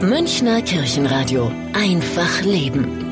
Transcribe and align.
Münchner 0.00 0.62
Kirchenradio. 0.62 1.50
Einfach 1.72 2.42
Leben. 2.42 3.07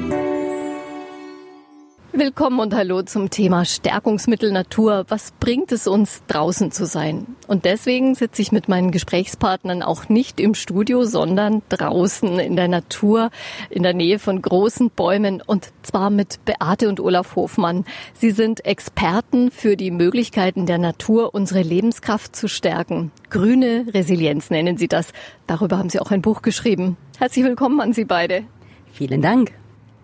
Willkommen 2.18 2.60
und 2.60 2.74
hallo 2.74 3.02
zum 3.02 3.28
Thema 3.28 3.66
Stärkungsmittel 3.66 4.50
Natur. 4.50 5.04
Was 5.08 5.32
bringt 5.32 5.70
es 5.70 5.86
uns, 5.86 6.22
draußen 6.28 6.70
zu 6.72 6.86
sein? 6.86 7.26
Und 7.46 7.66
deswegen 7.66 8.14
sitze 8.14 8.40
ich 8.40 8.52
mit 8.52 8.70
meinen 8.70 8.90
Gesprächspartnern 8.90 9.82
auch 9.82 10.08
nicht 10.08 10.40
im 10.40 10.54
Studio, 10.54 11.04
sondern 11.04 11.60
draußen 11.68 12.38
in 12.38 12.56
der 12.56 12.68
Natur, 12.68 13.28
in 13.68 13.82
der 13.82 13.92
Nähe 13.92 14.18
von 14.18 14.40
großen 14.40 14.88
Bäumen 14.88 15.42
und 15.44 15.74
zwar 15.82 16.08
mit 16.08 16.42
Beate 16.46 16.88
und 16.88 17.00
Olaf 17.00 17.36
Hofmann. 17.36 17.84
Sie 18.14 18.30
sind 18.30 18.64
Experten 18.64 19.50
für 19.50 19.76
die 19.76 19.90
Möglichkeiten 19.90 20.64
der 20.64 20.78
Natur, 20.78 21.34
unsere 21.34 21.60
Lebenskraft 21.60 22.34
zu 22.34 22.48
stärken. 22.48 23.12
Grüne 23.28 23.88
Resilienz 23.92 24.48
nennen 24.48 24.78
Sie 24.78 24.88
das. 24.88 25.12
Darüber 25.46 25.76
haben 25.76 25.90
Sie 25.90 26.00
auch 26.00 26.12
ein 26.12 26.22
Buch 26.22 26.40
geschrieben. 26.40 26.96
Herzlich 27.18 27.44
willkommen 27.44 27.78
an 27.78 27.92
Sie 27.92 28.06
beide. 28.06 28.44
Vielen 28.90 29.20
Dank. 29.20 29.52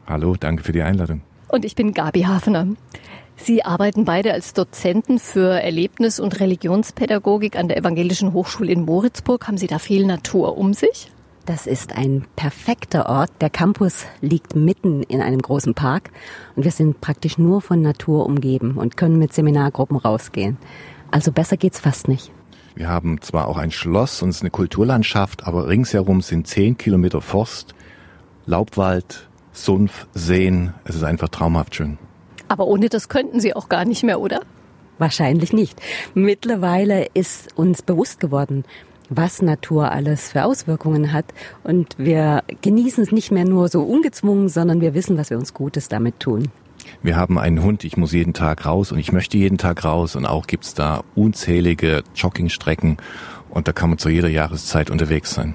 Hallo, 0.06 0.36
danke 0.38 0.62
für 0.62 0.72
die 0.72 0.82
Einladung. 0.82 1.22
Und 1.52 1.66
ich 1.66 1.74
bin 1.74 1.92
Gabi 1.92 2.22
Hafner. 2.22 2.66
Sie 3.36 3.62
arbeiten 3.62 4.06
beide 4.06 4.32
als 4.32 4.54
Dozenten 4.54 5.18
für 5.18 5.60
Erlebnis- 5.60 6.18
und 6.18 6.40
Religionspädagogik 6.40 7.56
an 7.56 7.68
der 7.68 7.76
Evangelischen 7.76 8.32
Hochschule 8.32 8.72
in 8.72 8.86
Moritzburg. 8.86 9.46
Haben 9.46 9.58
Sie 9.58 9.66
da 9.66 9.78
viel 9.78 10.06
Natur 10.06 10.56
um 10.56 10.72
sich? 10.72 11.12
Das 11.44 11.66
ist 11.66 11.94
ein 11.94 12.24
perfekter 12.36 13.06
Ort. 13.06 13.30
Der 13.42 13.50
Campus 13.50 14.06
liegt 14.22 14.56
mitten 14.56 15.02
in 15.02 15.20
einem 15.20 15.42
großen 15.42 15.74
Park 15.74 16.10
und 16.56 16.64
wir 16.64 16.70
sind 16.70 17.02
praktisch 17.02 17.36
nur 17.36 17.60
von 17.60 17.82
Natur 17.82 18.24
umgeben 18.24 18.78
und 18.78 18.96
können 18.96 19.18
mit 19.18 19.34
Seminargruppen 19.34 19.98
rausgehen. 19.98 20.56
Also 21.10 21.32
besser 21.32 21.58
geht's 21.58 21.80
fast 21.80 22.08
nicht. 22.08 22.32
Wir 22.74 22.88
haben 22.88 23.20
zwar 23.20 23.48
auch 23.48 23.58
ein 23.58 23.72
Schloss 23.72 24.22
und 24.22 24.30
es 24.30 24.36
ist 24.36 24.42
eine 24.42 24.50
Kulturlandschaft, 24.50 25.46
aber 25.46 25.68
ringsherum 25.68 26.22
sind 26.22 26.46
zehn 26.46 26.78
Kilometer 26.78 27.20
Forst, 27.20 27.74
Laubwald, 28.46 29.28
Sumpf, 29.52 30.06
Seen. 30.14 30.72
Es 30.84 30.96
ist 30.96 31.04
einfach 31.04 31.28
traumhaft 31.28 31.74
schön. 31.74 31.98
Aber 32.48 32.66
ohne 32.66 32.88
das 32.88 33.08
könnten 33.08 33.40
Sie 33.40 33.54
auch 33.54 33.68
gar 33.68 33.84
nicht 33.84 34.02
mehr, 34.02 34.20
oder? 34.20 34.40
Wahrscheinlich 34.98 35.52
nicht. 35.52 35.80
Mittlerweile 36.14 37.06
ist 37.14 37.56
uns 37.56 37.82
bewusst 37.82 38.20
geworden, 38.20 38.64
was 39.08 39.42
Natur 39.42 39.90
alles 39.90 40.30
für 40.30 40.44
Auswirkungen 40.44 41.12
hat. 41.12 41.26
Und 41.64 41.94
wir 41.98 42.42
genießen 42.60 43.02
es 43.02 43.12
nicht 43.12 43.30
mehr 43.30 43.44
nur 43.44 43.68
so 43.68 43.82
ungezwungen, 43.82 44.48
sondern 44.48 44.80
wir 44.80 44.94
wissen, 44.94 45.16
was 45.18 45.30
wir 45.30 45.38
uns 45.38 45.54
Gutes 45.54 45.88
damit 45.88 46.20
tun. 46.20 46.48
Wir 47.02 47.16
haben 47.16 47.38
einen 47.38 47.62
Hund, 47.62 47.84
ich 47.84 47.96
muss 47.96 48.12
jeden 48.12 48.34
Tag 48.34 48.66
raus 48.66 48.92
und 48.92 48.98
ich 48.98 49.12
möchte 49.12 49.38
jeden 49.38 49.58
Tag 49.58 49.84
raus 49.84 50.16
und 50.16 50.26
auch 50.26 50.46
gibt's 50.46 50.74
da 50.74 51.04
unzählige 51.14 52.02
Joggingstrecken 52.14 52.96
und 53.50 53.68
da 53.68 53.72
kann 53.72 53.90
man 53.90 53.98
zu 53.98 54.08
jeder 54.08 54.28
Jahreszeit 54.28 54.90
unterwegs 54.90 55.32
sein 55.32 55.54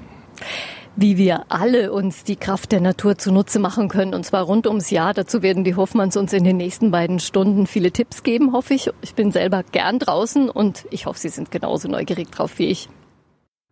wie 1.00 1.16
wir 1.16 1.44
alle 1.48 1.92
uns 1.92 2.24
die 2.24 2.34
Kraft 2.34 2.72
der 2.72 2.80
Natur 2.80 3.16
zunutze 3.16 3.60
machen 3.60 3.88
können, 3.88 4.14
und 4.14 4.24
zwar 4.24 4.42
rund 4.42 4.66
ums 4.66 4.90
Jahr. 4.90 5.14
Dazu 5.14 5.42
werden 5.42 5.62
die 5.62 5.76
Hoffmanns 5.76 6.16
uns 6.16 6.32
in 6.32 6.42
den 6.42 6.56
nächsten 6.56 6.90
beiden 6.90 7.20
Stunden 7.20 7.68
viele 7.68 7.92
Tipps 7.92 8.24
geben, 8.24 8.52
hoffe 8.52 8.74
ich. 8.74 8.90
Ich 9.00 9.14
bin 9.14 9.30
selber 9.30 9.62
gern 9.62 10.00
draußen 10.00 10.50
und 10.50 10.86
ich 10.90 11.06
hoffe, 11.06 11.20
Sie 11.20 11.28
sind 11.28 11.52
genauso 11.52 11.88
neugierig 11.88 12.32
drauf 12.32 12.58
wie 12.58 12.66
ich. 12.66 12.88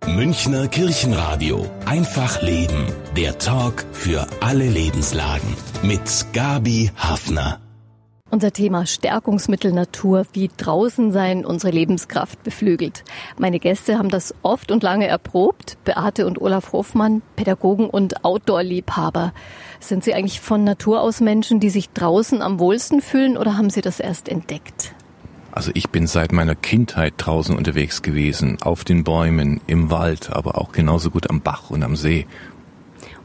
Münchner 0.07 0.69
Kirchenradio. 0.69 1.67
Einfach 1.85 2.43
Leben. 2.43 2.87
Der 3.17 3.39
Talk 3.39 3.85
für 3.93 4.27
alle 4.41 4.69
Lebenslagen. 4.69 5.57
Mit 5.83 6.27
Gabi 6.33 6.93
Hafner. 6.97 7.66
Unser 8.37 8.53
Thema 8.53 8.85
Stärkungsmittel 8.85 9.73
Natur, 9.73 10.27
wie 10.35 10.51
draußen 10.55 11.11
sein 11.11 11.47
unsere 11.47 11.73
Lebenskraft 11.73 12.43
beflügelt. 12.45 13.03
Meine 13.39 13.59
Gäste 13.59 13.97
haben 13.97 14.11
das 14.11 14.35
oft 14.43 14.71
und 14.71 14.83
lange 14.83 15.07
erprobt. 15.07 15.79
Beate 15.87 16.27
und 16.27 16.39
Olaf 16.39 16.75
Hofmann, 16.75 17.23
Pädagogen 17.37 17.89
und 17.89 18.27
Outdoor-Liebhaber. 18.27 19.33
Sind 19.81 20.05
Sie 20.05 20.13
eigentlich 20.13 20.43
von 20.43 20.65
Natur 20.65 21.01
aus 21.01 21.23
Menschen, 21.23 21.61
die 21.61 21.71
sich 21.71 21.89
draußen 21.89 22.43
am 22.43 22.59
wohlsten 22.59 23.01
fühlen 23.01 23.39
oder 23.39 23.57
haben 23.57 23.71
Sie 23.71 23.81
das 23.81 24.01
erst 24.01 24.29
entdeckt? 24.29 24.93
Also 25.51 25.71
ich 25.73 25.89
bin 25.89 26.07
seit 26.07 26.33
meiner 26.33 26.55
Kindheit 26.55 27.15
draußen 27.17 27.57
unterwegs 27.57 28.03
gewesen, 28.03 28.59
auf 28.61 28.85
den 28.85 29.03
Bäumen, 29.03 29.63
im 29.67 29.91
Wald, 29.91 30.29
aber 30.29 30.59
auch 30.59 30.73
genauso 30.73 31.09
gut 31.09 31.31
am 31.31 31.41
Bach 31.41 31.71
und 31.71 31.83
am 31.83 31.97
See. 31.97 32.27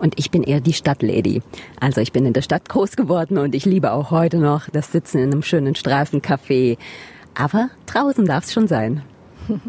Und 0.02 0.18
ich 0.18 0.32
bin 0.32 0.42
eher 0.42 0.62
die 0.62 0.74
Stadtlady. 0.74 1.44
Also 1.80 2.02
ich 2.02 2.12
bin 2.12 2.26
in 2.26 2.34
der 2.34 2.42
Stadt 2.42 2.68
groß 2.68 2.96
geworden 2.96 3.38
und 3.38 3.54
ich 3.54 3.66
liebe 3.66 3.92
auch 3.92 4.10
heute 4.10 4.40
noch 4.40 4.68
das 4.72 4.92
Sitzen 4.92 5.20
in 5.20 5.32
einem 5.32 5.44
schönen 5.44 5.76
Straßencafé. 5.76 6.80
Aber 7.36 7.70
draußen 7.86 8.26
darf 8.26 8.46
es 8.46 8.52
schon 8.52 8.68
sein. 8.68 9.04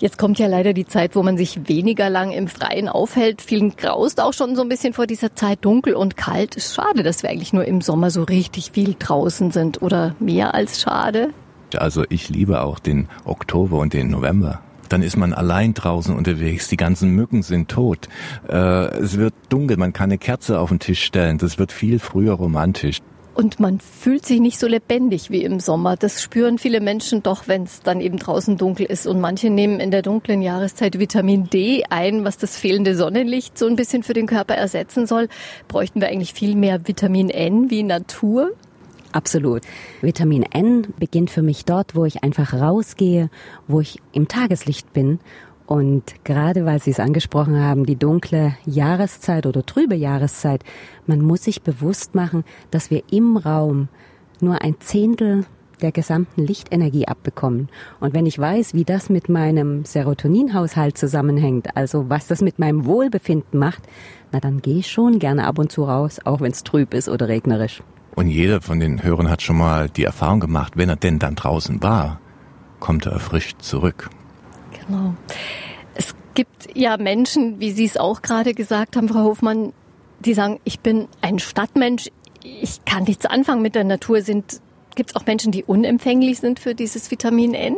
Jetzt 0.00 0.18
kommt 0.18 0.40
ja 0.40 0.48
leider 0.48 0.72
die 0.72 0.86
Zeit, 0.86 1.14
wo 1.14 1.22
man 1.22 1.36
sich 1.36 1.68
weniger 1.68 2.10
lang 2.10 2.32
im 2.32 2.48
Freien 2.48 2.88
aufhält. 2.88 3.40
Vielen 3.40 3.76
graust 3.76 4.20
auch 4.20 4.32
schon 4.32 4.56
so 4.56 4.62
ein 4.62 4.68
bisschen 4.68 4.94
vor 4.94 5.06
dieser 5.06 5.36
Zeit 5.36 5.58
dunkel 5.64 5.94
und 5.94 6.16
kalt. 6.16 6.56
Ist 6.56 6.74
schade, 6.74 7.04
dass 7.04 7.22
wir 7.22 7.30
eigentlich 7.30 7.52
nur 7.52 7.66
im 7.66 7.82
Sommer 7.82 8.10
so 8.10 8.24
richtig 8.24 8.72
viel 8.72 8.96
draußen 8.98 9.52
sind 9.52 9.80
oder 9.80 10.16
mehr 10.18 10.54
als 10.54 10.80
schade. 10.80 11.28
Also 11.76 12.04
ich 12.08 12.28
liebe 12.28 12.62
auch 12.62 12.80
den 12.80 13.08
Oktober 13.24 13.78
und 13.78 13.92
den 13.92 14.10
November 14.10 14.60
dann 14.90 15.02
ist 15.02 15.16
man 15.16 15.32
allein 15.32 15.72
draußen 15.72 16.14
unterwegs, 16.14 16.68
die 16.68 16.76
ganzen 16.76 17.10
Mücken 17.10 17.42
sind 17.42 17.68
tot, 17.68 18.08
äh, 18.48 18.54
es 18.98 19.16
wird 19.16 19.34
dunkel, 19.48 19.76
man 19.76 19.92
kann 19.92 20.10
eine 20.10 20.18
Kerze 20.18 20.58
auf 20.58 20.68
den 20.68 20.78
Tisch 20.78 21.02
stellen, 21.02 21.38
das 21.38 21.58
wird 21.58 21.72
viel 21.72 21.98
früher 21.98 22.34
romantisch. 22.34 22.98
Und 23.32 23.58
man 23.58 23.80
fühlt 23.80 24.26
sich 24.26 24.40
nicht 24.40 24.58
so 24.58 24.66
lebendig 24.66 25.30
wie 25.30 25.44
im 25.44 25.60
Sommer. 25.60 25.96
Das 25.96 26.20
spüren 26.20 26.58
viele 26.58 26.80
Menschen 26.80 27.22
doch, 27.22 27.48
wenn 27.48 27.62
es 27.62 27.80
dann 27.80 28.00
eben 28.02 28.18
draußen 28.18 28.58
dunkel 28.58 28.84
ist. 28.84 29.06
Und 29.06 29.18
manche 29.18 29.48
nehmen 29.48 29.80
in 29.80 29.90
der 29.90 30.02
dunklen 30.02 30.42
Jahreszeit 30.42 30.98
Vitamin 30.98 31.48
D 31.48 31.84
ein, 31.88 32.24
was 32.24 32.36
das 32.36 32.58
fehlende 32.58 32.94
Sonnenlicht 32.94 33.56
so 33.56 33.66
ein 33.66 33.76
bisschen 33.76 34.02
für 34.02 34.12
den 34.12 34.26
Körper 34.26 34.56
ersetzen 34.56 35.06
soll. 35.06 35.28
Bräuchten 35.68 36.02
wir 36.02 36.08
eigentlich 36.08 36.34
viel 36.34 36.54
mehr 36.54 36.86
Vitamin 36.86 37.30
N 37.30 37.70
wie 37.70 37.82
Natur? 37.82 38.50
Absolut. 39.12 39.62
Vitamin 40.02 40.44
N 40.44 40.86
beginnt 40.98 41.30
für 41.30 41.42
mich 41.42 41.64
dort, 41.64 41.96
wo 41.96 42.04
ich 42.04 42.22
einfach 42.22 42.54
rausgehe, 42.54 43.28
wo 43.66 43.80
ich 43.80 44.00
im 44.12 44.28
Tageslicht 44.28 44.92
bin. 44.92 45.18
Und 45.66 46.24
gerade 46.24 46.64
weil 46.64 46.80
Sie 46.80 46.90
es 46.90 47.00
angesprochen 47.00 47.58
haben, 47.58 47.86
die 47.86 47.96
dunkle 47.96 48.56
Jahreszeit 48.66 49.46
oder 49.46 49.64
trübe 49.64 49.94
Jahreszeit, 49.94 50.64
man 51.06 51.20
muss 51.20 51.44
sich 51.44 51.62
bewusst 51.62 52.14
machen, 52.14 52.44
dass 52.70 52.90
wir 52.90 53.02
im 53.10 53.36
Raum 53.36 53.88
nur 54.40 54.62
ein 54.62 54.80
Zehntel 54.80 55.44
der 55.80 55.92
gesamten 55.92 56.44
Lichtenergie 56.44 57.08
abbekommen. 57.08 57.68
Und 58.00 58.14
wenn 58.14 58.26
ich 58.26 58.38
weiß, 58.38 58.74
wie 58.74 58.84
das 58.84 59.10
mit 59.10 59.28
meinem 59.28 59.84
Serotoninhaushalt 59.84 60.98
zusammenhängt, 60.98 61.76
also 61.76 62.08
was 62.08 62.26
das 62.26 62.42
mit 62.42 62.58
meinem 62.58 62.84
Wohlbefinden 62.84 63.58
macht, 63.58 63.82
na 64.32 64.40
dann 64.40 64.60
gehe 64.62 64.78
ich 64.78 64.90
schon 64.90 65.18
gerne 65.18 65.46
ab 65.46 65.58
und 65.58 65.72
zu 65.72 65.84
raus, 65.84 66.18
auch 66.24 66.40
wenn 66.40 66.52
es 66.52 66.64
trüb 66.64 66.94
ist 66.94 67.08
oder 67.08 67.28
regnerisch. 67.28 67.82
Und 68.14 68.28
jeder 68.28 68.60
von 68.60 68.80
den 68.80 69.02
Hörern 69.02 69.30
hat 69.30 69.42
schon 69.42 69.58
mal 69.58 69.88
die 69.88 70.04
Erfahrung 70.04 70.40
gemacht, 70.40 70.74
wenn 70.76 70.88
er 70.88 70.96
denn 70.96 71.18
dann 71.18 71.36
draußen 71.36 71.82
war, 71.82 72.20
kommt 72.80 73.06
er 73.06 73.12
erfrischt 73.12 73.62
zurück. 73.62 74.10
Genau. 74.86 75.14
Es 75.94 76.14
gibt 76.34 76.76
ja 76.76 76.96
Menschen, 76.96 77.60
wie 77.60 77.70
Sie 77.70 77.84
es 77.84 77.96
auch 77.96 78.22
gerade 78.22 78.54
gesagt 78.54 78.96
haben, 78.96 79.08
Frau 79.08 79.24
Hofmann, 79.24 79.72
die 80.20 80.34
sagen, 80.34 80.60
ich 80.64 80.80
bin 80.80 81.08
ein 81.20 81.38
Stadtmensch, 81.38 82.10
ich 82.42 82.84
kann 82.84 83.04
nichts 83.04 83.26
anfangen 83.26 83.62
mit 83.62 83.74
der 83.74 83.84
Natur. 83.84 84.22
Sind, 84.22 84.60
gibt 84.94 85.10
es 85.10 85.16
auch 85.16 85.26
Menschen, 85.26 85.52
die 85.52 85.64
unempfänglich 85.64 86.40
sind 86.40 86.58
für 86.58 86.74
dieses 86.74 87.10
Vitamin 87.10 87.54
N? 87.54 87.76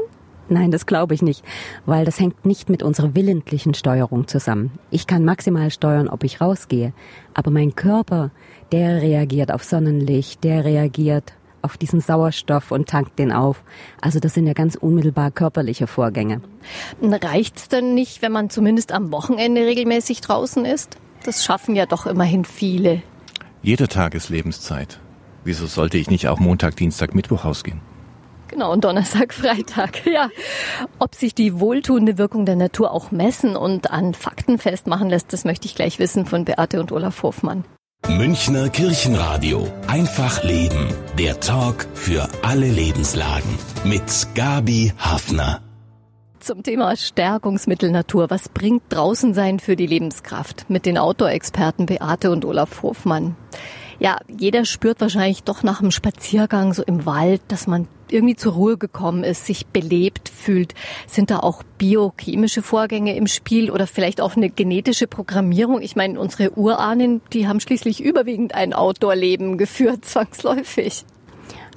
Nein, 0.52 0.70
das 0.70 0.84
glaube 0.84 1.14
ich 1.14 1.22
nicht, 1.22 1.42
weil 1.86 2.04
das 2.04 2.20
hängt 2.20 2.44
nicht 2.44 2.68
mit 2.68 2.82
unserer 2.82 3.14
willentlichen 3.14 3.72
Steuerung 3.72 4.28
zusammen. 4.28 4.72
Ich 4.90 5.06
kann 5.06 5.24
maximal 5.24 5.70
steuern, 5.70 6.08
ob 6.08 6.24
ich 6.24 6.42
rausgehe, 6.42 6.92
aber 7.32 7.50
mein 7.50 7.74
Körper, 7.74 8.30
der 8.70 9.00
reagiert 9.00 9.50
auf 9.50 9.64
Sonnenlicht, 9.64 10.44
der 10.44 10.66
reagiert 10.66 11.32
auf 11.62 11.78
diesen 11.78 12.02
Sauerstoff 12.02 12.70
und 12.70 12.86
tankt 12.86 13.18
den 13.18 13.32
auf. 13.32 13.62
Also 14.02 14.20
das 14.20 14.34
sind 14.34 14.46
ja 14.46 14.52
ganz 14.52 14.74
unmittelbar 14.74 15.30
körperliche 15.30 15.86
Vorgänge. 15.86 16.42
Reicht's 17.00 17.68
denn 17.68 17.94
nicht, 17.94 18.20
wenn 18.20 18.32
man 18.32 18.50
zumindest 18.50 18.92
am 18.92 19.10
Wochenende 19.10 19.64
regelmäßig 19.64 20.20
draußen 20.20 20.66
ist? 20.66 20.98
Das 21.24 21.44
schaffen 21.44 21.76
ja 21.76 21.86
doch 21.86 22.04
immerhin 22.04 22.44
viele. 22.44 23.02
Jeder 23.62 23.88
Tag 23.88 24.14
ist 24.14 24.28
Lebenszeit. 24.28 24.98
Wieso 25.44 25.66
sollte 25.66 25.96
ich 25.96 26.10
nicht 26.10 26.28
auch 26.28 26.40
Montag, 26.40 26.76
Dienstag, 26.76 27.14
Mittwoch 27.14 27.46
ausgehen? 27.46 27.80
Genau, 28.52 28.70
und 28.72 28.84
Donnerstag, 28.84 29.32
Freitag. 29.42 30.06
Ja. 30.06 30.28
Ob 30.98 31.14
sich 31.14 31.34
die 31.34 31.58
wohltuende 31.58 32.18
Wirkung 32.18 32.44
der 32.44 32.56
Natur 32.56 32.92
auch 32.92 33.10
messen 33.10 33.56
und 33.56 33.90
an 33.90 34.14
Fakten 34.14 34.58
festmachen 34.58 35.08
lässt, 35.08 35.32
das 35.32 35.44
möchte 35.44 35.66
ich 35.66 35.74
gleich 35.74 35.98
wissen 35.98 36.26
von 36.26 36.44
Beate 36.44 36.78
und 36.78 36.92
Olaf 36.92 37.22
Hofmann. 37.22 37.64
Münchner 38.08 38.68
Kirchenradio. 38.68 39.66
Einfach 39.86 40.42
Leben. 40.44 40.88
Der 41.18 41.40
Talk 41.40 41.86
für 41.94 42.28
alle 42.42 42.66
Lebenslagen. 42.66 43.58
Mit 43.84 44.26
Gabi 44.34 44.92
Hafner. 44.98 45.62
Zum 46.40 46.64
Thema 46.64 46.96
Stärkungsmittel 46.96 47.90
Natur. 47.90 48.28
Was 48.28 48.48
bringt 48.48 48.82
draußen 48.88 49.32
sein 49.32 49.60
für 49.60 49.76
die 49.76 49.86
Lebenskraft? 49.86 50.68
Mit 50.68 50.84
den 50.84 50.98
Outdoor-Experten 50.98 51.86
Beate 51.86 52.32
und 52.32 52.44
Olaf 52.44 52.82
Hofmann. 52.82 53.36
Ja, 54.02 54.18
jeder 54.36 54.64
spürt 54.64 55.00
wahrscheinlich 55.00 55.44
doch 55.44 55.62
nach 55.62 55.80
einem 55.80 55.92
Spaziergang 55.92 56.74
so 56.74 56.82
im 56.82 57.06
Wald, 57.06 57.40
dass 57.46 57.68
man 57.68 57.86
irgendwie 58.10 58.34
zur 58.34 58.54
Ruhe 58.54 58.76
gekommen 58.76 59.22
ist, 59.22 59.46
sich 59.46 59.66
belebt 59.66 60.28
fühlt. 60.28 60.74
Sind 61.06 61.30
da 61.30 61.38
auch 61.38 61.62
biochemische 61.78 62.62
Vorgänge 62.62 63.14
im 63.14 63.28
Spiel 63.28 63.70
oder 63.70 63.86
vielleicht 63.86 64.20
auch 64.20 64.36
eine 64.36 64.50
genetische 64.50 65.06
Programmierung? 65.06 65.80
Ich 65.82 65.94
meine, 65.94 66.18
unsere 66.18 66.58
Urahnen, 66.58 67.20
die 67.32 67.46
haben 67.46 67.60
schließlich 67.60 68.02
überwiegend 68.02 68.56
ein 68.56 68.72
Outdoor-Leben 68.72 69.56
geführt, 69.56 70.04
zwangsläufig. 70.04 71.04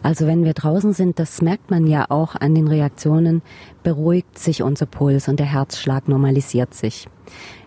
Also 0.02 0.26
wenn 0.26 0.44
wir 0.46 0.54
draußen 0.54 0.94
sind, 0.94 1.20
das 1.20 1.44
merkt 1.44 1.70
man 1.70 1.86
ja 1.86 2.08
auch 2.10 2.36
an 2.36 2.56
den 2.56 2.68
Reaktionen, 2.68 3.44
beruhigt 3.84 4.40
sich 4.40 4.64
unser 4.64 4.88
Puls 4.88 5.28
und 5.28 5.40
der 5.40 5.46
Herzschlag 5.46 6.08
normalisiert 6.08 6.74
sich. 6.74 7.08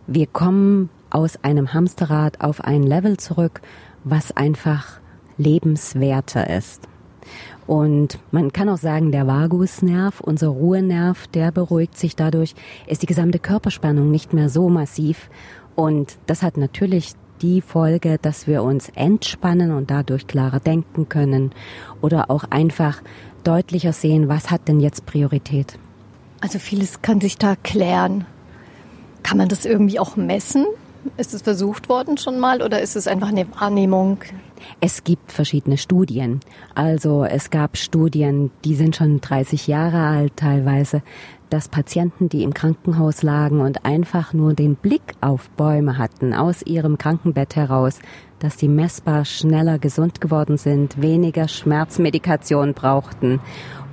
Wir 0.08 0.26
kommen 0.26 0.90
aus 1.11 1.43
einem 1.44 1.72
Hamsterrad 1.72 2.40
auf 2.40 2.61
ein 2.61 2.82
Level 2.82 3.16
zurück, 3.19 3.61
was 4.04 4.36
einfach 4.36 5.00
lebenswerter 5.36 6.50
ist. 6.50 6.88
Und 7.66 8.18
man 8.30 8.52
kann 8.52 8.68
auch 8.68 8.78
sagen, 8.78 9.12
der 9.12 9.26
Vagusnerv, 9.26 10.20
unser 10.20 10.48
Ruhenerv, 10.48 11.26
der 11.28 11.52
beruhigt 11.52 11.98
sich 11.98 12.16
dadurch, 12.16 12.54
ist 12.86 13.02
die 13.02 13.06
gesamte 13.06 13.38
Körperspannung 13.38 14.10
nicht 14.10 14.32
mehr 14.32 14.48
so 14.48 14.70
massiv. 14.70 15.28
Und 15.76 16.16
das 16.26 16.42
hat 16.42 16.56
natürlich 16.56 17.12
die 17.42 17.60
Folge, 17.60 18.18
dass 18.20 18.46
wir 18.46 18.62
uns 18.62 18.88
entspannen 18.94 19.72
und 19.72 19.90
dadurch 19.90 20.26
klarer 20.26 20.60
denken 20.60 21.08
können 21.08 21.52
oder 22.00 22.30
auch 22.30 22.44
einfach 22.50 23.02
deutlicher 23.44 23.92
sehen, 23.92 24.28
was 24.28 24.50
hat 24.50 24.66
denn 24.66 24.80
jetzt 24.80 25.06
Priorität. 25.06 25.78
Also 26.40 26.58
vieles 26.58 27.02
kann 27.02 27.20
sich 27.20 27.38
da 27.38 27.54
klären. 27.56 28.24
Kann 29.22 29.38
man 29.38 29.48
das 29.48 29.64
irgendwie 29.64 29.98
auch 29.98 30.16
messen? 30.16 30.66
Ist 31.16 31.34
es 31.34 31.42
versucht 31.42 31.88
worden 31.88 32.18
schon 32.18 32.38
mal 32.38 32.62
oder 32.62 32.80
ist 32.80 32.96
es 32.96 33.06
einfach 33.06 33.28
eine 33.28 33.46
Wahrnehmung? 33.54 34.18
Es 34.80 35.04
gibt 35.04 35.32
verschiedene 35.32 35.78
Studien. 35.78 36.40
Also 36.74 37.24
es 37.24 37.50
gab 37.50 37.76
Studien, 37.76 38.50
die 38.64 38.74
sind 38.74 38.96
schon 38.96 39.20
30 39.20 39.66
Jahre 39.66 39.98
alt 39.98 40.36
teilweise, 40.36 41.02
dass 41.50 41.68
Patienten, 41.68 42.28
die 42.28 42.42
im 42.42 42.52
Krankenhaus 42.52 43.22
lagen 43.22 43.60
und 43.60 43.84
einfach 43.84 44.32
nur 44.32 44.54
den 44.54 44.74
Blick 44.74 45.14
auf 45.20 45.48
Bäume 45.50 45.96
hatten, 45.96 46.34
aus 46.34 46.62
ihrem 46.62 46.98
Krankenbett 46.98 47.56
heraus, 47.56 48.00
dass 48.38 48.56
die 48.56 48.68
messbar 48.68 49.24
schneller 49.24 49.78
gesund 49.78 50.20
geworden 50.20 50.58
sind, 50.58 51.00
weniger 51.00 51.48
Schmerzmedikation 51.48 52.74
brauchten 52.74 53.40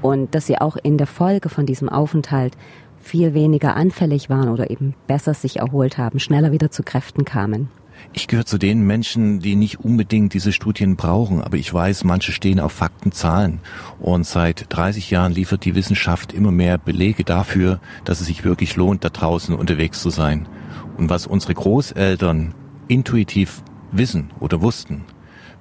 und 0.02 0.36
dass 0.36 0.48
sie 0.48 0.60
auch 0.60 0.76
in 0.76 0.98
der 0.98 1.08
Folge 1.08 1.50
von 1.50 1.66
diesem 1.66 1.90
Aufenthalt 1.90 2.58
viel 3.06 3.34
weniger 3.34 3.76
anfällig 3.76 4.30
waren 4.30 4.50
oder 4.50 4.72
eben 4.72 4.96
besser 5.08 5.34
sich 5.34 5.58
erholt 5.58 5.98
haben, 5.98 6.20
schneller 6.20 6.52
wieder 6.52 6.72
zu 6.72 6.84
Kräften 6.84 7.24
kamen. 7.24 7.70
Ich 8.14 8.28
gehöre 8.28 8.46
zu 8.46 8.58
den 8.58 8.82
Menschen, 8.82 9.40
die 9.40 9.56
nicht 9.56 9.80
unbedingt 9.80 10.34
diese 10.34 10.52
Studien 10.52 10.96
brauchen, 10.96 11.42
aber 11.42 11.58
ich 11.58 11.74
weiß, 11.74 12.04
manche 12.04 12.32
stehen 12.32 12.60
auf 12.60 12.72
Fakten, 12.72 13.12
Zahlen. 13.12 13.60
Und 14.00 14.26
seit 14.26 14.66
30 14.70 15.12
Jahren 15.12 15.32
liefert 15.32 15.66
die 15.66 15.76
Wissenschaft 15.76 16.34
immer 16.34 16.52
mehr 16.52 16.78
Belege 16.78 17.24
dafür, 17.24 17.80
dass 18.04 18.22
es 18.22 18.28
sich 18.28 18.44
wirklich 18.44 18.76
lohnt, 18.76 19.04
da 19.04 19.10
draußen 19.10 19.56
unterwegs 19.56 20.02
zu 20.02 20.10
sein. 20.10 20.48
Und 20.98 21.10
was 21.10 21.28
unsere 21.28 21.54
Großeltern 21.54 22.54
intuitiv 22.88 23.64
wissen 23.92 24.32
oder 24.40 24.62
wussten, 24.62 25.04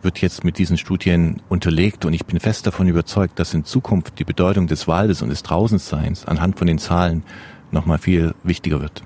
wird 0.05 0.19
jetzt 0.19 0.45
mit 0.45 0.59
diesen 0.59 0.77
Studien 0.79 1.43
unterlegt 1.49 2.05
und 2.05 2.13
ich 2.13 2.25
bin 2.27 2.39
fest 2.39 2.67
davon 2.67 2.87
überzeugt, 2.89 3.39
dass 3.39 3.55
in 3.55 3.65
Zukunft 3.65 4.19
die 4.19 4.25
Bedeutung 4.25 4.67
des 4.67 4.87
Waldes 4.87 5.23
und 5.23 5.31
des 5.31 5.43
Draußenseins 5.43 6.27
anhand 6.27 6.59
von 6.59 6.67
den 6.67 6.79
Zahlen 6.79 7.25
nochmal 7.71 7.99
viel 7.99 8.35
wichtiger 8.43 8.81
wird. 8.81 9.03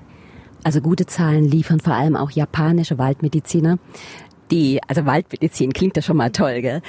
Also 0.64 0.80
gute 0.80 1.06
Zahlen 1.06 1.44
liefern 1.44 1.80
vor 1.80 1.94
allem 1.94 2.16
auch 2.16 2.30
japanische 2.30 2.98
Waldmediziner. 2.98 3.78
Die, 4.50 4.80
also 4.88 5.06
Waldmedizin 5.06 5.72
klingt 5.72 5.96
ja 5.96 6.02
schon 6.02 6.16
mal 6.16 6.30
toll, 6.30 6.60
gell? 6.62 6.82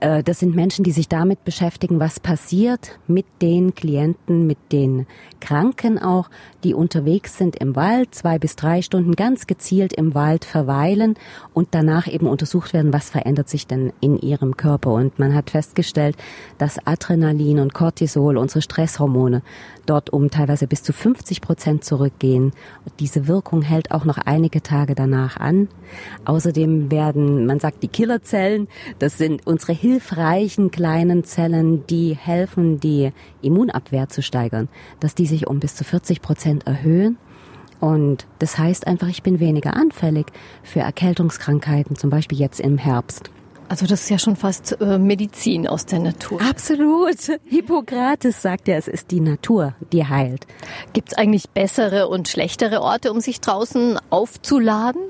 Äh, 0.00 0.22
das 0.22 0.40
sind 0.40 0.54
Menschen, 0.54 0.82
die 0.82 0.92
sich 0.92 1.08
damit 1.08 1.44
beschäftigen, 1.44 2.00
was 2.00 2.20
passiert 2.20 2.98
mit 3.06 3.26
den 3.42 3.74
Klienten, 3.74 4.46
mit 4.46 4.58
den 4.72 5.06
Kranken 5.40 5.98
auch, 5.98 6.28
die 6.64 6.74
unterwegs 6.74 7.38
sind 7.38 7.56
im 7.56 7.76
Wald, 7.76 8.14
zwei 8.14 8.38
bis 8.38 8.56
drei 8.56 8.82
Stunden 8.82 9.14
ganz 9.14 9.46
gezielt 9.46 9.92
im 9.92 10.14
Wald 10.14 10.44
verweilen 10.44 11.14
und 11.54 11.68
danach 11.72 12.06
eben 12.06 12.26
untersucht 12.26 12.72
werden, 12.72 12.92
was 12.92 13.10
verändert 13.10 13.48
sich 13.48 13.66
denn 13.66 13.92
in 14.00 14.18
ihrem 14.18 14.56
Körper. 14.56 14.92
Und 14.92 15.18
man 15.18 15.34
hat 15.34 15.50
festgestellt, 15.50 16.16
dass 16.58 16.84
Adrenalin 16.86 17.58
und 17.58 17.74
Cortisol, 17.74 18.36
unsere 18.36 18.62
Stresshormone, 18.62 19.42
dort 19.86 20.10
um 20.10 20.30
teilweise 20.30 20.66
bis 20.66 20.82
zu 20.82 20.92
50 20.92 21.40
Prozent 21.40 21.84
zurückgehen. 21.84 22.52
Und 22.84 23.00
diese 23.00 23.26
Wirkung 23.26 23.62
hält 23.62 23.90
auch 23.90 24.04
noch 24.04 24.18
einige 24.18 24.62
Tage 24.62 24.94
danach 24.94 25.36
an. 25.38 25.68
Außerdem 26.24 26.90
werden, 26.90 27.46
man 27.46 27.60
sagt, 27.60 27.82
die 27.82 27.88
Killerzellen, 27.88 28.68
das 28.98 29.18
sind 29.18 29.46
unsere 29.46 29.72
hilfreichen 29.90 30.70
kleinen 30.70 31.24
Zellen, 31.24 31.84
die 31.88 32.16
helfen, 32.16 32.78
die 32.78 33.10
Immunabwehr 33.42 34.08
zu 34.08 34.22
steigern, 34.22 34.68
dass 35.00 35.16
die 35.16 35.26
sich 35.26 35.48
um 35.48 35.58
bis 35.58 35.74
zu 35.74 35.82
40 35.82 36.22
Prozent 36.22 36.66
erhöhen. 36.66 37.18
Und 37.80 38.26
das 38.38 38.56
heißt 38.56 38.86
einfach, 38.86 39.08
ich 39.08 39.24
bin 39.24 39.40
weniger 39.40 39.74
anfällig 39.74 40.26
für 40.62 40.80
Erkältungskrankheiten, 40.80 41.96
zum 41.96 42.08
Beispiel 42.08 42.38
jetzt 42.38 42.60
im 42.60 42.78
Herbst. 42.78 43.30
Also 43.68 43.86
das 43.86 44.02
ist 44.02 44.10
ja 44.10 44.18
schon 44.18 44.36
fast 44.36 44.80
äh, 44.80 44.98
Medizin 44.98 45.66
aus 45.66 45.86
der 45.86 45.98
Natur. 45.98 46.40
Absolut. 46.40 47.18
Hippokrates 47.46 48.42
sagt 48.42 48.68
ja, 48.68 48.76
es 48.76 48.86
ist 48.86 49.10
die 49.10 49.20
Natur, 49.20 49.74
die 49.92 50.06
heilt. 50.06 50.46
Gibt 50.92 51.08
es 51.08 51.18
eigentlich 51.18 51.50
bessere 51.50 52.06
und 52.08 52.28
schlechtere 52.28 52.80
Orte, 52.80 53.12
um 53.12 53.20
sich 53.20 53.40
draußen 53.40 53.98
aufzuladen? 54.10 55.02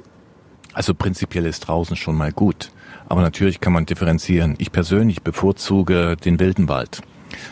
Also 0.72 0.94
prinzipiell 0.94 1.46
ist 1.46 1.60
draußen 1.60 1.96
schon 1.96 2.16
mal 2.16 2.32
gut. 2.32 2.70
Aber 3.10 3.22
natürlich 3.22 3.58
kann 3.58 3.72
man 3.72 3.86
differenzieren. 3.86 4.54
Ich 4.58 4.70
persönlich 4.70 5.22
bevorzuge 5.22 6.16
den 6.16 6.38
wilden 6.38 6.68
Wald. 6.68 7.00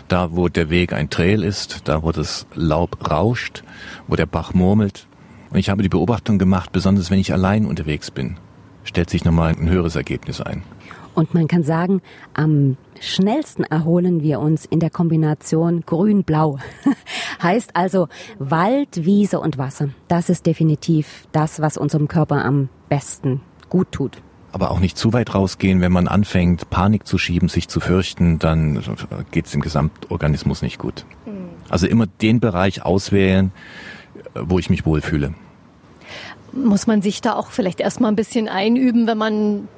Da, 0.06 0.28
wo 0.30 0.48
der 0.48 0.70
Weg 0.70 0.92
ein 0.92 1.10
Trail 1.10 1.42
ist, 1.42 1.88
da, 1.88 2.04
wo 2.04 2.12
das 2.12 2.46
Laub 2.54 3.10
rauscht, 3.10 3.64
wo 4.06 4.14
der 4.14 4.26
Bach 4.26 4.54
murmelt. 4.54 5.08
Und 5.50 5.58
ich 5.58 5.68
habe 5.68 5.82
die 5.82 5.88
Beobachtung 5.88 6.38
gemacht, 6.38 6.70
besonders 6.70 7.10
wenn 7.10 7.18
ich 7.18 7.32
allein 7.32 7.66
unterwegs 7.66 8.12
bin, 8.12 8.36
stellt 8.84 9.10
sich 9.10 9.24
nochmal 9.24 9.56
ein 9.58 9.68
höheres 9.68 9.96
Ergebnis 9.96 10.40
ein. 10.40 10.62
Und 11.16 11.34
man 11.34 11.48
kann 11.48 11.64
sagen, 11.64 12.02
am 12.34 12.76
schnellsten 13.00 13.64
erholen 13.64 14.22
wir 14.22 14.38
uns 14.38 14.64
in 14.64 14.78
der 14.78 14.90
Kombination 14.90 15.80
grün-blau. 15.84 16.60
heißt 17.42 17.74
also 17.74 18.06
Wald, 18.38 19.04
Wiese 19.04 19.40
und 19.40 19.58
Wasser. 19.58 19.88
Das 20.06 20.28
ist 20.28 20.46
definitiv 20.46 21.26
das, 21.32 21.60
was 21.60 21.76
unserem 21.76 22.06
Körper 22.06 22.44
am 22.44 22.68
besten 22.88 23.40
gut 23.68 23.90
tut 23.90 24.22
aber 24.52 24.70
auch 24.70 24.80
nicht 24.80 24.96
zu 24.96 25.12
weit 25.12 25.34
rausgehen. 25.34 25.80
Wenn 25.80 25.92
man 25.92 26.08
anfängt, 26.08 26.70
Panik 26.70 27.06
zu 27.06 27.18
schieben, 27.18 27.48
sich 27.48 27.68
zu 27.68 27.80
fürchten, 27.80 28.38
dann 28.38 28.82
geht 29.30 29.46
es 29.46 29.52
dem 29.52 29.60
Gesamtorganismus 29.60 30.62
nicht 30.62 30.78
gut. 30.78 31.04
Mhm. 31.26 31.50
Also 31.68 31.86
immer 31.86 32.06
den 32.06 32.40
Bereich 32.40 32.84
auswählen, 32.84 33.52
wo 34.34 34.58
ich 34.58 34.70
mich 34.70 34.86
wohlfühle. 34.86 35.34
Muss 36.52 36.86
man 36.86 37.02
sich 37.02 37.20
da 37.20 37.34
auch 37.34 37.50
vielleicht 37.50 37.80
erstmal 37.80 38.10
ein 38.10 38.16
bisschen 38.16 38.48
einüben, 38.48 39.06
wenn 39.06 39.18
man 39.18 39.68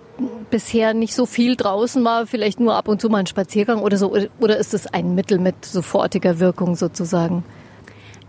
bisher 0.50 0.94
nicht 0.94 1.14
so 1.14 1.26
viel 1.26 1.56
draußen 1.56 2.04
war, 2.04 2.26
vielleicht 2.26 2.60
nur 2.60 2.74
ab 2.74 2.88
und 2.88 3.00
zu 3.00 3.08
mal 3.08 3.18
ein 3.18 3.26
Spaziergang 3.26 3.80
oder 3.80 3.96
so? 3.96 4.14
Oder 4.38 4.56
ist 4.58 4.74
es 4.74 4.86
ein 4.86 5.14
Mittel 5.14 5.38
mit 5.38 5.64
sofortiger 5.64 6.38
Wirkung 6.38 6.76
sozusagen? 6.76 7.42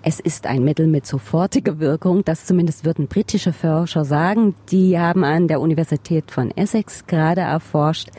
Es 0.04 0.20
ist 0.20 0.48
ein 0.48 0.64
Mittel 0.64 0.88
mit 0.88 1.06
sofortiger 1.06 1.80
Wirkung, 1.80 2.26
das 2.26 2.48
zumindest 2.48 2.86
würden 2.86 3.06
britische 3.06 3.54
Forscher 3.54 4.04
sagen. 4.04 4.56
Die 4.72 4.98
haben 4.98 5.24
an 5.24 5.48
der 5.48 5.62
Universität 5.62 6.32
von 6.32 6.50
Essex 6.50 7.06
gerade 7.06 7.42
erforscht, 7.42 8.10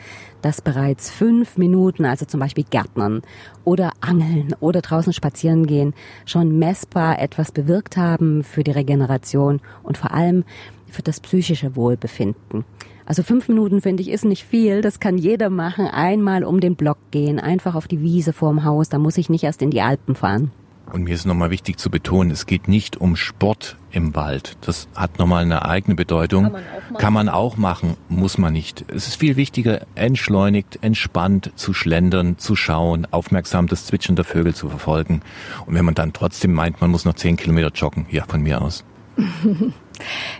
dass 0.41 0.61
bereits 0.61 1.11
fünf 1.11 1.57
Minuten, 1.57 2.05
also 2.05 2.25
zum 2.25 2.39
Beispiel 2.39 2.63
Gärtnern 2.69 3.21
oder 3.65 3.91
Angeln 3.99 4.55
oder 4.61 4.79
draußen 4.79 5.11
spazieren 5.11 5.67
gehen, 5.67 5.93
schon 6.25 6.57
messbar 6.57 7.19
etwas 7.19 7.51
bewirkt 7.51 7.97
haben 7.97 8.45
für 8.45 8.63
die 8.63 8.71
Regeneration 8.71 9.59
und 9.83 9.97
vor 9.97 10.13
allem 10.13 10.45
für 10.89 11.01
das 11.01 11.19
psychische 11.19 11.75
Wohlbefinden. 11.75 12.63
Also 13.05 13.23
fünf 13.23 13.49
Minuten 13.49 13.81
finde 13.81 14.03
ich 14.03 14.09
ist 14.09 14.23
nicht 14.23 14.45
viel. 14.45 14.79
Das 14.79 15.01
kann 15.01 15.17
jeder 15.17 15.49
machen. 15.49 15.87
Einmal 15.87 16.45
um 16.45 16.61
den 16.61 16.77
Block 16.77 16.99
gehen, 17.11 17.41
einfach 17.41 17.75
auf 17.75 17.89
die 17.89 17.99
Wiese 17.99 18.31
vorm 18.31 18.63
Haus. 18.63 18.87
Da 18.87 18.99
muss 18.99 19.17
ich 19.17 19.29
nicht 19.29 19.43
erst 19.43 19.61
in 19.61 19.69
die 19.71 19.81
Alpen 19.81 20.15
fahren. 20.15 20.51
Und 20.91 21.03
mir 21.03 21.15
ist 21.15 21.25
nochmal 21.25 21.49
wichtig 21.49 21.79
zu 21.79 21.89
betonen, 21.89 22.29
es 22.29 22.45
geht 22.45 22.67
nicht 22.67 22.97
um 22.97 23.15
Sport 23.15 23.77
im 23.91 24.15
Wald. 24.15 24.57
Das 24.61 24.87
hat 24.95 25.17
nochmal 25.17 25.43
eine 25.43 25.65
eigene 25.65 25.95
Bedeutung. 25.95 26.43
Kann 26.43 26.51
man, 26.51 26.97
Kann 26.99 27.13
man 27.13 27.29
auch 27.29 27.57
machen, 27.57 27.95
muss 28.09 28.37
man 28.37 28.53
nicht. 28.53 28.85
Es 28.89 29.07
ist 29.07 29.15
viel 29.15 29.35
wichtiger, 29.35 29.81
entschleunigt, 29.95 30.79
entspannt 30.81 31.51
zu 31.55 31.73
schlendern, 31.73 32.37
zu 32.37 32.55
schauen, 32.55 33.07
aufmerksam 33.09 33.67
das 33.67 33.85
Zwitschern 33.87 34.15
der 34.15 34.25
Vögel 34.25 34.53
zu 34.53 34.69
verfolgen. 34.69 35.21
Und 35.65 35.73
wenn 35.73 35.85
man 35.85 35.95
dann 35.95 36.13
trotzdem 36.13 36.53
meint, 36.53 36.81
man 36.81 36.91
muss 36.91 37.05
noch 37.05 37.15
zehn 37.15 37.37
Kilometer 37.37 37.71
joggen, 37.73 38.05
ja, 38.09 38.25
von 38.27 38.41
mir 38.41 38.61
aus. 38.61 38.83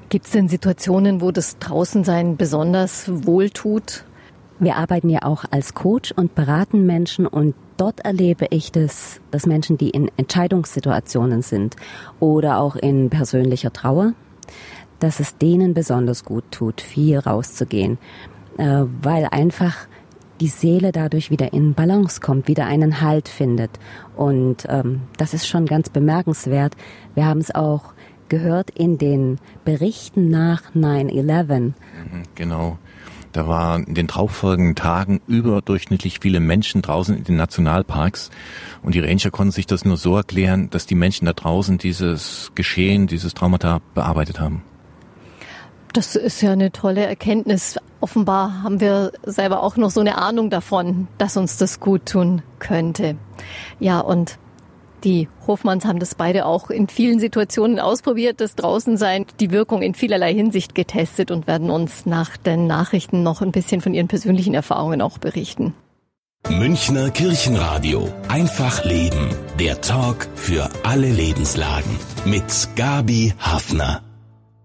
Gibt 0.10 0.26
es 0.26 0.32
denn 0.32 0.50
Situationen, 0.50 1.22
wo 1.22 1.32
das 1.32 1.58
Draußensein 1.60 2.38
besonders 2.38 3.10
wohltut? 3.26 4.04
Wir 4.60 4.78
arbeiten 4.78 5.10
ja 5.10 5.24
auch 5.24 5.46
als 5.52 5.74
Coach 5.74 6.12
und 6.12 6.36
beraten 6.36 6.86
Menschen 6.86 7.28
und 7.28 7.56
dort 7.78 8.02
erlebe 8.02 8.48
ich 8.50 8.72
das, 8.72 9.20
dass 9.32 9.46
Menschen, 9.46 9.78
die 9.78 9.90
in 9.90 10.12
Entscheidungssituationen 10.18 11.42
sind 11.42 11.76
oder 12.20 12.60
auch 12.60 12.76
in 12.76 13.10
persönlicher 13.10 13.74
Trauer, 13.74 14.14
dass 15.00 15.20
es 15.20 15.38
denen 15.38 15.74
besonders 15.74 16.24
gut 16.24 16.46
tut, 16.52 16.82
viel 16.82 17.20
rauszugehen, 17.20 17.98
äh, 18.58 18.84
weil 19.02 19.28
einfach 19.32 19.88
die 20.40 20.48
Seele 20.48 20.92
dadurch 20.92 21.30
wieder 21.30 21.54
in 21.54 21.74
Balance 21.74 22.20
kommt, 22.20 22.48
wieder 22.48 22.66
einen 22.66 23.02
Halt 23.02 23.30
findet. 23.30 23.72
Und 24.16 24.66
ähm, 24.70 25.02
das 25.18 25.34
ist 25.34 25.48
schon 25.48 25.66
ganz 25.66 25.90
bemerkenswert. 25.90 26.76
Wir 27.16 27.26
haben 27.26 27.40
es 27.40 27.54
auch 27.54 27.94
gehört 28.30 28.70
in 28.72 28.98
den 28.98 29.40
Berichten 29.64 30.30
nach 30.30 30.74
9-11. 30.74 31.60
Mhm, 31.60 31.74
genau. 32.36 32.78
Da 33.34 33.48
waren 33.48 33.84
in 33.86 33.96
den 33.96 34.08
darauffolgenden 34.08 34.76
Tagen 34.76 35.20
überdurchschnittlich 35.28 36.20
viele 36.22 36.40
Menschen 36.40 36.84
draußen 36.84 37.18
in 37.18 37.24
den 37.24 37.36
Nationalparks. 37.36 38.30
Und 38.84 38.94
die 38.94 39.00
Ranger 39.00 39.32
konnten 39.32 39.52
sich 39.52 39.66
das 39.66 39.86
nur 39.86 39.98
so 39.98 40.16
erklären, 40.16 40.70
dass 40.70 40.86
die 40.86 40.96
Menschen 40.96 41.26
da 41.26 41.34
draußen 41.34 41.80
dieses 41.80 42.52
Geschehen, 42.54 43.08
dieses 43.08 43.34
Traumata 43.34 43.82
bearbeitet 43.96 44.40
haben. 44.40 44.64
Das 45.94 46.16
ist 46.16 46.42
ja 46.42 46.52
eine 46.52 46.72
tolle 46.72 47.06
Erkenntnis. 47.06 47.78
Offenbar 48.02 48.64
haben 48.64 48.80
wir 48.80 49.12
selber 49.24 49.64
auch 49.64 49.78
noch 49.78 49.90
so 49.90 50.00
eine 50.00 50.18
Ahnung 50.18 50.50
davon, 50.50 51.08
dass 51.18 51.36
uns 51.36 51.58
das 51.58 51.80
gut 51.80 52.06
tun 52.06 52.44
könnte. 52.60 53.16
Ja, 53.80 54.00
und 54.00 54.38
die 55.04 55.28
Hofmanns 55.48 55.86
haben 55.86 56.00
das 56.00 56.16
beide 56.16 56.46
auch 56.46 56.70
in 56.70 56.88
vielen 56.88 57.20
Situationen 57.20 57.80
ausprobiert, 57.80 58.42
das 58.42 58.56
Draußensein, 58.56 59.26
die 59.40 59.52
Wirkung 59.52 59.82
in 59.82 59.94
vielerlei 59.94 60.34
Hinsicht 60.34 60.76
getestet 60.76 61.32
und 61.32 61.48
werden 61.48 61.70
uns 61.70 62.06
nach 62.06 62.38
den 62.38 62.68
Nachrichten 62.68 63.24
noch 63.24 63.42
ein 63.42 63.52
bisschen 63.52 63.82
von 63.82 63.94
ihren 63.94 64.08
persönlichen 64.08 64.54
Erfahrungen 64.54 65.02
auch 65.02 65.18
berichten. 65.18 65.74
Münchner 66.50 67.10
Kirchenradio. 67.10 68.10
Einfach 68.28 68.84
Leben. 68.84 69.30
Der 69.60 69.80
Talk 69.80 70.28
für 70.36 70.70
alle 70.84 71.10
Lebenslagen. 71.10 71.98
Mit 72.26 72.68
Gabi 72.76 73.34
Hafner. 73.40 74.02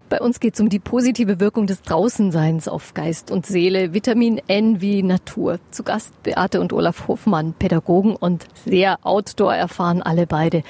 Bei 0.09 0.19
uns 0.21 0.39
geht 0.39 0.55
es 0.55 0.59
um 0.59 0.69
die 0.69 0.79
positive 0.79 1.39
Wirkung 1.39 1.67
des 1.67 1.83
Draußenseins 1.83 2.67
auf 2.67 2.95
Geist 2.95 3.29
und 3.29 3.45
Seele. 3.45 3.93
Vitamin 3.93 4.41
N 4.47 4.81
wie 4.81 5.03
Natur. 5.03 5.59
Zu 5.69 5.83
Gast 5.83 6.23
Beate 6.23 6.59
und 6.59 6.73
Olaf 6.73 7.07
Hofmann, 7.07 7.53
Pädagogen 7.53 8.15
und 8.15 8.47
sehr 8.65 8.97
outdoor 9.03 9.53
erfahren 9.53 10.01
alle 10.01 10.25
beide. 10.25 10.63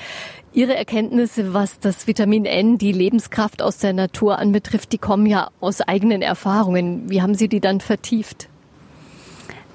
Ihre 0.52 0.76
Erkenntnisse, 0.76 1.54
was 1.54 1.80
das 1.80 2.06
Vitamin 2.06 2.44
N, 2.46 2.78
die 2.78 2.92
Lebenskraft 2.92 3.62
aus 3.62 3.78
der 3.78 3.94
Natur 3.94 4.40
anbetrifft, 4.40 4.92
die 4.92 4.98
kommen 4.98 5.26
ja 5.26 5.52
aus 5.62 5.80
eigenen 5.80 6.22
Erfahrungen. 6.22 7.10
Wie 7.10 7.22
haben 7.22 7.36
Sie 7.36 7.48
die 7.48 7.62
dann 7.62 7.80
vertieft? 7.80 8.50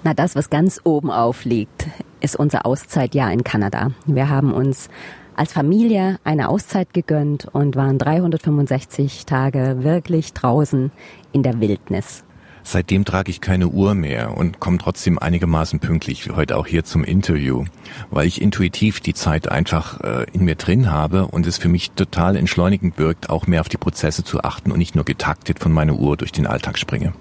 Na, 0.03 0.13
das, 0.13 0.37
was 0.37 0.51
ganz 0.51 0.79
oben 0.85 1.11
aufliegt, 1.11 1.87
ist 2.21 2.37
unser 2.37 2.67
Auszeitjahr 2.67 3.33
in 3.33 3.45
Kanada. 3.45 3.93
Wir 4.05 4.29
haben 4.29 4.53
uns 4.53 4.91
als 5.37 5.53
Familie 5.53 6.19
eine 6.25 6.49
Auszeit 6.49 6.95
gegönnt 6.95 7.47
und 7.53 7.77
waren 7.77 7.99
365 7.99 9.27
Tage 9.27 9.79
wirklich 9.81 10.33
draußen 10.33 10.93
in 11.33 11.43
der 11.43 11.61
Wildnis. 11.61 12.25
Seitdem 12.67 13.05
trage 13.05 13.31
ich 13.31 13.43
keine 13.43 13.69
Uhr 13.69 13.95
mehr 13.95 14.37
und 14.39 14.59
komme 14.59 14.79
trotzdem 14.79 15.19
einigermaßen 15.19 15.81
pünktlich, 15.81 16.27
wie 16.27 16.33
heute 16.33 16.57
auch 16.57 16.67
hier 16.67 16.83
zum 16.83 17.05
Interview, 17.05 17.65
weil 18.11 18.27
ich 18.27 18.41
intuitiv 18.41 19.01
die 19.01 19.13
Zeit 19.13 19.51
einfach 19.51 20.01
äh, 20.01 20.27
in 20.33 20.47
mir 20.47 20.55
drin 20.55 20.91
habe 20.91 21.27
und 21.27 21.47
es 21.47 21.59
für 21.59 21.69
mich 21.69 21.91
total 21.91 22.37
entschleunigend 22.37 22.97
birgt, 22.97 23.29
auch 23.29 23.47
mehr 23.47 23.61
auf 23.61 23.69
die 23.69 23.77
Prozesse 23.77 24.25
zu 24.25 24.43
achten 24.43 24.73
und 24.73 24.79
nicht 24.79 24.95
nur 24.95 25.05
getaktet 25.05 25.59
von 25.59 25.73
meiner 25.73 25.97
Uhr 25.97 26.17
durch 26.17 26.33
den 26.33 26.47
Alltag 26.47 26.79
springe 26.79 27.13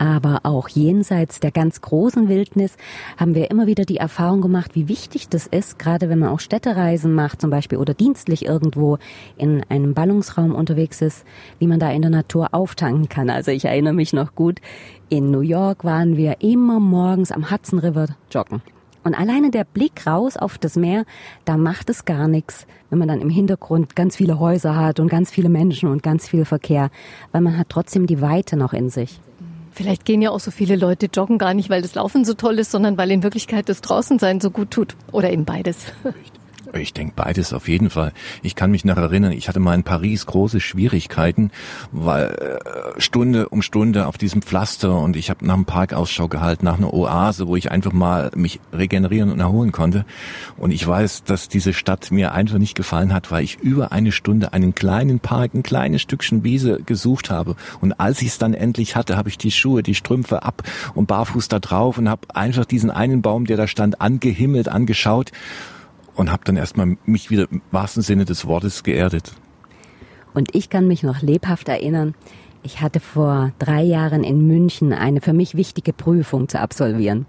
aber 0.00 0.40
auch 0.44 0.68
jenseits 0.68 1.40
der 1.40 1.50
ganz 1.50 1.82
großen 1.82 2.30
Wildnis 2.30 2.76
haben 3.18 3.34
wir 3.34 3.50
immer 3.50 3.66
wieder 3.66 3.84
die 3.84 3.98
Erfahrung 3.98 4.40
gemacht, 4.40 4.74
wie 4.74 4.88
wichtig 4.88 5.28
das 5.28 5.46
ist, 5.46 5.78
gerade 5.78 6.08
wenn 6.08 6.18
man 6.18 6.30
auch 6.30 6.40
Städtereisen 6.40 7.12
macht 7.12 7.42
zum 7.42 7.50
Beispiel 7.50 7.76
oder 7.76 7.92
dienstlich 7.92 8.46
irgendwo 8.46 8.96
in 9.36 9.62
einem 9.68 9.92
Ballungsraum 9.92 10.54
unterwegs 10.54 11.02
ist, 11.02 11.26
wie 11.58 11.66
man 11.66 11.80
da 11.80 11.90
in 11.90 12.00
der 12.00 12.10
Natur 12.10 12.54
auftanken 12.54 13.10
kann. 13.10 13.28
Also 13.28 13.50
ich 13.50 13.66
erinnere 13.66 13.92
mich 13.92 14.14
noch 14.14 14.34
gut, 14.34 14.60
in 15.10 15.30
New 15.30 15.42
York 15.42 15.84
waren 15.84 16.16
wir 16.16 16.40
immer 16.40 16.80
morgens 16.80 17.30
am 17.30 17.50
Hudson 17.50 17.78
River 17.78 18.06
joggen. 18.30 18.62
Und 19.04 19.14
alleine 19.14 19.50
der 19.50 19.64
Blick 19.64 20.06
raus 20.06 20.38
auf 20.38 20.56
das 20.56 20.76
Meer, 20.76 21.04
da 21.44 21.58
macht 21.58 21.90
es 21.90 22.06
gar 22.06 22.26
nichts, 22.26 22.66
wenn 22.88 22.98
man 22.98 23.08
dann 23.08 23.20
im 23.20 23.30
Hintergrund 23.30 23.96
ganz 23.96 24.16
viele 24.16 24.38
Häuser 24.38 24.76
hat 24.76 24.98
und 24.98 25.08
ganz 25.08 25.30
viele 25.30 25.50
Menschen 25.50 25.90
und 25.90 26.02
ganz 26.02 26.26
viel 26.26 26.46
Verkehr, 26.46 26.90
weil 27.32 27.42
man 27.42 27.58
hat 27.58 27.68
trotzdem 27.68 28.06
die 28.06 28.22
Weite 28.22 28.56
noch 28.56 28.72
in 28.72 28.88
sich. 28.88 29.20
Vielleicht 29.72 30.04
gehen 30.04 30.20
ja 30.20 30.30
auch 30.30 30.40
so 30.40 30.50
viele 30.50 30.76
Leute 30.76 31.06
joggen 31.12 31.38
gar 31.38 31.54
nicht, 31.54 31.70
weil 31.70 31.82
das 31.82 31.94
Laufen 31.94 32.24
so 32.24 32.34
toll 32.34 32.58
ist, 32.58 32.70
sondern 32.70 32.98
weil 32.98 33.10
in 33.10 33.22
Wirklichkeit 33.22 33.68
das 33.68 33.80
Draußensein 33.80 34.40
so 34.40 34.50
gut 34.50 34.70
tut. 34.70 34.96
Oder 35.12 35.30
eben 35.32 35.44
beides. 35.44 35.86
Ich 36.74 36.92
denke 36.92 37.14
beides 37.16 37.52
auf 37.52 37.68
jeden 37.68 37.90
Fall. 37.90 38.12
Ich 38.42 38.54
kann 38.54 38.70
mich 38.70 38.84
noch 38.84 38.96
erinnern, 38.96 39.32
ich 39.32 39.48
hatte 39.48 39.60
mal 39.60 39.74
in 39.74 39.82
Paris 39.82 40.26
große 40.26 40.60
Schwierigkeiten, 40.60 41.50
weil 41.90 42.28
äh, 42.28 43.00
Stunde 43.00 43.48
um 43.48 43.62
Stunde 43.62 44.06
auf 44.06 44.18
diesem 44.18 44.42
Pflaster 44.42 44.96
und 44.98 45.16
ich 45.16 45.30
habe 45.30 45.44
nach 45.44 45.54
einem 45.54 45.64
Park 45.64 45.92
Ausschau 45.92 46.28
gehalten, 46.28 46.64
nach 46.64 46.78
einer 46.78 46.92
Oase, 46.92 47.48
wo 47.48 47.56
ich 47.56 47.70
einfach 47.70 47.92
mal 47.92 48.30
mich 48.36 48.60
regenerieren 48.72 49.32
und 49.32 49.40
erholen 49.40 49.72
konnte. 49.72 50.04
Und 50.56 50.70
ich 50.70 50.86
weiß, 50.86 51.24
dass 51.24 51.48
diese 51.48 51.72
Stadt 51.72 52.10
mir 52.10 52.32
einfach 52.32 52.58
nicht 52.58 52.76
gefallen 52.76 53.12
hat, 53.12 53.30
weil 53.30 53.42
ich 53.42 53.58
über 53.60 53.92
eine 53.92 54.12
Stunde 54.12 54.52
einen 54.52 54.74
kleinen 54.74 55.18
Park, 55.18 55.54
ein 55.54 55.62
kleines 55.62 56.02
Stückchen 56.02 56.44
Wiese 56.44 56.80
gesucht 56.84 57.30
habe. 57.30 57.56
Und 57.80 57.94
als 57.98 58.22
ich 58.22 58.28
es 58.28 58.38
dann 58.38 58.54
endlich 58.54 58.94
hatte, 58.96 59.16
habe 59.16 59.28
ich 59.28 59.38
die 59.38 59.50
Schuhe, 59.50 59.82
die 59.82 59.94
Strümpfe 59.94 60.44
ab 60.44 60.62
und 60.94 61.06
barfuß 61.06 61.48
da 61.48 61.58
drauf 61.58 61.98
und 61.98 62.08
habe 62.08 62.28
einfach 62.34 62.64
diesen 62.64 62.90
einen 62.90 63.22
Baum, 63.22 63.46
der 63.46 63.56
da 63.56 63.66
stand, 63.66 64.00
angehimmelt, 64.00 64.68
angeschaut 64.68 65.32
und 66.20 66.30
habe 66.30 66.44
dann 66.44 66.58
erstmal 66.58 66.98
mich 67.06 67.30
wieder 67.30 67.50
im 67.50 67.62
wahrsten 67.70 68.02
Sinne 68.02 68.26
des 68.26 68.46
Wortes 68.46 68.82
geerdet. 68.82 69.32
Und 70.34 70.54
ich 70.54 70.68
kann 70.68 70.86
mich 70.86 71.02
noch 71.02 71.22
lebhaft 71.22 71.66
erinnern, 71.68 72.14
ich 72.62 72.82
hatte 72.82 73.00
vor 73.00 73.52
drei 73.58 73.82
Jahren 73.82 74.22
in 74.22 74.46
München 74.46 74.92
eine 74.92 75.22
für 75.22 75.32
mich 75.32 75.54
wichtige 75.54 75.94
Prüfung 75.94 76.46
zu 76.46 76.60
absolvieren. 76.60 77.24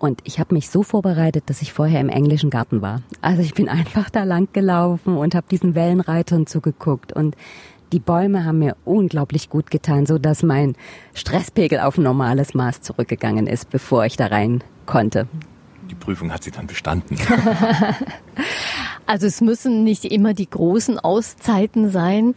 Und 0.00 0.22
ich 0.24 0.40
habe 0.40 0.54
mich 0.54 0.70
so 0.70 0.82
vorbereitet, 0.82 1.44
dass 1.46 1.62
ich 1.62 1.72
vorher 1.72 2.00
im 2.00 2.08
englischen 2.08 2.50
Garten 2.50 2.82
war. 2.82 3.02
Also 3.20 3.42
ich 3.42 3.54
bin 3.54 3.68
einfach 3.78 4.10
da 4.10 4.24
lang 4.24 4.48
gelaufen 4.52 5.16
und 5.16 5.36
habe 5.36 5.46
diesen 5.48 5.76
Wellenreitern 5.76 6.48
zugeguckt. 6.48 7.12
Und 7.12 7.36
die 7.92 8.00
Bäume 8.00 8.44
haben 8.44 8.58
mir 8.58 8.76
unglaublich 8.84 9.50
gut 9.50 9.70
getan, 9.70 10.06
so 10.06 10.18
dass 10.18 10.42
mein 10.42 10.74
Stresspegel 11.14 11.78
auf 11.78 11.96
ein 11.96 12.02
normales 12.02 12.54
Maß 12.54 12.80
zurückgegangen 12.80 13.46
ist, 13.46 13.70
bevor 13.70 14.04
ich 14.04 14.16
da 14.16 14.26
rein 14.26 14.64
konnte 14.84 15.28
die 15.90 15.94
Prüfung 15.94 16.32
hat 16.32 16.44
sie 16.44 16.50
dann 16.50 16.66
bestanden. 16.66 17.16
also 19.06 19.26
es 19.26 19.40
müssen 19.40 19.84
nicht 19.84 20.04
immer 20.04 20.34
die 20.34 20.48
großen 20.48 20.98
Auszeiten 20.98 21.90
sein. 21.90 22.34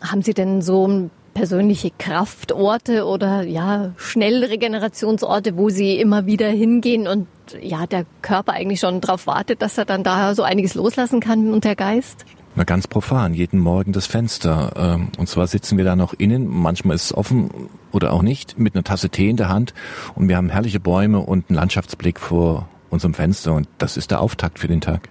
Haben 0.00 0.22
Sie 0.22 0.34
denn 0.34 0.62
so 0.62 1.10
persönliche 1.34 1.90
Kraftorte 1.96 3.04
oder 3.04 3.42
ja 3.42 3.92
Schnellregenerationsorte, 3.96 5.56
wo 5.56 5.68
Sie 5.68 6.00
immer 6.00 6.26
wieder 6.26 6.48
hingehen 6.48 7.06
und 7.06 7.28
ja 7.60 7.86
der 7.86 8.06
Körper 8.22 8.54
eigentlich 8.54 8.80
schon 8.80 9.00
darauf 9.00 9.26
wartet, 9.26 9.62
dass 9.62 9.78
er 9.78 9.84
dann 9.84 10.02
da 10.02 10.34
so 10.34 10.42
einiges 10.42 10.74
loslassen 10.74 11.20
kann 11.20 11.52
und 11.52 11.64
der 11.64 11.76
Geist? 11.76 12.24
Na 12.56 12.64
ganz 12.64 12.88
profan, 12.88 13.34
jeden 13.34 13.60
Morgen 13.60 13.92
das 13.92 14.06
Fenster. 14.06 14.72
Ähm, 14.76 15.12
und 15.16 15.28
zwar 15.28 15.46
sitzen 15.46 15.78
wir 15.78 15.84
da 15.84 15.94
noch 15.94 16.12
innen, 16.12 16.48
manchmal 16.48 16.96
ist 16.96 17.04
es 17.04 17.16
offen 17.16 17.50
oder 17.92 18.12
auch 18.12 18.22
nicht, 18.22 18.58
mit 18.58 18.74
einer 18.74 18.82
Tasse 18.82 19.10
Tee 19.10 19.30
in 19.30 19.36
der 19.36 19.48
Hand 19.48 19.74
und 20.16 20.28
wir 20.28 20.36
haben 20.36 20.48
herrliche 20.48 20.80
Bäume 20.80 21.20
und 21.20 21.48
einen 21.48 21.56
Landschaftsblick 21.56 22.18
vor 22.18 22.68
unserem 22.90 23.14
Fenster 23.14 23.54
und 23.54 23.68
das 23.78 23.96
ist 23.96 24.10
der 24.10 24.20
Auftakt 24.20 24.58
für 24.58 24.68
den 24.68 24.80
Tag. 24.80 25.08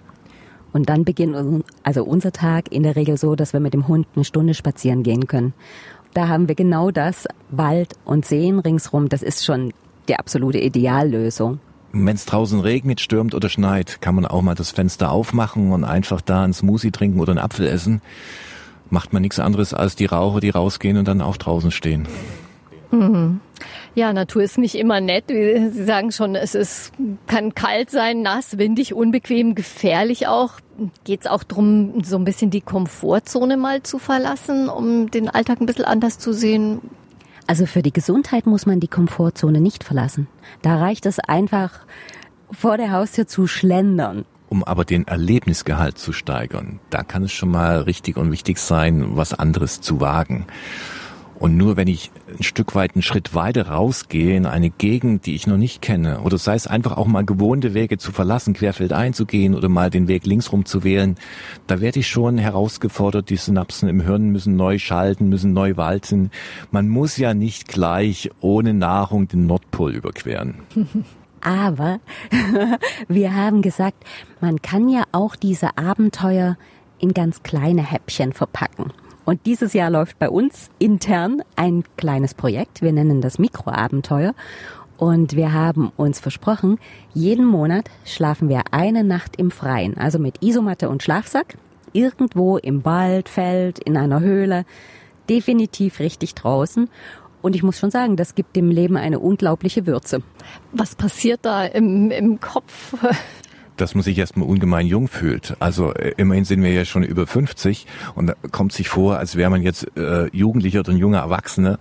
Und 0.72 0.88
dann 0.88 1.04
beginnt 1.04 1.64
also 1.82 2.04
unser 2.04 2.32
Tag 2.32 2.70
in 2.70 2.82
der 2.82 2.96
Regel 2.96 3.16
so, 3.16 3.34
dass 3.34 3.52
wir 3.52 3.60
mit 3.60 3.74
dem 3.74 3.88
Hund 3.88 4.06
eine 4.14 4.24
Stunde 4.24 4.54
spazieren 4.54 5.02
gehen 5.02 5.26
können. 5.26 5.54
Da 6.14 6.28
haben 6.28 6.48
wir 6.48 6.54
genau 6.54 6.90
das, 6.90 7.26
Wald 7.50 7.94
und 8.04 8.24
Seen 8.24 8.58
ringsrum, 8.58 9.08
das 9.08 9.22
ist 9.22 9.44
schon 9.44 9.72
die 10.08 10.16
absolute 10.16 10.58
Ideallösung. 10.58 11.60
Wenn 11.92 12.16
es 12.16 12.26
draußen 12.26 12.60
regnet, 12.60 13.00
stürmt 13.00 13.34
oder 13.34 13.48
schneit, 13.48 14.00
kann 14.02 14.14
man 14.14 14.26
auch 14.26 14.42
mal 14.42 14.54
das 14.54 14.70
Fenster 14.70 15.10
aufmachen 15.10 15.72
und 15.72 15.84
einfach 15.84 16.20
da 16.20 16.44
einen 16.44 16.52
Smoothie 16.52 16.90
trinken 16.90 17.20
oder 17.20 17.32
einen 17.32 17.38
Apfel 17.38 17.66
essen. 17.66 18.02
Macht 18.90 19.12
man 19.12 19.22
nichts 19.22 19.38
anderes 19.38 19.74
als 19.74 19.96
die 19.96 20.06
Raucher, 20.06 20.40
die 20.40 20.50
rausgehen 20.50 20.98
und 20.98 21.08
dann 21.08 21.20
auch 21.22 21.36
draußen 21.36 21.70
stehen. 21.70 22.06
Mhm. 22.90 23.40
Ja, 23.98 24.12
Natur 24.12 24.44
ist 24.44 24.58
nicht 24.58 24.76
immer 24.76 25.00
nett. 25.00 25.24
Sie 25.26 25.84
sagen 25.84 26.12
schon, 26.12 26.36
es 26.36 26.54
ist, 26.54 26.92
kann 27.26 27.56
kalt 27.56 27.90
sein, 27.90 28.22
nass, 28.22 28.56
windig, 28.56 28.94
unbequem, 28.94 29.56
gefährlich 29.56 30.28
auch. 30.28 30.52
Geht 31.02 31.22
es 31.22 31.26
auch 31.26 31.42
darum, 31.42 32.04
so 32.04 32.14
ein 32.14 32.24
bisschen 32.24 32.52
die 32.52 32.60
Komfortzone 32.60 33.56
mal 33.56 33.82
zu 33.82 33.98
verlassen, 33.98 34.68
um 34.68 35.10
den 35.10 35.28
Alltag 35.28 35.60
ein 35.60 35.66
bisschen 35.66 35.84
anders 35.84 36.20
zu 36.20 36.32
sehen? 36.32 36.80
Also 37.48 37.66
für 37.66 37.82
die 37.82 37.92
Gesundheit 37.92 38.46
muss 38.46 38.66
man 38.66 38.78
die 38.78 38.86
Komfortzone 38.86 39.60
nicht 39.60 39.82
verlassen. 39.82 40.28
Da 40.62 40.76
reicht 40.76 41.04
es 41.04 41.18
einfach, 41.18 41.80
vor 42.52 42.76
der 42.76 42.92
Haustür 42.92 43.26
zu 43.26 43.48
schlendern. 43.48 44.26
Um 44.48 44.62
aber 44.62 44.84
den 44.84 45.08
Erlebnisgehalt 45.08 45.98
zu 45.98 46.12
steigern, 46.12 46.78
da 46.90 47.02
kann 47.02 47.24
es 47.24 47.32
schon 47.32 47.50
mal 47.50 47.80
richtig 47.80 48.16
und 48.16 48.30
wichtig 48.30 48.58
sein, 48.58 49.16
was 49.16 49.34
anderes 49.34 49.80
zu 49.80 50.00
wagen. 50.00 50.46
Und 51.38 51.56
nur 51.56 51.76
wenn 51.76 51.86
ich 51.86 52.10
ein 52.36 52.42
Stück 52.42 52.74
weit 52.74 52.94
einen 52.94 53.02
Schritt 53.02 53.34
weiter 53.34 53.68
rausgehe 53.68 54.36
in 54.36 54.44
eine 54.44 54.70
Gegend, 54.70 55.24
die 55.26 55.36
ich 55.36 55.46
noch 55.46 55.56
nicht 55.56 55.80
kenne, 55.80 56.20
oder 56.20 56.36
sei 56.36 56.54
es 56.54 56.66
einfach 56.66 56.96
auch 56.96 57.06
mal 57.06 57.24
gewohnte 57.24 57.74
Wege 57.74 57.96
zu 57.96 58.10
verlassen, 58.10 58.54
querfeldein 58.54 59.14
zu 59.14 59.24
gehen 59.24 59.54
oder 59.54 59.68
mal 59.68 59.88
den 59.88 60.08
Weg 60.08 60.26
linksrum 60.26 60.64
zu 60.64 60.82
wählen, 60.82 61.16
da 61.68 61.80
werde 61.80 62.00
ich 62.00 62.08
schon 62.08 62.38
herausgefordert, 62.38 63.30
die 63.30 63.36
Synapsen 63.36 63.88
im 63.88 64.00
Hirn 64.00 64.30
müssen 64.30 64.56
neu 64.56 64.78
schalten, 64.78 65.28
müssen 65.28 65.52
neu 65.52 65.76
walten. 65.76 66.30
Man 66.72 66.88
muss 66.88 67.16
ja 67.16 67.34
nicht 67.34 67.68
gleich 67.68 68.30
ohne 68.40 68.74
Nahrung 68.74 69.28
den 69.28 69.46
Nordpol 69.46 69.92
überqueren. 69.92 70.56
Aber 71.40 72.00
wir 73.08 73.34
haben 73.36 73.62
gesagt, 73.62 74.04
man 74.40 74.60
kann 74.60 74.88
ja 74.88 75.04
auch 75.12 75.36
diese 75.36 75.78
Abenteuer 75.78 76.56
in 76.98 77.14
ganz 77.14 77.44
kleine 77.44 77.82
Häppchen 77.82 78.32
verpacken. 78.32 78.92
Und 79.28 79.44
dieses 79.44 79.74
Jahr 79.74 79.90
läuft 79.90 80.18
bei 80.18 80.30
uns 80.30 80.70
intern 80.78 81.42
ein 81.54 81.84
kleines 81.98 82.32
Projekt. 82.32 82.80
Wir 82.80 82.94
nennen 82.94 83.20
das 83.20 83.38
Mikroabenteuer. 83.38 84.32
Und 84.96 85.36
wir 85.36 85.52
haben 85.52 85.92
uns 85.98 86.18
versprochen, 86.18 86.78
jeden 87.12 87.44
Monat 87.44 87.90
schlafen 88.06 88.48
wir 88.48 88.62
eine 88.70 89.04
Nacht 89.04 89.36
im 89.36 89.50
Freien, 89.50 89.98
also 89.98 90.18
mit 90.18 90.42
Isomatte 90.42 90.88
und 90.88 91.02
Schlafsack, 91.02 91.58
irgendwo 91.92 92.56
im 92.56 92.86
Wald, 92.86 93.28
Feld, 93.28 93.78
in 93.80 93.98
einer 93.98 94.20
Höhle, 94.20 94.64
definitiv 95.28 96.00
richtig 96.00 96.34
draußen. 96.34 96.88
Und 97.42 97.54
ich 97.54 97.62
muss 97.62 97.78
schon 97.78 97.90
sagen, 97.90 98.16
das 98.16 98.34
gibt 98.34 98.56
dem 98.56 98.70
Leben 98.70 98.96
eine 98.96 99.18
unglaubliche 99.18 99.86
Würze. 99.86 100.22
Was 100.72 100.94
passiert 100.94 101.40
da 101.42 101.66
im, 101.66 102.10
im 102.10 102.40
Kopf? 102.40 102.94
Dass 103.80 103.94
man 103.94 104.02
sich 104.02 104.18
erstmal 104.18 104.48
ungemein 104.48 104.86
jung 104.86 105.08
fühlt. 105.08 105.56
Also 105.60 105.92
äh, 105.94 106.12
immerhin 106.16 106.44
sind 106.44 106.62
wir 106.62 106.72
ja 106.72 106.84
schon 106.84 107.02
über 107.02 107.26
50 107.26 107.86
und 108.14 108.26
da 108.28 108.34
kommt 108.50 108.72
sich 108.72 108.88
vor, 108.88 109.18
als 109.18 109.36
wäre 109.36 109.50
man 109.50 109.62
jetzt 109.62 109.86
äh, 109.96 110.26
Jugendlicher 110.36 110.80
oder 110.80 110.92
ein 110.92 110.98
junger 110.98 111.18
Erwachsener. 111.18 111.78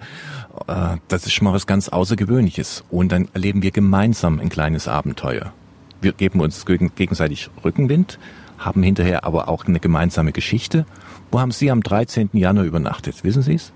Äh, 0.67 0.97
das 1.07 1.25
ist 1.25 1.33
schon 1.33 1.45
mal 1.45 1.53
was 1.53 1.67
ganz 1.67 1.89
Außergewöhnliches. 1.89 2.83
Und 2.89 3.11
dann 3.11 3.27
erleben 3.33 3.61
wir 3.61 3.71
gemeinsam 3.71 4.39
ein 4.39 4.49
kleines 4.49 4.87
Abenteuer. 4.87 5.53
Wir 5.99 6.13
geben 6.13 6.41
uns 6.41 6.65
gegenseitig 6.65 7.49
Rückenwind, 7.63 8.19
haben 8.59 8.83
hinterher 8.83 9.25
aber 9.25 9.47
auch 9.49 9.65
eine 9.65 9.79
gemeinsame 9.79 10.31
Geschichte. 10.31 10.85
Wo 11.31 11.39
haben 11.39 11.51
Sie 11.51 11.71
am 11.71 11.81
13. 11.81 12.29
Januar 12.33 12.65
übernachtet? 12.65 13.23
Wissen 13.23 13.41
Sie 13.41 13.55
es? 13.55 13.73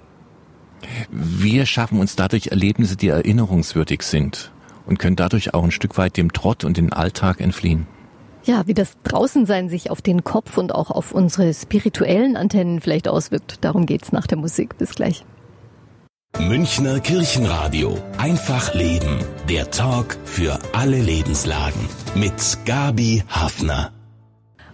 Wir 1.10 1.66
schaffen 1.66 2.00
uns 2.00 2.16
dadurch 2.16 2.48
Erlebnisse, 2.48 2.96
die 2.96 3.10
erinnerungswürdig 3.10 4.04
sind 4.04 4.52
und 4.86 5.00
können 5.00 5.16
dadurch 5.16 5.54
auch 5.54 5.64
ein 5.64 5.72
Stück 5.72 5.98
weit 5.98 6.18
dem 6.18 6.34
Trott 6.34 6.64
und 6.64 6.78
den 6.78 6.94
Alltag 6.94 7.40
entfliehen. 7.40 7.88
Ja, 8.44 8.66
wie 8.66 8.74
das 8.74 8.98
Draußensein 9.04 9.70
sich 9.70 9.92
auf 9.92 10.02
den 10.02 10.24
Kopf 10.24 10.58
und 10.58 10.74
auch 10.74 10.90
auf 10.90 11.12
unsere 11.12 11.54
spirituellen 11.54 12.36
Antennen 12.36 12.82
vielleicht 12.82 13.08
auswirkt, 13.08 13.64
darum 13.64 13.86
geht's 13.86 14.12
nach 14.12 14.26
der 14.26 14.38
Musik. 14.38 14.78
Bis 14.78 14.96
gleich. 14.96 15.24
Münchner 16.40 17.00
Kirchenradio. 17.00 17.98
Einfach 18.18 18.74
leben. 18.74 19.20
Der 19.48 19.70
Talk 19.70 20.18
für 20.24 20.58
alle 20.74 21.00
Lebenslagen. 21.02 21.88
Mit 22.16 22.58
Gabi 22.66 23.24
Hafner. 23.30 23.92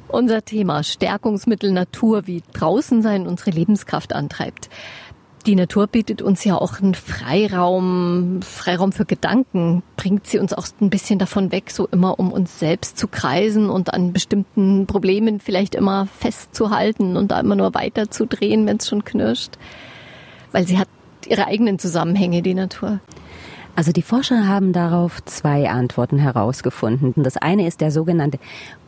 Unser 0.08 0.46
Thema 0.46 0.84
Stärkungsmittel 0.84 1.74
Natur, 1.74 2.28
wie 2.28 2.42
draußen 2.54 3.02
sein 3.02 3.28
unsere 3.28 3.52
Lebenskraft 3.52 4.14
antreibt. 4.14 4.70
Die 5.48 5.56
Natur 5.56 5.88
bietet 5.88 6.22
uns 6.22 6.44
ja 6.44 6.58
auch 6.58 6.82
einen 6.82 6.94
Freiraum, 6.94 8.42
Freiraum 8.42 8.92
für 8.92 9.06
Gedanken, 9.06 9.82
bringt 9.96 10.28
sie 10.28 10.40
uns 10.40 10.52
auch 10.52 10.68
ein 10.82 10.90
bisschen 10.90 11.20
davon 11.20 11.54
weg, 11.54 11.72
so 11.72 11.88
immer 11.88 12.20
um 12.20 12.34
uns 12.34 12.60
selbst 12.60 12.98
zu 12.98 13.08
kreisen 13.08 13.70
und 13.70 13.94
an 13.94 14.12
bestimmten 14.12 14.88
Problemen 14.88 15.40
vielleicht 15.40 15.74
immer 15.74 16.08
festzuhalten 16.08 17.16
und 17.16 17.32
da 17.32 17.40
immer 17.40 17.56
nur 17.56 17.74
weiterzudrehen, 17.74 18.68
wenn 18.68 18.76
es 18.76 18.90
schon 18.90 19.06
knirscht. 19.06 19.54
Weil 20.52 20.68
sie 20.68 20.78
hat 20.78 20.90
ihre 21.26 21.48
eigenen 21.48 21.80
Zusammenhänge, 21.80 22.42
die 22.42 22.54
Natur. 22.54 23.00
Also 23.74 23.94
die 23.94 24.02
Forscher 24.02 24.50
haben 24.50 24.74
darauf 24.74 25.24
zwei 25.24 25.70
Antworten 25.70 26.18
herausgefunden. 26.18 27.24
Das 27.24 27.38
eine 27.38 27.68
ist 27.68 27.80
der 27.80 27.92
sogenannte 27.92 28.38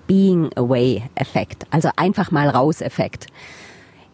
Being 0.07 0.49
Away 0.57 1.03
Effekt, 1.15 1.67
also 1.69 1.89
einfach 1.95 2.31
mal 2.31 2.49
raus 2.49 2.81
Effekt 2.81 3.27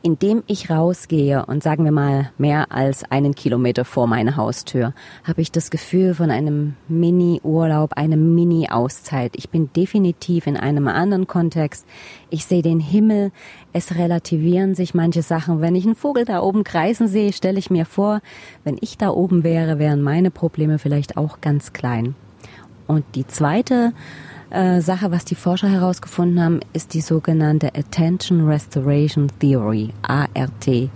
indem 0.05 0.43
ich 0.45 0.69
rausgehe 0.69 1.47
und 1.47 1.63
sagen 1.63 1.83
wir 1.83 1.91
mal 1.91 2.29
mehr 2.37 2.71
als 2.71 3.09
einen 3.09 3.33
Kilometer 3.33 3.85
vor 3.85 4.05
meiner 4.05 4.37
Haustür, 4.37 4.93
habe 5.23 5.41
ich 5.41 5.51
das 5.51 5.71
Gefühl 5.71 6.13
von 6.13 6.29
einem 6.29 6.75
Mini-Urlaub, 6.87 7.93
eine 7.95 8.15
Mini-Auszeit. 8.15 9.31
Ich 9.35 9.49
bin 9.49 9.73
definitiv 9.75 10.45
in 10.45 10.57
einem 10.57 10.87
anderen 10.87 11.25
Kontext. 11.25 11.87
Ich 12.29 12.45
sehe 12.45 12.61
den 12.61 12.79
Himmel. 12.79 13.31
Es 13.73 13.95
relativieren 13.95 14.75
sich 14.75 14.93
manche 14.93 15.23
Sachen. 15.23 15.59
Wenn 15.59 15.73
ich 15.73 15.85
einen 15.85 15.95
Vogel 15.95 16.23
da 16.23 16.39
oben 16.39 16.63
kreisen 16.63 17.07
sehe, 17.07 17.33
stelle 17.33 17.57
ich 17.57 17.71
mir 17.71 17.87
vor, 17.87 18.21
wenn 18.63 18.77
ich 18.81 18.99
da 18.99 19.09
oben 19.09 19.43
wäre, 19.43 19.79
wären 19.79 20.03
meine 20.03 20.29
Probleme 20.29 20.77
vielleicht 20.77 21.17
auch 21.17 21.41
ganz 21.41 21.73
klein. 21.73 22.13
Und 22.85 23.03
die 23.15 23.25
zweite 23.25 23.91
äh, 24.55 24.81
Sache, 24.81 25.11
was 25.11 25.25
die 25.25 25.35
Forscher 25.35 25.67
herausgefunden 25.67 26.41
haben, 26.41 26.59
ist 26.73 26.93
die 26.93 27.01
sogenannte 27.01 27.75
Attention 27.75 28.47
Restoration 28.47 29.29
Theory, 29.39 29.89
ART. 30.01 30.89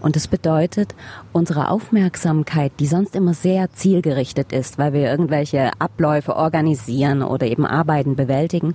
Und 0.00 0.14
das 0.14 0.28
bedeutet, 0.28 0.94
unsere 1.32 1.70
Aufmerksamkeit, 1.70 2.72
die 2.78 2.86
sonst 2.86 3.16
immer 3.16 3.34
sehr 3.34 3.72
zielgerichtet 3.72 4.52
ist, 4.52 4.78
weil 4.78 4.92
wir 4.92 5.10
irgendwelche 5.10 5.70
Abläufe 5.80 6.36
organisieren 6.36 7.22
oder 7.22 7.46
eben 7.46 7.66
Arbeiten 7.66 8.14
bewältigen, 8.14 8.74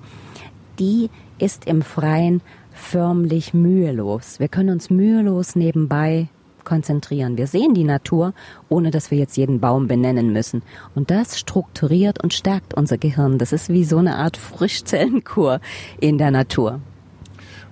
die 0.80 1.10
ist 1.38 1.66
im 1.66 1.84
Freien 1.84 2.42
förmlich 2.72 3.54
mühelos. 3.54 4.40
Wir 4.40 4.48
können 4.48 4.70
uns 4.70 4.90
mühelos 4.90 5.56
nebenbei 5.56 6.28
konzentrieren. 6.64 7.38
Wir 7.38 7.48
sehen 7.48 7.74
die 7.74 7.84
Natur, 7.84 8.34
ohne 8.70 8.92
dass 8.92 9.12
wir 9.12 9.18
jetzt 9.18 9.38
jeden 9.38 9.60
Baum 9.60 9.88
benennen 9.88 10.34
müssen. 10.34 10.62
Und 10.96 11.12
das 11.12 11.40
strukturiert 11.40 12.24
und 12.24 12.34
stärkt 12.34 12.74
unser 12.74 12.98
Gehirn. 12.98 13.38
Das 13.38 13.54
ist 13.54 13.70
wie 13.70 13.84
so 13.84 13.98
eine 13.98 14.16
Art 14.18 14.38
Frischzellenkur 14.38 15.60
in 16.00 16.18
der 16.18 16.32
Natur. 16.32 16.80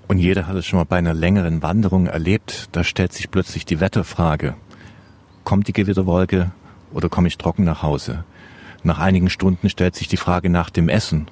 Und 0.07 0.17
jeder 0.17 0.47
hat 0.47 0.55
es 0.55 0.65
schon 0.65 0.77
mal 0.77 0.85
bei 0.85 0.97
einer 0.97 1.13
längeren 1.13 1.61
Wanderung 1.61 2.07
erlebt. 2.07 2.67
Da 2.73 2.83
stellt 2.83 3.13
sich 3.13 3.31
plötzlich 3.31 3.65
die 3.65 3.79
Wetterfrage. 3.79 4.55
Kommt 5.43 5.67
die 5.67 5.73
Gewitterwolke 5.73 6.51
oder 6.91 7.09
komme 7.09 7.29
ich 7.29 7.37
trocken 7.37 7.63
nach 7.63 7.81
Hause? 7.81 8.25
Nach 8.83 8.99
einigen 8.99 9.29
Stunden 9.29 9.69
stellt 9.69 9.95
sich 9.95 10.07
die 10.07 10.17
Frage 10.17 10.49
nach 10.49 10.69
dem 10.69 10.89
Essen. 10.89 11.27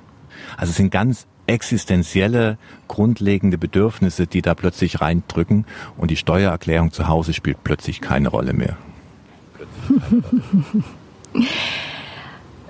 Also 0.56 0.72
es 0.72 0.78
sind 0.78 0.92
ganz 0.92 1.28
existenzielle, 1.50 2.58
grundlegende 2.88 3.58
Bedürfnisse, 3.58 4.28
die 4.28 4.42
da 4.42 4.54
plötzlich 4.54 5.02
reindrücken 5.02 5.66
und 5.98 6.12
die 6.12 6.16
Steuererklärung 6.16 6.92
zu 6.92 7.08
Hause 7.08 7.34
spielt 7.34 7.64
plötzlich 7.64 8.02
keine 8.02 8.30
Rolle 8.30 8.54
mehr. 8.54 8.78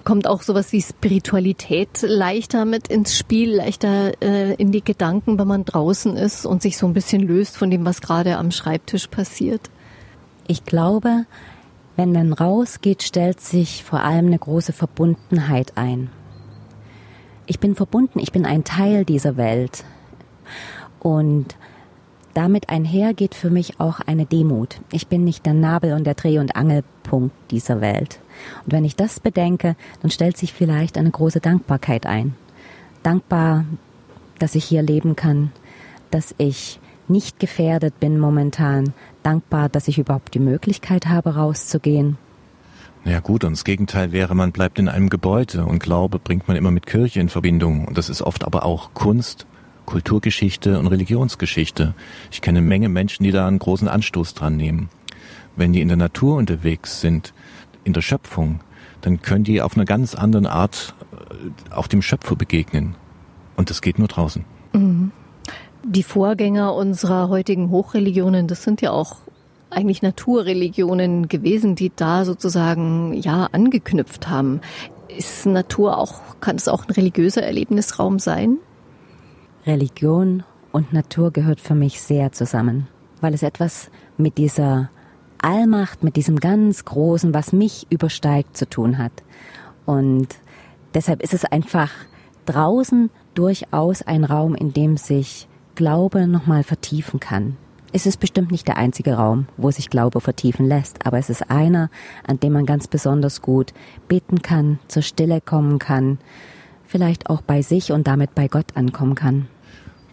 Kommt 0.06 0.28
auch 0.28 0.42
sowas 0.42 0.72
wie 0.72 0.82
Spiritualität 0.82 2.02
leichter 2.02 2.66
mit 2.66 2.88
ins 2.88 3.16
Spiel, 3.18 3.54
leichter 3.56 4.14
äh, 4.24 4.54
in 4.56 4.72
die 4.72 4.84
Gedanken, 4.84 5.38
wenn 5.38 5.48
man 5.48 5.66
draußen 5.66 6.16
ist 6.16 6.46
und 6.46 6.62
sich 6.62 6.78
so 6.78 6.88
ein 6.88 6.94
bisschen 6.94 7.28
löst 7.28 7.58
von 7.58 7.70
dem, 7.70 7.86
was 7.86 8.02
gerade 8.02 8.38
am 8.38 8.52
Schreibtisch 8.52 9.08
passiert? 9.08 9.70
Ich 10.48 10.64
glaube, 10.66 11.26
wenn 11.96 12.14
man 12.14 12.34
rausgeht, 12.34 13.04
stellt 13.04 13.42
sich 13.42 13.84
vor 13.84 14.02
allem 14.02 14.28
eine 14.28 14.40
große 14.40 14.74
Verbundenheit 14.74 15.74
ein 15.76 16.10
ich 17.50 17.60
bin 17.60 17.76
verbunden, 17.76 18.20
ich 18.20 18.32
bin 18.32 18.46
ein 18.46 18.64
Teil 18.64 19.06
dieser 19.06 19.36
Welt. 19.36 19.84
Und 21.00 21.56
damit 22.36 22.70
einher 22.70 23.16
geht 23.16 23.34
für 23.34 23.50
mich 23.50 23.80
auch 23.80 24.02
eine 24.02 24.28
Demut. 24.28 24.80
Ich 24.92 25.08
bin 25.08 25.24
nicht 25.24 25.48
der 25.48 25.56
Nabel 25.56 25.94
und 25.94 26.06
der 26.06 26.14
Dreh- 26.14 26.38
und 26.38 26.56
Angelpunkt 26.56 27.36
dieser 27.50 27.82
Welt. 27.82 28.20
Und 28.66 28.74
wenn 28.74 28.86
ich 28.86 28.96
das 28.96 29.20
bedenke, 29.20 29.76
dann 30.02 30.12
stellt 30.12 30.38
sich 30.38 30.54
vielleicht 30.54 30.96
eine 30.96 31.10
große 31.10 31.40
Dankbarkeit 31.40 32.06
ein. 32.06 32.36
Dankbar, 33.02 33.66
dass 34.38 34.54
ich 34.54 34.66
hier 34.66 34.84
leben 34.84 35.16
kann, 35.16 35.52
dass 36.12 36.36
ich 36.38 36.80
nicht 37.08 37.40
gefährdet 37.40 38.00
bin 38.00 38.20
momentan, 38.20 38.94
dankbar, 39.24 39.70
dass 39.70 39.88
ich 39.88 39.98
überhaupt 39.98 40.36
die 40.36 40.40
Möglichkeit 40.40 41.08
habe, 41.08 41.36
rauszugehen. 41.36 42.20
Ja 43.06 43.20
gut, 43.22 43.44
und 43.44 43.52
das 43.52 43.64
Gegenteil 43.64 44.12
wäre, 44.12 44.36
man 44.36 44.52
bleibt 44.52 44.78
in 44.78 44.90
einem 44.90 45.10
Gebäude 45.10 45.66
und 45.66 45.82
Glaube 45.82 46.20
bringt 46.20 46.48
man 46.48 46.58
immer 46.58 46.72
mit 46.72 46.86
Kirche 46.86 47.20
in 47.20 47.30
Verbindung. 47.30 47.86
Und 47.86 47.98
das 47.98 48.10
ist 48.10 48.22
oft 48.22 48.44
aber 48.44 48.66
auch 48.66 48.94
Kunst, 48.94 49.48
Kulturgeschichte 49.86 50.78
und 50.78 50.88
Religionsgeschichte. 50.88 51.96
Ich 52.30 52.42
kenne 52.42 52.60
eine 52.60 52.68
Menge 52.68 52.90
Menschen, 52.90 53.24
die 53.24 53.32
da 53.32 53.48
einen 53.48 53.60
großen 53.60 53.88
Anstoß 53.88 54.34
dran 54.34 54.58
nehmen. 54.58 54.90
Wenn 55.56 55.74
die 55.74 55.82
in 55.82 55.88
der 55.88 55.98
Natur 55.98 56.38
unterwegs 56.38 57.02
sind, 57.02 57.34
in 57.84 57.94
der 57.94 58.02
Schöpfung, 58.02 58.60
dann 59.02 59.22
können 59.22 59.44
die 59.44 59.62
auf 59.62 59.76
eine 59.76 59.86
ganz 59.86 60.14
andere 60.14 60.52
Art 60.52 60.94
äh, 61.12 61.74
auch 61.74 61.88
dem 61.88 62.02
Schöpfer 62.02 62.36
begegnen. 62.36 62.96
Und 63.56 63.70
das 63.70 63.82
geht 63.82 63.98
nur 63.98 64.08
draußen. 64.08 64.46
Mhm. 64.74 65.12
Die 65.84 66.04
Vorgänger 66.04 66.76
unserer 66.76 67.30
heutigen 67.30 67.70
Hochreligionen, 67.70 68.48
das 68.48 68.64
sind 68.64 68.82
ja 68.82 68.92
auch 68.92 69.18
eigentlich 69.70 70.02
Naturreligionen 70.02 71.28
gewesen, 71.28 71.76
die 71.76 71.92
da 71.96 72.26
sozusagen 72.26 73.14
ja 73.14 73.48
angeknüpft 73.52 74.28
haben. 74.28 74.62
Ist 75.16 75.46
Natur 75.46 75.98
auch, 75.98 76.22
kann 76.40 76.56
es 76.56 76.68
auch 76.68 76.88
ein 76.88 76.92
religiöser 76.92 77.44
Erlebnisraum 77.44 78.20
sein? 78.20 78.58
Religion 79.66 80.44
und 80.72 80.94
Natur 80.94 81.32
gehört 81.32 81.60
für 81.60 81.76
mich 81.76 82.02
sehr 82.02 82.32
zusammen, 82.32 82.88
weil 83.22 83.34
es 83.34 83.44
etwas 83.44 83.90
mit 84.18 84.38
dieser 84.38 84.90
Allmacht, 85.42 86.04
mit 86.04 86.16
diesem 86.16 86.40
ganz 86.40 86.86
Großen, 86.86 87.34
was 87.34 87.54
mich 87.54 87.88
übersteigt, 87.90 88.58
zu 88.58 88.70
tun 88.70 88.98
hat. 88.98 89.12
Und 89.86 90.28
deshalb 90.94 91.24
ist 91.24 91.34
es 91.34 91.46
einfach 91.46 91.92
draußen 92.46 93.10
durchaus 93.34 94.02
ein 94.02 94.24
Raum, 94.24 94.56
in 94.56 94.74
dem 94.74 94.98
sich 94.98 95.48
Glaube 95.76 96.28
nochmal 96.28 96.64
vertiefen 96.64 97.20
kann 97.20 97.58
Es 97.92 98.06
ist 98.06 98.20
bestimmt 98.20 98.52
nicht 98.52 98.68
der 98.68 98.78
einzige 98.78 99.16
Raum, 99.16 99.48
wo 99.58 99.72
sich 99.72 99.90
Glaube 99.90 100.22
vertiefen 100.22 100.68
lässt, 100.68 101.06
aber 101.08 101.18
es 101.18 101.30
ist 101.30 101.50
einer, 101.50 101.90
an 102.26 102.40
dem 102.40 102.54
man 102.54 102.68
ganz 102.68 102.88
besonders 102.88 103.42
gut 103.42 103.74
beten 104.08 104.44
kann, 104.44 104.80
zur 104.88 105.02
Stille 105.02 105.42
kommen 105.42 105.80
kann, 105.80 106.20
vielleicht 106.86 107.30
auch 107.30 107.42
bei 107.42 107.64
sich 107.64 107.92
und 107.92 108.08
damit 108.08 108.36
bei 108.36 108.48
Gott 108.48 108.76
ankommen 108.76 109.16
kann. 109.16 109.48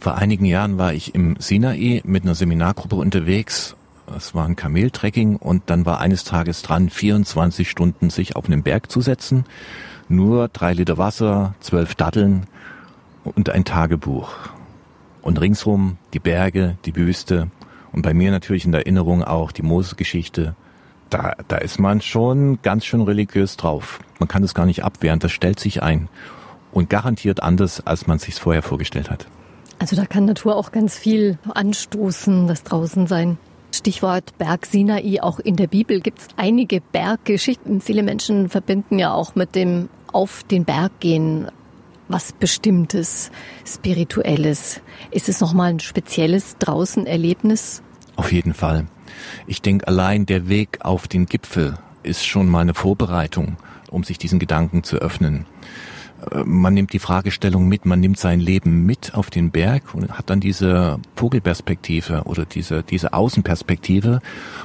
Vor 0.01 0.17
einigen 0.17 0.47
Jahren 0.47 0.79
war 0.79 0.95
ich 0.95 1.15
im 1.15 1.37
Sinai 1.39 2.01
mit 2.05 2.23
einer 2.23 2.35
Seminargruppe 2.35 2.97
unterwegs. 2.97 3.77
Es 4.17 4.35
war 4.35 4.47
ein 4.47 4.57
Kameltrekking 4.57 5.37
und 5.37 5.65
dann 5.67 5.85
war 5.85 6.01
eines 6.01 6.25
Tages 6.25 6.63
dran, 6.63 6.89
24 6.89 7.69
Stunden 7.69 8.09
sich 8.09 8.37
auf 8.37 8.47
einen 8.47 8.63
Berg 8.63 8.91
zu 8.91 9.01
setzen. 9.01 9.45
Nur 10.09 10.49
drei 10.49 10.73
Liter 10.73 10.97
Wasser, 10.97 11.55
zwölf 11.61 11.95
Datteln 11.95 12.47
und 13.25 13.51
ein 13.51 13.65
Tagebuch. 13.65 14.31
Und 15.23 15.41
ringsrum 15.41 15.99
die 16.13 16.21
Berge, 16.21 16.79
die 16.85 16.95
Wüste, 16.95 17.51
und 17.97 18.03
bei 18.03 18.13
mir 18.13 18.31
natürlich 18.31 18.67
in 18.67 18.73
der 18.73 18.83
Erinnerung 18.83 19.25
auch 19.25 19.51
die 19.51 19.63
Moses-Geschichte. 19.63 20.55
Da, 21.09 21.35
da 21.49 21.57
ist 21.57 21.81
man 21.81 22.03
schon 22.03 22.61
ganz 22.63 22.85
schön 22.85 23.01
religiös 23.01 23.57
drauf. 23.57 24.01
Man 24.19 24.29
kann 24.29 24.43
das 24.43 24.55
gar 24.55 24.67
nicht 24.67 24.85
abwehren, 24.85 25.19
das 25.19 25.33
stellt 25.33 25.59
sich 25.59 25.83
ein. 25.83 26.09
Und 26.73 26.91
garantiert 26.91 27.43
anders, 27.43 27.87
als 27.87 28.07
man 28.07 28.19
sich 28.19 28.35
vorher 28.35 28.63
vorgestellt 28.63 29.11
hat. 29.11 29.27
Also 29.79 29.97
da 29.97 30.05
kann 30.05 30.27
Natur 30.27 30.57
auch 30.57 30.73
ganz 30.73 30.99
viel 30.99 31.39
anstoßen, 31.55 32.47
das 32.47 32.65
draußen 32.65 33.07
sein. 33.07 33.39
Stichwort 33.73 34.37
Berg 34.37 34.67
Sinai, 34.67 35.23
auch 35.23 35.39
in 35.39 35.57
der 35.57 35.67
Bibel 35.67 36.01
gibt 36.01 36.19
es 36.19 36.29
einige 36.37 36.83
Berggeschichten. 36.83 37.81
Viele 37.81 38.03
Menschen 38.03 38.51
verbinden 38.51 38.99
ja 38.99 39.15
auch 39.15 39.35
mit 39.35 39.55
dem 39.55 39.89
auf 40.13 40.43
den 40.45 40.67
Berg 40.67 41.01
gehen 41.01 41.49
was 42.09 42.33
Bestimmtes, 42.33 43.31
Spirituelles. 43.67 44.81
Ist 45.11 45.29
es 45.29 45.41
nochmal 45.41 45.71
ein 45.71 45.81
spezielles 45.81 46.57
draußen 46.59 47.07
Erlebnis? 47.07 47.83
Auf 48.17 48.33
jeden 48.33 48.55
Fall. 48.55 48.87
Ich 49.47 49.63
denke, 49.63 49.87
allein 49.87 50.27
der 50.27 50.49
Weg 50.49 50.79
auf 50.81 51.07
den 51.07 51.27
Gipfel 51.27 51.79
ist 52.03 52.27
schon 52.27 52.49
mal 52.49 52.61
eine 52.61 52.75
Vorbereitung, 52.75 53.57
um 53.91 54.05
sich 54.05 54.19
diesen 54.19 54.39
Gedanken 54.39 54.83
zu 54.83 54.97
öffnen. 54.97 55.47
Man 56.45 56.75
nimmt 56.75 56.93
die 56.93 56.99
Fragestellung 56.99 57.69
mit, 57.69 57.85
man 57.85 58.01
nimmt 58.01 58.19
sein 58.19 58.41
Leben 58.41 58.87
mit 58.87 59.15
auf 59.15 59.29
den 59.29 59.51
Berg 59.51 59.95
und 59.95 60.11
hat 60.11 60.31
dann 60.31 60.41
diese 60.41 60.99
Vogelperspektive 61.15 62.23
oder 62.25 62.47
diese, 62.47 62.83
diese 62.83 63.13
Außenperspektive 63.13 64.21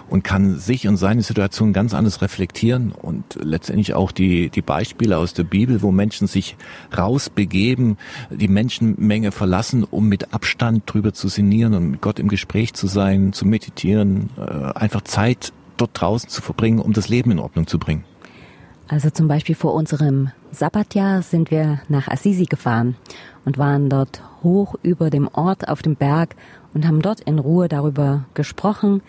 und 0.09 0.23
kann 0.23 0.57
sich 0.57 0.87
und 0.87 0.95
seine 0.97 1.21
Situation 1.21 1.73
ganz 1.73 1.93
anders 1.93 2.21
reflektieren 2.21 2.93
und 2.93 3.37
letztendlich 3.41 3.93
auch 3.93 4.11
die, 4.11 4.49
die 4.49 4.61
Beispiele 4.61 5.17
aus 5.17 5.33
der 5.33 5.43
Bibel, 5.43 5.81
wo 5.81 5.91
Menschen 5.91 6.27
sich 6.27 6.55
rausbegeben, 6.97 7.97
die 8.29 8.47
Menschenmenge 8.47 9.31
verlassen, 9.31 9.83
um 9.83 10.07
mit 10.07 10.33
Abstand 10.33 10.83
drüber 10.85 11.13
zu 11.13 11.27
sinnieren 11.27 11.73
und 11.73 11.91
mit 11.91 12.01
Gott 12.01 12.19
im 12.19 12.29
Gespräch 12.29 12.73
zu 12.73 12.87
sein, 12.87 13.33
zu 13.33 13.45
meditieren, 13.45 14.29
äh, 14.37 14.79
einfach 14.79 15.01
Zeit 15.01 15.51
dort 15.77 15.91
draußen 15.99 16.29
zu 16.29 16.41
verbringen, 16.41 16.79
um 16.79 16.93
das 16.93 17.09
Leben 17.09 17.31
in 17.31 17.39
Ordnung 17.39 17.67
zu 17.67 17.77
bringen. 17.77 18.05
Also 18.91 19.09
zum 19.09 19.29
Beispiel 19.29 19.55
vor 19.55 19.73
unserem 19.73 20.31
Sabbatjahr 20.51 21.21
sind 21.21 21.49
wir 21.49 21.79
nach 21.87 22.09
Assisi 22.09 22.43
gefahren 22.43 22.97
und 23.45 23.57
waren 23.57 23.89
dort 23.89 24.21
hoch 24.43 24.75
über 24.83 25.09
dem 25.09 25.29
Ort 25.31 25.69
auf 25.69 25.81
dem 25.81 25.95
Berg 25.95 26.35
und 26.73 26.85
haben 26.85 27.01
dort 27.01 27.21
in 27.21 27.39
Ruhe 27.39 27.69
darüber 27.69 28.25
gesprochen, 28.33 29.01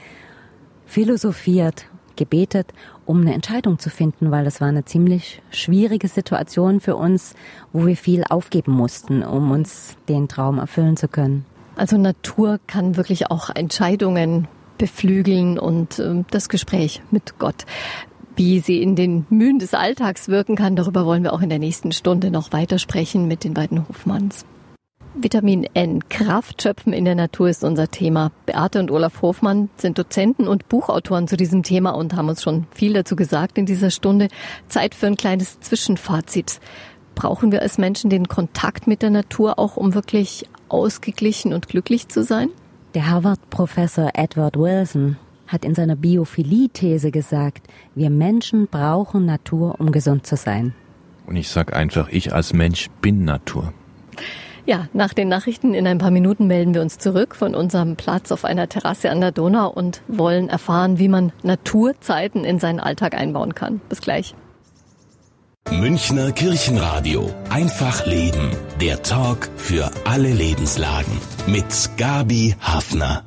philosophiert, 0.87 1.87
gebetet, 2.15 2.73
um 3.07 3.23
eine 3.23 3.35
Entscheidung 3.35 3.81
zu 3.81 3.91
finden, 3.91 4.31
weil 4.31 4.45
das 4.45 4.61
war 4.61 4.69
eine 4.69 4.85
ziemlich 4.85 5.43
schwierige 5.51 6.07
Situation 6.07 6.79
für 6.79 6.95
uns, 6.95 7.35
wo 7.73 7.85
wir 7.85 7.97
viel 7.97 8.23
aufgeben 8.31 8.71
mussten, 8.71 9.25
um 9.25 9.51
uns 9.51 9.97
den 10.09 10.29
Traum 10.29 10.59
erfüllen 10.59 10.97
zu 10.97 11.09
können. 11.09 11.45
Also 11.75 11.99
Natur 11.99 12.61
kann 12.69 12.97
wirklich 12.97 13.33
auch 13.33 13.51
Entscheidungen 13.51 14.47
beflügeln 14.79 15.59
und 15.59 15.99
äh, 15.99 16.25
das 16.31 16.49
Gespräch 16.49 17.03
mit 17.11 17.39
Gott. 17.39 17.67
Wie 18.37 18.61
sie 18.61 18.81
in 18.81 18.97
den 18.97 19.27
Mühen 19.29 19.59
des 19.59 19.75
Alltags 19.75 20.29
wirken 20.29 20.57
kann, 20.57 20.75
darüber 20.75 21.05
wollen 21.05 21.23
wir 21.23 21.35
auch 21.35 21.43
in 21.43 21.51
der 21.51 21.59
nächsten 21.59 21.93
Stunde 21.93 22.31
noch 22.31 22.53
weitersprechen 22.53 23.29
mit 23.29 23.45
den 23.45 23.53
beiden 23.53 23.87
Hofmanns. 23.89 24.47
Vitamin 25.15 25.67
N, 25.75 26.09
Kraft 26.09 26.63
schöpfen 26.63 26.95
in 26.95 27.05
der 27.05 27.15
Natur 27.15 27.51
ist 27.51 27.65
unser 27.65 27.89
Thema. 27.89 28.33
Beate 28.47 28.81
und 28.81 28.91
Olaf 28.91 29.21
Hofmann 29.21 29.69
sind 29.77 29.99
Dozenten 29.99 30.49
und 30.49 30.71
Buchautoren 30.71 31.29
zu 31.29 31.37
diesem 31.37 31.63
Thema 31.63 31.91
und 31.91 32.17
haben 32.17 32.31
uns 32.31 32.43
schon 32.43 32.67
viel 32.71 32.95
dazu 32.95 33.15
gesagt 33.15 33.59
in 33.59 33.67
dieser 33.67 33.91
Stunde. 33.91 34.29
Zeit 34.69 34.95
für 34.95 35.09
ein 35.09 35.17
kleines 35.17 35.61
Zwischenfazit. 35.61 36.61
Brauchen 37.15 37.53
wir 37.53 37.61
als 37.61 37.77
Menschen 37.77 38.09
den 38.09 38.29
Kontakt 38.29 38.87
mit 38.87 39.03
der 39.03 39.11
Natur 39.11 39.59
auch, 39.59 39.77
um 39.77 39.93
wirklich 39.93 40.47
ausgeglichen 40.71 41.53
und 41.53 41.69
glücklich 41.69 42.09
zu 42.09 42.25
sein? 42.25 42.49
Der 42.95 43.11
Harvard-Professor 43.11 44.13
Edward 44.15 44.57
Wilson 44.57 45.19
hat 45.53 45.65
in 45.65 45.75
seiner 45.75 45.97
Biophilie-These 45.97 47.11
gesagt, 47.11 47.69
wir 47.95 48.11
Menschen 48.11 48.67
brauchen 48.67 49.27
Natur, 49.27 49.79
um 49.79 49.93
gesund 49.93 50.27
zu 50.27 50.37
sein. 50.37 50.75
Und 51.27 51.37
ich 51.37 51.49
sage 51.49 51.75
einfach, 51.75 52.09
ich 52.09 52.35
als 52.35 52.53
Mensch 52.53 52.89
bin 53.01 53.25
Natur. 53.25 53.73
Ja, 54.65 54.89
nach 54.93 55.13
den 55.13 55.29
Nachrichten 55.29 55.75
in 55.75 55.87
ein 55.87 55.99
paar 55.99 56.13
Minuten 56.13 56.47
melden 56.47 56.73
wir 56.75 56.83
uns 56.83 56.99
zurück 56.99 57.35
von 57.35 57.55
unserem 57.55 57.97
Platz 57.97 58.31
auf 58.31 58.45
einer 58.45 58.69
Terrasse 58.69 59.11
an 59.11 59.21
der 59.21 59.33
Donau 59.33 59.69
und 59.69 60.03
wollen 60.07 60.49
erfahren, 60.49 60.99
wie 60.99 61.09
man 61.09 61.33
Naturzeiten 61.43 62.45
in 62.45 62.61
seinen 62.61 62.79
Alltag 62.79 63.15
einbauen 63.15 63.55
kann. 63.55 63.81
Bis 63.89 64.01
gleich. 64.01 64.35
Münchner 65.71 66.33
Kirchenradio. 66.33 67.31
Einfach 67.51 68.07
Leben. 68.07 68.51
Der 68.81 69.03
Talk 69.03 69.49
für 69.57 69.91
alle 70.05 70.33
Lebenslagen. 70.33 71.19
Mit 71.47 71.91
Gabi 71.97 72.55
Hafner. 72.61 73.25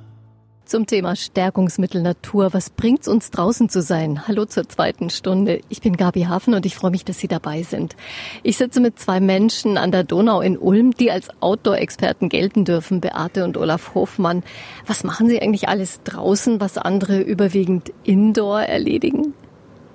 Zum 0.65 0.87
Thema 0.87 1.15
Stärkungsmittel 1.15 2.01
Natur. 2.01 2.51
Was 2.51 2.71
bringt's 2.71 3.07
uns 3.07 3.29
draußen 3.29 3.69
zu 3.69 3.83
sein? 3.83 4.27
Hallo 4.27 4.45
zur 4.45 4.67
zweiten 4.67 5.11
Stunde. 5.11 5.61
Ich 5.69 5.79
bin 5.79 5.95
Gabi 5.95 6.23
Hafen 6.23 6.55
und 6.55 6.65
ich 6.65 6.73
freue 6.73 6.89
mich, 6.89 7.05
dass 7.05 7.19
Sie 7.19 7.27
dabei 7.27 7.61
sind. 7.61 7.95
Ich 8.41 8.57
sitze 8.57 8.81
mit 8.81 8.97
zwei 8.97 9.19
Menschen 9.19 9.77
an 9.77 9.91
der 9.91 10.03
Donau 10.03 10.41
in 10.41 10.57
Ulm, 10.57 10.89
die 10.95 11.11
als 11.11 11.29
Outdoor-Experten 11.39 12.29
gelten 12.29 12.65
dürfen, 12.65 12.99
Beate 12.99 13.43
und 13.43 13.57
Olaf 13.57 13.93
Hofmann. 13.93 14.41
Was 14.87 15.03
machen 15.03 15.29
Sie 15.29 15.39
eigentlich 15.39 15.69
alles 15.69 16.01
draußen, 16.03 16.59
was 16.59 16.79
andere 16.79 17.21
überwiegend 17.21 17.93
indoor 18.03 18.61
erledigen? 18.61 19.35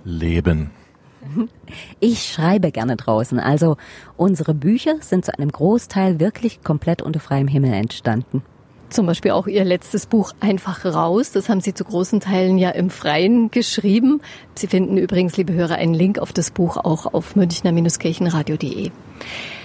Leben. 0.04 0.70
Ich 1.98 2.22
schreibe 2.22 2.70
gerne 2.70 2.94
draußen. 2.94 3.40
Also 3.40 3.76
unsere 4.16 4.54
Bücher 4.54 4.98
sind 5.00 5.24
zu 5.24 5.36
einem 5.36 5.50
Großteil 5.50 6.20
wirklich 6.20 6.62
komplett 6.62 7.02
unter 7.02 7.18
freiem 7.18 7.48
Himmel 7.48 7.72
entstanden 7.72 8.44
zum 8.90 9.06
Beispiel 9.06 9.30
auch 9.30 9.46
Ihr 9.46 9.64
letztes 9.64 10.06
Buch 10.06 10.32
Einfach 10.40 10.84
raus. 10.84 11.32
Das 11.32 11.48
haben 11.48 11.60
Sie 11.60 11.74
zu 11.74 11.84
großen 11.84 12.20
Teilen 12.20 12.58
ja 12.58 12.70
im 12.70 12.90
Freien 12.90 13.50
geschrieben. 13.50 14.20
Sie 14.54 14.66
finden 14.66 14.96
übrigens, 14.96 15.36
liebe 15.36 15.52
Hörer, 15.52 15.76
einen 15.76 15.94
Link 15.94 16.18
auf 16.18 16.32
das 16.32 16.50
Buch 16.50 16.76
auch 16.76 17.12
auf 17.14 17.36
münchner-kirchenradio.de. 17.36 18.90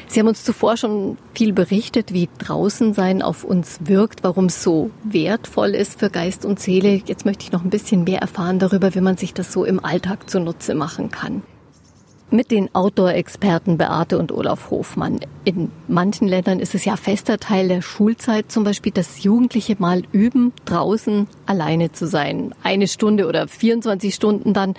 Sie 0.07 0.19
haben 0.19 0.27
uns 0.27 0.43
zuvor 0.43 0.77
schon 0.77 1.17
viel 1.33 1.51
berichtet, 1.51 2.13
wie 2.13 2.29
draußen 2.37 2.93
sein 2.93 3.21
auf 3.21 3.43
uns 3.43 3.79
wirkt, 3.83 4.23
warum 4.23 4.45
es 4.45 4.61
so 4.61 4.91
wertvoll 5.03 5.69
ist 5.69 5.99
für 5.99 6.09
Geist 6.09 6.45
und 6.45 6.59
Seele. 6.59 7.01
Jetzt 7.05 7.25
möchte 7.25 7.43
ich 7.43 7.51
noch 7.51 7.63
ein 7.63 7.69
bisschen 7.69 8.03
mehr 8.03 8.21
erfahren 8.21 8.59
darüber, 8.59 8.93
wie 8.95 9.01
man 9.01 9.17
sich 9.17 9.33
das 9.33 9.51
so 9.51 9.65
im 9.65 9.83
Alltag 9.83 10.29
zunutze 10.29 10.75
machen 10.75 11.09
kann 11.09 11.41
mit 12.31 12.51
den 12.51 12.73
Outdoor-Experten 12.73 13.77
Beate 13.77 14.17
und 14.17 14.31
Olaf 14.31 14.69
Hofmann. 14.71 15.19
In 15.43 15.71
manchen 15.87 16.27
Ländern 16.27 16.59
ist 16.59 16.75
es 16.75 16.85
ja 16.85 16.95
fester 16.95 17.37
Teil 17.37 17.67
der 17.67 17.81
Schulzeit 17.81 18.51
zum 18.51 18.63
Beispiel, 18.63 18.91
dass 18.91 19.23
Jugendliche 19.23 19.75
mal 19.79 20.03
üben, 20.11 20.53
draußen 20.65 21.27
alleine 21.45 21.91
zu 21.91 22.07
sein. 22.07 22.53
Eine 22.63 22.87
Stunde 22.87 23.27
oder 23.27 23.47
24 23.47 24.13
Stunden 24.13 24.53
dann 24.53 24.73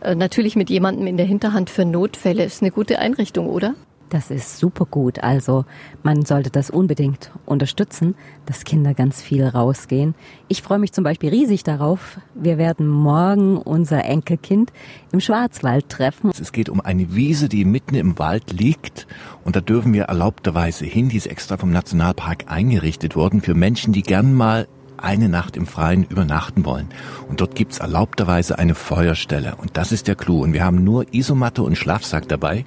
äh, 0.00 0.14
natürlich 0.14 0.56
mit 0.56 0.70
jemandem 0.70 1.06
in 1.06 1.16
der 1.16 1.26
Hinterhand 1.26 1.70
für 1.70 1.84
Notfälle. 1.84 2.44
Ist 2.44 2.62
eine 2.62 2.70
gute 2.70 2.98
Einrichtung, 2.98 3.48
oder? 3.48 3.74
Das 4.10 4.30
ist 4.30 4.58
super 4.58 4.86
gut. 4.86 5.18
Also 5.20 5.64
man 6.02 6.24
sollte 6.24 6.50
das 6.50 6.70
unbedingt 6.70 7.32
unterstützen, 7.44 8.14
dass 8.46 8.64
Kinder 8.64 8.94
ganz 8.94 9.20
viel 9.20 9.44
rausgehen. 9.44 10.14
Ich 10.48 10.62
freue 10.62 10.78
mich 10.78 10.92
zum 10.92 11.02
Beispiel 11.02 11.30
riesig 11.30 11.64
darauf. 11.64 12.18
Wir 12.34 12.56
werden 12.56 12.86
morgen 12.86 13.56
unser 13.58 14.04
Enkelkind 14.04 14.72
im 15.10 15.20
Schwarzwald 15.20 15.88
treffen. 15.88 16.30
Es 16.40 16.52
geht 16.52 16.68
um 16.68 16.80
eine 16.80 17.14
Wiese, 17.14 17.48
die 17.48 17.64
mitten 17.64 17.96
im 17.96 18.18
Wald 18.18 18.52
liegt. 18.52 19.08
Und 19.44 19.56
da 19.56 19.60
dürfen 19.60 19.92
wir 19.92 20.04
erlaubterweise 20.04 20.84
hin. 20.84 21.08
Die 21.08 21.16
ist 21.16 21.26
extra 21.26 21.56
vom 21.56 21.72
Nationalpark 21.72 22.44
eingerichtet 22.46 23.16
worden 23.16 23.40
für 23.40 23.54
Menschen, 23.54 23.92
die 23.92 24.02
gern 24.02 24.34
mal 24.34 24.68
eine 24.98 25.28
Nacht 25.28 25.56
im 25.56 25.66
Freien 25.66 26.04
übernachten 26.04 26.64
wollen. 26.64 26.88
Und 27.28 27.40
dort 27.40 27.54
gibt's 27.54 27.78
erlaubterweise 27.78 28.58
eine 28.58 28.74
Feuerstelle. 28.74 29.56
Und 29.56 29.76
das 29.76 29.92
ist 29.92 30.08
der 30.08 30.14
Clou. 30.14 30.42
Und 30.42 30.52
wir 30.52 30.64
haben 30.64 30.84
nur 30.84 31.12
Isomatte 31.12 31.62
und 31.62 31.76
Schlafsack 31.76 32.28
dabei. 32.28 32.64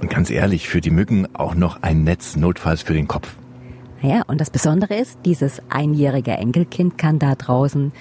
Und 0.00 0.08
ganz 0.08 0.30
ehrlich, 0.30 0.68
für 0.68 0.80
die 0.80 0.90
Mücken 0.90 1.28
auch 1.34 1.54
noch 1.54 1.82
ein 1.82 2.04
Netz 2.04 2.36
notfalls 2.36 2.82
für 2.82 2.94
den 2.94 3.06
Kopf. 3.06 3.34
Ja, 4.02 4.22
und 4.26 4.40
das 4.40 4.48
Besondere 4.48 4.94
ist, 4.94 5.18
dieses 5.26 5.60
einjährige 5.68 6.32
Enkelkind 6.32 6.96
kann 6.96 7.18
da 7.18 7.34
draußen 7.34 7.92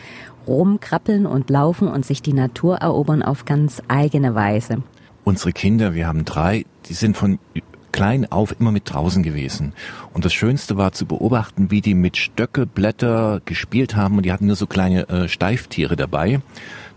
rumkrabbeln 0.47 1.25
und 1.25 1.49
laufen 1.49 1.89
und 1.89 2.05
sich 2.05 2.21
die 2.21 2.33
Natur 2.33 2.77
erobern 2.77 3.21
auf 3.21 3.43
ganz 3.43 3.81
eigene 3.89 4.33
Weise. 4.33 4.81
Unsere 5.25 5.51
Kinder, 5.51 5.93
wir 5.93 6.07
haben 6.07 6.23
drei, 6.23 6.65
die 6.85 6.93
sind 6.93 7.17
von 7.17 7.37
klein 7.91 8.31
auf 8.31 8.55
immer 8.59 8.71
mit 8.71 8.91
draußen 8.91 9.23
gewesen. 9.23 9.73
Und 10.13 10.25
das 10.25 10.33
Schönste 10.33 10.77
war 10.77 10.91
zu 10.91 11.05
beobachten, 11.05 11.71
wie 11.71 11.81
die 11.81 11.93
mit 11.93 12.17
Stöcke, 12.17 12.65
Blätter 12.65 13.41
gespielt 13.45 13.95
haben 13.95 14.17
und 14.17 14.25
die 14.25 14.31
hatten 14.31 14.47
nur 14.47 14.55
so 14.55 14.67
kleine 14.67 15.07
äh, 15.09 15.27
Steiftiere 15.27 15.95
dabei. 15.95 16.41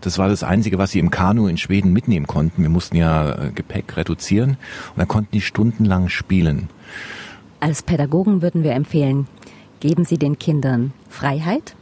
Das 0.01 0.17
war 0.17 0.27
das 0.27 0.43
Einzige, 0.43 0.77
was 0.77 0.91
sie 0.91 0.99
im 0.99 1.11
Kanu 1.11 1.47
in 1.47 1.57
Schweden 1.57 1.93
mitnehmen 1.93 2.27
konnten. 2.27 2.61
Wir 2.61 2.69
mussten 2.69 2.97
ja 2.97 3.31
äh, 3.31 3.51
Gepäck 3.51 3.95
reduzieren 3.95 4.51
und 4.51 4.97
dann 4.97 5.07
konnten 5.07 5.31
die 5.31 5.41
stundenlang 5.41 6.09
spielen. 6.09 6.69
Als 7.59 7.81
Pädagogen 7.81 8.41
würden 8.41 8.63
wir 8.63 8.73
empfehlen, 8.73 9.27
geben 9.79 10.03
Sie 10.03 10.17
den 10.17 10.37
Kindern 10.37 10.91
Freiheit, 11.09 11.75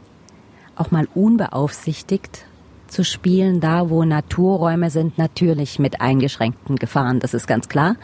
auch 0.75 0.91
mal 0.91 1.07
unbeaufsichtigt 1.15 2.45
zu 2.87 3.03
spielen, 3.03 3.61
da 3.61 3.89
wo 3.89 4.03
Naturräume 4.03 4.89
sind, 4.91 5.17
natürlich 5.17 5.79
mit 5.79 6.01
eingeschränkten 6.01 6.75
Gefahren, 6.75 7.19
das 7.19 7.33
ist 7.33 7.47
ganz 7.47 7.69
klar. 7.69 7.95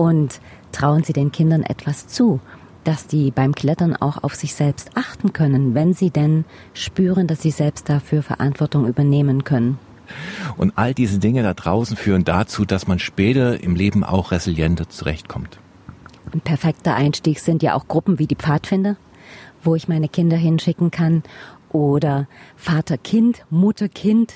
Und 0.00 0.40
trauen 0.72 1.04
Sie 1.04 1.12
den 1.12 1.30
Kindern 1.30 1.62
etwas 1.62 2.06
zu, 2.06 2.40
dass 2.84 3.06
die 3.06 3.30
beim 3.30 3.54
Klettern 3.54 3.94
auch 3.94 4.22
auf 4.22 4.34
sich 4.34 4.54
selbst 4.54 4.92
achten 4.94 5.34
können, 5.34 5.74
wenn 5.74 5.92
sie 5.92 6.08
denn 6.08 6.46
spüren, 6.72 7.26
dass 7.26 7.42
sie 7.42 7.50
selbst 7.50 7.90
dafür 7.90 8.22
Verantwortung 8.22 8.88
übernehmen 8.88 9.44
können. 9.44 9.78
Und 10.56 10.72
all 10.78 10.94
diese 10.94 11.18
Dinge 11.18 11.42
da 11.42 11.52
draußen 11.52 11.98
führen 11.98 12.24
dazu, 12.24 12.64
dass 12.64 12.86
man 12.86 12.98
später 12.98 13.62
im 13.62 13.74
Leben 13.74 14.02
auch 14.02 14.30
resilienter 14.30 14.88
zurechtkommt. 14.88 15.58
Ein 16.32 16.40
perfekter 16.40 16.94
Einstieg 16.94 17.38
sind 17.38 17.62
ja 17.62 17.74
auch 17.74 17.86
Gruppen 17.86 18.18
wie 18.18 18.26
die 18.26 18.36
Pfadfinder, 18.36 18.96
wo 19.62 19.74
ich 19.74 19.86
meine 19.86 20.08
Kinder 20.08 20.38
hinschicken 20.38 20.90
kann 20.90 21.24
oder 21.68 22.26
Vater-Kind, 22.56 23.44
Mutter-Kind 23.50 24.32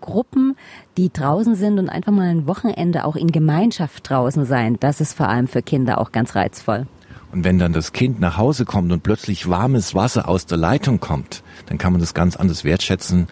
Gruppen, 0.00 0.56
die 0.96 1.12
draußen 1.12 1.54
sind 1.54 1.78
und 1.78 1.88
einfach 1.88 2.12
mal 2.12 2.28
ein 2.28 2.46
Wochenende 2.46 3.04
auch 3.04 3.16
in 3.16 3.32
Gemeinschaft 3.32 4.08
draußen 4.08 4.44
sein. 4.44 4.76
Das 4.80 5.00
ist 5.00 5.14
vor 5.14 5.28
allem 5.28 5.48
für 5.48 5.62
Kinder 5.62 5.98
auch 5.98 6.12
ganz 6.12 6.34
reizvoll. 6.34 6.86
Und 7.32 7.44
wenn 7.44 7.58
dann 7.58 7.72
das 7.72 7.92
Kind 7.92 8.20
nach 8.20 8.36
Hause 8.36 8.64
kommt 8.64 8.90
und 8.90 9.02
plötzlich 9.02 9.48
warmes 9.48 9.94
Wasser 9.94 10.28
aus 10.28 10.46
der 10.46 10.58
Leitung 10.58 10.98
kommt, 10.98 11.42
dann 11.66 11.78
kann 11.78 11.92
man 11.92 12.00
das 12.00 12.14
ganz 12.14 12.36
anders 12.36 12.64
wertschätzen 12.64 13.28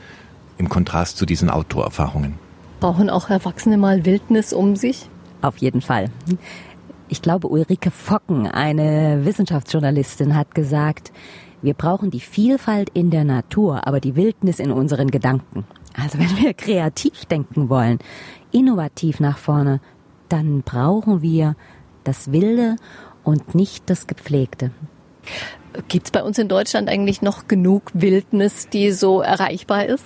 im 0.57 0.69
Kontrast 0.69 1.17
zu 1.17 1.27
diesen 1.27 1.51
Outdoor-Erfahrungen. 1.51 2.35
Brauchen 2.81 3.11
auch 3.11 3.29
Erwachsene 3.29 3.77
mal 3.77 4.05
Wildnis 4.05 4.53
um 4.53 4.77
sich? 4.77 5.09
Auf 5.43 5.57
jeden 5.59 5.81
Fall. 5.81 6.11
Ich 7.09 7.23
glaube, 7.23 7.49
Ulrike 7.49 7.91
Focken, 7.91 8.47
eine 8.47 9.25
Wissenschaftsjournalistin, 9.25 10.37
hat 10.37 10.55
gesagt, 10.55 11.13
wir 11.61 11.75
brauchen 11.75 12.11
die 12.11 12.21
Vielfalt 12.21 12.91
in 12.91 13.11
der 13.11 13.25
Natur, 13.25 13.87
aber 13.87 13.99
die 13.99 14.15
Wildnis 14.15 14.61
in 14.61 14.71
unseren 14.71 15.11
Gedanken. 15.11 15.65
Also 16.01 16.19
wenn 16.19 16.37
wir 16.37 16.55
kreativ 16.55 17.25
denken 17.25 17.69
wollen, 17.69 17.99
innovativ 18.53 19.21
nach 19.21 19.39
vorne, 19.39 19.81
dann 20.29 20.63
brauchen 20.63 21.23
wir 21.23 21.57
das 22.05 22.33
Wilde 22.33 22.77
und 23.25 23.55
nicht 23.55 23.91
das 23.91 24.07
Gepflegte. 24.07 24.71
Gibt 25.89 26.07
es 26.07 26.11
bei 26.11 26.23
uns 26.23 26.39
in 26.39 26.49
Deutschland 26.49 26.89
eigentlich 26.89 27.21
noch 27.21 27.49
genug 27.49 27.91
Wildnis, 27.95 28.69
die 28.69 28.93
so 28.93 29.21
erreichbar 29.21 29.87
ist? 29.87 30.05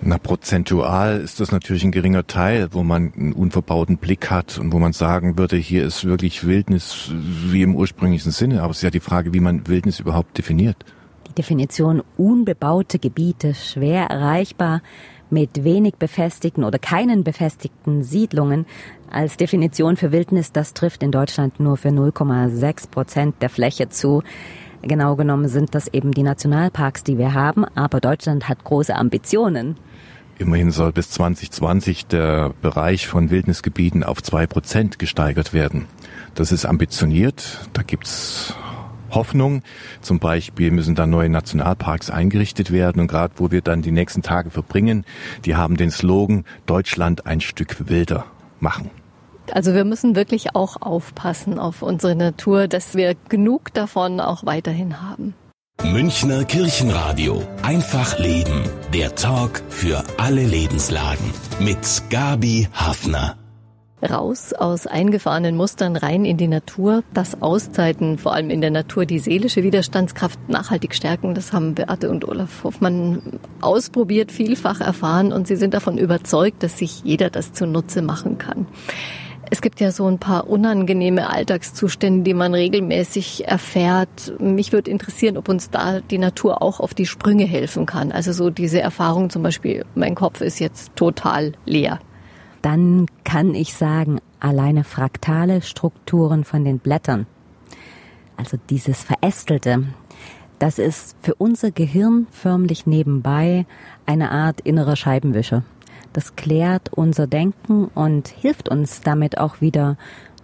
Na, 0.00 0.16
prozentual 0.16 1.20
ist 1.20 1.40
das 1.40 1.50
natürlich 1.50 1.82
ein 1.82 1.90
geringer 1.90 2.26
Teil, 2.26 2.68
wo 2.72 2.84
man 2.84 3.12
einen 3.16 3.32
unverbauten 3.32 3.96
Blick 3.96 4.30
hat 4.30 4.58
und 4.58 4.72
wo 4.72 4.78
man 4.78 4.92
sagen 4.92 5.38
würde, 5.38 5.56
hier 5.56 5.84
ist 5.84 6.04
wirklich 6.04 6.46
Wildnis 6.46 7.10
wie 7.10 7.62
im 7.62 7.74
ursprünglichen 7.74 8.30
Sinne. 8.30 8.62
Aber 8.62 8.70
es 8.70 8.78
ist 8.78 8.82
ja 8.84 8.90
die 8.90 9.00
Frage, 9.00 9.34
wie 9.34 9.40
man 9.40 9.66
Wildnis 9.66 9.98
überhaupt 9.98 10.38
definiert. 10.38 10.76
Die 11.26 11.34
Definition 11.34 12.02
unbebaute 12.16 13.00
Gebiete, 13.00 13.54
schwer 13.54 14.06
erreichbar, 14.06 14.82
mit 15.30 15.64
wenig 15.64 15.94
befestigten 15.96 16.64
oder 16.64 16.78
keinen 16.78 17.24
befestigten 17.24 18.02
Siedlungen 18.02 18.66
als 19.10 19.36
Definition 19.36 19.96
für 19.96 20.12
Wildnis, 20.12 20.52
das 20.52 20.74
trifft 20.74 21.02
in 21.02 21.10
Deutschland 21.10 21.60
nur 21.60 21.76
für 21.76 21.88
0,6 21.88 22.90
Prozent 22.90 23.36
der 23.40 23.48
Fläche 23.48 23.88
zu. 23.88 24.22
Genau 24.82 25.16
genommen 25.16 25.48
sind 25.48 25.74
das 25.74 25.88
eben 25.88 26.12
die 26.12 26.22
Nationalparks, 26.22 27.04
die 27.04 27.18
wir 27.18 27.34
haben, 27.34 27.64
aber 27.74 28.00
Deutschland 28.00 28.48
hat 28.48 28.64
große 28.64 28.94
Ambitionen. 28.94 29.76
Immerhin 30.38 30.70
soll 30.70 30.92
bis 30.92 31.10
2020 31.10 32.06
der 32.06 32.54
Bereich 32.62 33.08
von 33.08 33.30
Wildnisgebieten 33.30 34.04
auf 34.04 34.22
zwei 34.22 34.46
Prozent 34.46 35.00
gesteigert 35.00 35.52
werden. 35.52 35.86
Das 36.36 36.52
ist 36.52 36.64
ambitioniert. 36.64 37.68
Da 37.72 37.82
gibt's 37.82 38.54
Hoffnung. 39.10 39.62
Zum 40.00 40.18
Beispiel 40.18 40.70
müssen 40.70 40.94
da 40.94 41.06
neue 41.06 41.28
Nationalparks 41.28 42.10
eingerichtet 42.10 42.70
werden. 42.70 43.00
Und 43.00 43.08
gerade 43.08 43.34
wo 43.36 43.50
wir 43.50 43.62
dann 43.62 43.82
die 43.82 43.90
nächsten 43.90 44.22
Tage 44.22 44.50
verbringen, 44.50 45.04
die 45.44 45.56
haben 45.56 45.76
den 45.76 45.90
Slogan 45.90 46.44
Deutschland 46.66 47.26
ein 47.26 47.40
Stück 47.40 47.88
wilder 47.88 48.24
machen. 48.60 48.90
Also 49.52 49.74
wir 49.74 49.84
müssen 49.84 50.14
wirklich 50.14 50.54
auch 50.54 50.80
aufpassen 50.82 51.58
auf 51.58 51.82
unsere 51.82 52.14
Natur, 52.14 52.68
dass 52.68 52.94
wir 52.94 53.14
genug 53.28 53.72
davon 53.72 54.20
auch 54.20 54.44
weiterhin 54.44 55.00
haben. 55.00 55.34
Münchner 55.84 56.44
Kirchenradio. 56.44 57.42
Einfach 57.62 58.18
Leben. 58.18 58.64
Der 58.92 59.14
Talk 59.14 59.62
für 59.68 60.02
alle 60.18 60.44
Lebenslagen. 60.44 61.32
Mit 61.60 62.02
Gabi 62.10 62.68
Hafner. 62.74 63.36
Raus 64.02 64.52
aus 64.52 64.86
eingefahrenen 64.86 65.56
Mustern 65.56 65.96
rein 65.96 66.24
in 66.24 66.36
die 66.36 66.46
Natur, 66.46 67.02
dass 67.12 67.42
Auszeiten 67.42 68.18
vor 68.18 68.34
allem 68.34 68.50
in 68.50 68.60
der 68.60 68.70
Natur 68.70 69.06
die 69.06 69.18
seelische 69.18 69.62
Widerstandskraft 69.62 70.48
nachhaltig 70.48 70.94
stärken. 70.94 71.34
Das 71.34 71.52
haben 71.52 71.74
Beate 71.74 72.08
und 72.08 72.26
Olaf 72.26 72.62
Hoffmann 72.64 73.40
ausprobiert, 73.60 74.30
vielfach 74.30 74.80
erfahren 74.80 75.32
und 75.32 75.48
sie 75.48 75.56
sind 75.56 75.74
davon 75.74 75.98
überzeugt, 75.98 76.62
dass 76.62 76.78
sich 76.78 77.02
jeder 77.02 77.30
das 77.30 77.52
zunutze 77.52 78.02
machen 78.02 78.38
kann. 78.38 78.66
Es 79.50 79.62
gibt 79.62 79.80
ja 79.80 79.90
so 79.90 80.06
ein 80.06 80.18
paar 80.18 80.48
unangenehme 80.48 81.30
Alltagszustände, 81.30 82.22
die 82.22 82.34
man 82.34 82.52
regelmäßig 82.52 83.48
erfährt. 83.48 84.34
Mich 84.38 84.72
würde 84.72 84.90
interessieren, 84.90 85.38
ob 85.38 85.48
uns 85.48 85.70
da 85.70 86.00
die 86.00 86.18
Natur 86.18 86.60
auch 86.60 86.80
auf 86.80 86.92
die 86.92 87.06
Sprünge 87.06 87.44
helfen 87.44 87.86
kann. 87.86 88.12
Also 88.12 88.32
so 88.32 88.50
diese 88.50 88.80
Erfahrung 88.80 89.30
zum 89.30 89.42
Beispiel, 89.42 89.86
mein 89.94 90.14
Kopf 90.14 90.42
ist 90.42 90.60
jetzt 90.60 90.94
total 90.96 91.52
leer 91.64 91.98
dann 92.62 93.06
kann 93.24 93.54
ich 93.54 93.74
sagen, 93.74 94.20
alleine 94.40 94.84
fraktale 94.84 95.62
Strukturen 95.62 96.44
von 96.44 96.64
den 96.64 96.78
Blättern, 96.78 97.26
also 98.36 98.58
dieses 98.68 99.02
Verästelte, 99.02 99.84
das 100.58 100.80
ist 100.80 101.16
für 101.22 101.34
unser 101.36 101.70
Gehirn 101.70 102.26
förmlich 102.30 102.86
nebenbei 102.86 103.64
eine 104.06 104.32
Art 104.32 104.60
innerer 104.60 104.96
Scheibenwischer. 104.96 105.62
Das 106.12 106.34
klärt 106.34 106.92
unser 106.92 107.28
Denken 107.28 107.84
und 107.94 108.28
hilft 108.28 108.68
uns 108.68 109.00
damit 109.02 109.38
auch 109.38 109.60
wieder 109.60 109.96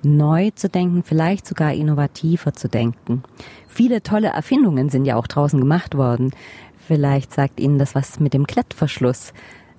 neu 0.05 0.51
zu 0.55 0.69
denken, 0.69 1.03
vielleicht 1.03 1.47
sogar 1.47 1.73
innovativer 1.73 2.53
zu 2.53 2.69
denken. 2.69 3.25
Viele 3.67 4.03
tolle 4.03 4.29
Erfindungen 4.29 4.89
sind 4.89 5.05
ja 5.05 5.17
auch 5.17 5.27
draußen 5.27 5.59
gemacht 5.59 5.97
worden. 5.97 6.33
Vielleicht 6.87 7.33
sagt 7.33 7.59
Ihnen 7.59 7.79
das 7.79 7.95
was 7.95 8.21
mit 8.21 8.35
dem 8.35 8.47
Klettverschluss. 8.47 9.33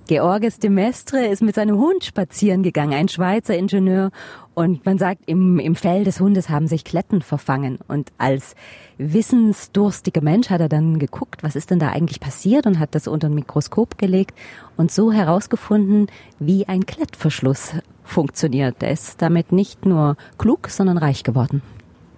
Georges 0.07 0.59
de 0.59 0.69
Mestre 0.69 1.25
ist 1.25 1.41
mit 1.41 1.55
seinem 1.55 1.77
Hund 1.77 2.03
spazieren 2.03 2.61
gegangen, 2.61 2.93
ein 2.93 3.07
Schweizer 3.07 3.57
Ingenieur. 3.57 4.11
Und 4.53 4.85
man 4.85 4.99
sagt, 4.99 5.23
im, 5.25 5.57
im 5.57 5.75
Fell 5.75 6.03
des 6.03 6.19
Hundes 6.19 6.49
haben 6.49 6.67
sich 6.67 6.83
Kletten 6.83 7.23
verfangen. 7.23 7.79
Und 7.87 8.11
als 8.19 8.55
wissensdurstiger 8.99 10.21
Mensch 10.21 10.51
hat 10.51 10.61
er 10.61 10.69
dann 10.69 10.99
geguckt, 10.99 11.41
was 11.41 11.55
ist 11.55 11.71
denn 11.71 11.79
da 11.79 11.89
eigentlich 11.89 12.19
passiert 12.19 12.67
und 12.67 12.79
hat 12.79 12.93
das 12.93 13.07
unter 13.07 13.27
ein 13.27 13.33
Mikroskop 13.33 13.97
gelegt 13.97 14.37
und 14.77 14.91
so 14.91 15.11
herausgefunden, 15.11 16.07
wie 16.37 16.67
ein 16.67 16.85
Klettverschluss 16.85 17.73
funktioniert. 18.03 18.83
Er 18.83 18.91
ist 18.91 19.23
damit 19.23 19.51
nicht 19.51 19.87
nur 19.87 20.17
klug, 20.37 20.69
sondern 20.69 20.99
reich 20.99 21.23
geworden. 21.23 21.63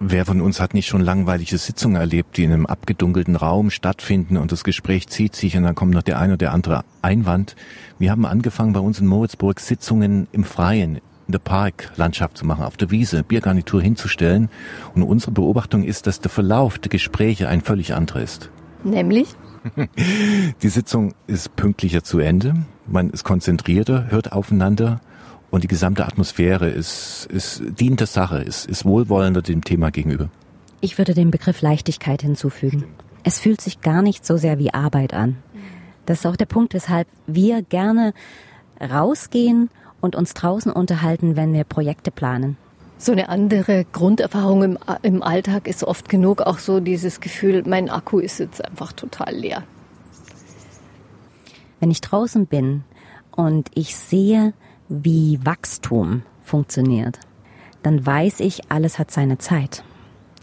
Wer 0.00 0.24
von 0.24 0.40
uns 0.40 0.60
hat 0.60 0.74
nicht 0.74 0.86
schon 0.86 1.00
langweilige 1.00 1.58
Sitzungen 1.58 1.96
erlebt, 1.96 2.36
die 2.36 2.44
in 2.44 2.52
einem 2.52 2.66
abgedunkelten 2.66 3.34
Raum 3.34 3.70
stattfinden 3.70 4.36
und 4.36 4.52
das 4.52 4.62
Gespräch 4.62 5.08
zieht 5.08 5.34
sich 5.34 5.56
und 5.56 5.64
dann 5.64 5.74
kommt 5.74 5.92
noch 5.92 6.02
der 6.02 6.20
eine 6.20 6.34
oder 6.34 6.52
andere 6.52 6.84
Einwand. 7.02 7.56
Wir 7.98 8.12
haben 8.12 8.24
angefangen 8.24 8.72
bei 8.72 8.80
uns 8.80 9.00
in 9.00 9.08
Moritzburg 9.08 9.58
Sitzungen 9.58 10.28
im 10.30 10.44
Freien, 10.44 10.96
in 11.26 11.32
der 11.32 11.40
Parklandschaft 11.40 12.38
zu 12.38 12.46
machen, 12.46 12.62
auf 12.62 12.76
der 12.76 12.92
Wiese, 12.92 13.24
Biergarnitur 13.24 13.82
hinzustellen. 13.82 14.50
Und 14.94 15.02
unsere 15.02 15.32
Beobachtung 15.32 15.82
ist, 15.82 16.06
dass 16.06 16.20
der 16.20 16.30
Verlauf 16.30 16.78
der 16.78 16.90
Gespräche 16.90 17.48
ein 17.48 17.60
völlig 17.60 17.92
anderer 17.92 18.22
ist. 18.22 18.50
Nämlich? 18.84 19.34
Die 20.62 20.68
Sitzung 20.68 21.14
ist 21.26 21.56
pünktlicher 21.56 22.04
zu 22.04 22.20
Ende. 22.20 22.54
Man 22.86 23.10
ist 23.10 23.24
konzentrierter, 23.24 24.06
hört 24.10 24.30
aufeinander 24.30 25.00
und 25.50 25.64
die 25.64 25.68
gesamte 25.68 26.04
Atmosphäre 26.06 26.68
ist, 26.68 27.26
ist 27.30 27.62
dient 27.78 28.00
der 28.00 28.06
Sache, 28.06 28.38
ist, 28.38 28.66
ist 28.66 28.84
wohlwollender 28.84 29.42
dem 29.42 29.64
Thema 29.64 29.90
gegenüber. 29.90 30.28
Ich 30.80 30.98
würde 30.98 31.14
den 31.14 31.30
Begriff 31.30 31.62
Leichtigkeit 31.62 32.22
hinzufügen. 32.22 32.84
Es 33.24 33.40
fühlt 33.40 33.60
sich 33.60 33.80
gar 33.80 34.02
nicht 34.02 34.24
so 34.24 34.36
sehr 34.36 34.58
wie 34.58 34.72
Arbeit 34.72 35.12
an. 35.12 35.36
Das 36.06 36.20
ist 36.20 36.26
auch 36.26 36.36
der 36.36 36.46
Punkt, 36.46 36.74
weshalb 36.74 37.08
wir 37.26 37.62
gerne 37.62 38.14
rausgehen 38.80 39.70
und 40.00 40.16
uns 40.16 40.34
draußen 40.34 40.70
unterhalten, 40.70 41.36
wenn 41.36 41.52
wir 41.52 41.64
Projekte 41.64 42.10
planen. 42.10 42.56
So 42.96 43.12
eine 43.12 43.28
andere 43.28 43.84
Grunderfahrung 43.92 44.62
im, 44.62 44.78
im 45.02 45.22
Alltag 45.22 45.68
ist 45.68 45.84
oft 45.84 46.08
genug 46.08 46.40
auch 46.40 46.58
so 46.58 46.80
dieses 46.80 47.20
Gefühl, 47.20 47.62
mein 47.66 47.90
Akku 47.90 48.18
ist 48.18 48.38
jetzt 48.38 48.64
einfach 48.64 48.92
total 48.92 49.34
leer. 49.34 49.62
Wenn 51.80 51.90
ich 51.90 52.00
draußen 52.00 52.46
bin 52.46 52.82
und 53.30 53.70
ich 53.74 53.94
sehe, 53.94 54.52
wie 54.88 55.38
Wachstum 55.44 56.22
funktioniert, 56.42 57.18
dann 57.82 58.04
weiß 58.04 58.40
ich, 58.40 58.70
alles 58.70 58.98
hat 58.98 59.10
seine 59.10 59.38
Zeit. 59.38 59.84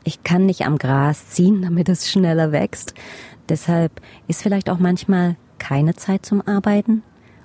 Ich 0.04 0.24
kann 0.24 0.46
nicht 0.46 0.66
am 0.66 0.78
Gras 0.78 1.30
ziehen, 1.30 1.64
damit 1.64 1.90
es 1.90 2.10
schneller 2.10 2.52
wächst. 2.52 2.94
Deshalb 3.50 4.02
ist 4.28 4.44
vielleicht 4.44 4.70
auch 4.70 4.80
manchmal 4.80 5.36
keine 5.58 5.96
Zeit 5.96 6.26
zum 6.26 6.42
Arbeiten 6.48 7.04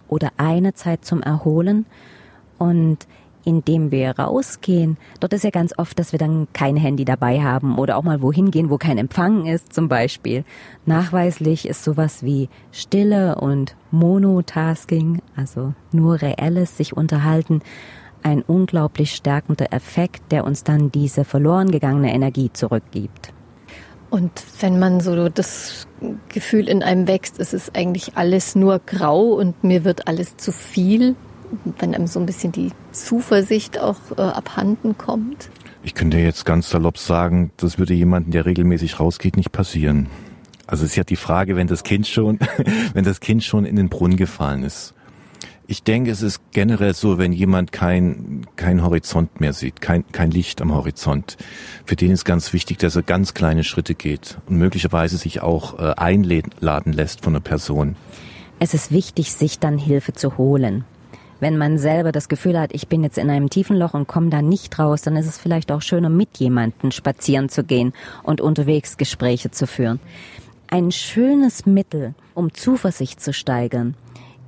oder 0.08 0.30
eine 0.36 0.74
Zeit 0.74 1.04
zum 1.04 1.22
Erholen. 1.22 1.86
Und 2.58 3.06
indem 3.44 3.90
wir 3.90 4.18
rausgehen, 4.18 4.96
dort 5.20 5.32
ist 5.32 5.44
ja 5.44 5.50
ganz 5.50 5.72
oft, 5.78 5.98
dass 5.98 6.12
wir 6.12 6.18
dann 6.18 6.48
kein 6.52 6.76
Handy 6.76 7.04
dabei 7.04 7.42
haben 7.42 7.78
oder 7.78 7.96
auch 7.96 8.02
mal 8.02 8.22
wohin 8.22 8.50
gehen, 8.50 8.70
wo 8.70 8.78
kein 8.78 8.98
Empfang 8.98 9.46
ist 9.46 9.72
zum 9.72 9.88
Beispiel. 9.88 10.44
Nachweislich 10.86 11.66
ist 11.66 11.84
sowas 11.84 12.22
wie 12.22 12.48
Stille 12.72 13.36
und 13.36 13.76
Monotasking, 13.90 15.22
also 15.36 15.74
nur 15.92 16.20
reelles 16.22 16.76
sich 16.76 16.96
unterhalten, 16.96 17.62
ein 18.22 18.42
unglaublich 18.42 19.14
stärkender 19.14 19.72
Effekt, 19.72 20.30
der 20.30 20.44
uns 20.44 20.64
dann 20.64 20.92
diese 20.92 21.24
verloren 21.24 21.70
gegangene 21.70 22.12
Energie 22.12 22.50
zurückgibt. 22.52 23.32
Und 24.10 24.42
wenn 24.60 24.78
man 24.78 25.00
so 25.00 25.28
das 25.28 25.86
Gefühl 26.28 26.68
in 26.68 26.82
einem 26.82 27.06
wächst, 27.06 27.38
es 27.38 27.54
ist 27.54 27.76
eigentlich 27.76 28.16
alles 28.16 28.56
nur 28.56 28.80
grau 28.80 29.20
und 29.20 29.62
mir 29.62 29.84
wird 29.84 30.08
alles 30.08 30.36
zu 30.36 30.50
viel, 30.50 31.14
wenn 31.78 31.94
einem 31.94 32.06
so 32.06 32.20
ein 32.20 32.26
bisschen 32.26 32.52
die 32.52 32.70
Zuversicht 32.92 33.78
auch 33.78 33.98
äh, 34.16 34.22
abhanden 34.22 34.96
kommt? 34.96 35.50
Ich 35.82 35.94
könnte 35.94 36.18
jetzt 36.18 36.44
ganz 36.44 36.70
salopp 36.70 36.98
sagen, 36.98 37.52
das 37.56 37.78
würde 37.78 37.94
jemanden, 37.94 38.30
der 38.32 38.46
regelmäßig 38.46 39.00
rausgeht, 39.00 39.36
nicht 39.36 39.52
passieren. 39.52 40.08
Also 40.66 40.84
es 40.84 40.90
ist 40.90 40.96
ja 40.96 41.04
die 41.04 41.16
Frage, 41.16 41.56
wenn 41.56 41.66
das 41.66 41.82
Kind 41.82 42.06
schon, 42.06 42.38
wenn 42.92 43.04
das 43.04 43.20
Kind 43.20 43.42
schon 43.42 43.64
in 43.64 43.76
den 43.76 43.88
Brunnen 43.88 44.16
gefallen 44.16 44.62
ist. 44.62 44.94
Ich 45.66 45.84
denke, 45.84 46.10
es 46.10 46.20
ist 46.20 46.40
generell 46.50 46.94
so, 46.94 47.16
wenn 47.16 47.32
jemand 47.32 47.70
kein, 47.70 48.44
kein 48.56 48.82
Horizont 48.82 49.40
mehr 49.40 49.52
sieht, 49.52 49.80
kein, 49.80 50.04
kein 50.10 50.32
Licht 50.32 50.60
am 50.60 50.74
Horizont, 50.74 51.36
für 51.84 51.94
den 51.94 52.10
ist 52.10 52.24
ganz 52.24 52.52
wichtig, 52.52 52.78
dass 52.78 52.96
er 52.96 53.02
ganz 53.02 53.34
kleine 53.34 53.62
Schritte 53.62 53.94
geht 53.94 54.38
und 54.48 54.56
möglicherweise 54.56 55.16
sich 55.16 55.42
auch 55.42 55.78
äh, 55.78 55.94
einladen 55.96 56.92
lässt 56.92 57.22
von 57.22 57.34
einer 57.34 57.40
Person. 57.40 57.94
Es 58.58 58.74
ist 58.74 58.90
wichtig, 58.90 59.32
sich 59.32 59.60
dann 59.60 59.78
Hilfe 59.78 60.12
zu 60.12 60.36
holen. 60.36 60.84
Wenn 61.40 61.56
man 61.56 61.78
selber 61.78 62.12
das 62.12 62.28
Gefühl 62.28 62.58
hat, 62.58 62.72
ich 62.74 62.86
bin 62.88 63.02
jetzt 63.02 63.18
in 63.18 63.30
einem 63.30 63.48
tiefen 63.48 63.76
Loch 63.76 63.94
und 63.94 64.06
komme 64.06 64.28
da 64.28 64.42
nicht 64.42 64.78
raus, 64.78 65.02
dann 65.02 65.16
ist 65.16 65.26
es 65.26 65.38
vielleicht 65.38 65.72
auch 65.72 65.82
schöner, 65.82 66.10
mit 66.10 66.38
jemandem 66.38 66.90
spazieren 66.90 67.48
zu 67.48 67.64
gehen 67.64 67.94
und 68.22 68.40
unterwegs 68.40 68.98
Gespräche 68.98 69.50
zu 69.50 69.66
führen. 69.66 70.00
Ein 70.68 70.92
schönes 70.92 71.66
Mittel, 71.66 72.14
um 72.34 72.52
Zuversicht 72.54 73.20
zu 73.20 73.32
steigern, 73.32 73.94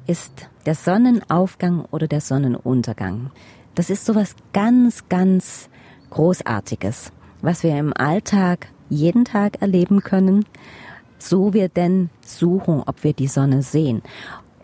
ist 0.06 0.48
der 0.66 0.74
Sonnenaufgang 0.74 1.86
oder 1.90 2.06
der 2.06 2.20
Sonnenuntergang. 2.20 3.30
Das 3.74 3.88
ist 3.88 4.04
sowas 4.04 4.36
ganz, 4.52 5.08
ganz 5.08 5.70
Großartiges, 6.10 7.10
was 7.40 7.62
wir 7.62 7.78
im 7.78 7.92
Alltag 7.96 8.68
jeden 8.90 9.24
Tag 9.24 9.62
erleben 9.62 10.02
können, 10.02 10.44
so 11.18 11.54
wir 11.54 11.68
denn 11.68 12.10
suchen, 12.20 12.82
ob 12.84 13.02
wir 13.02 13.14
die 13.14 13.28
Sonne 13.28 13.62
sehen. 13.62 14.02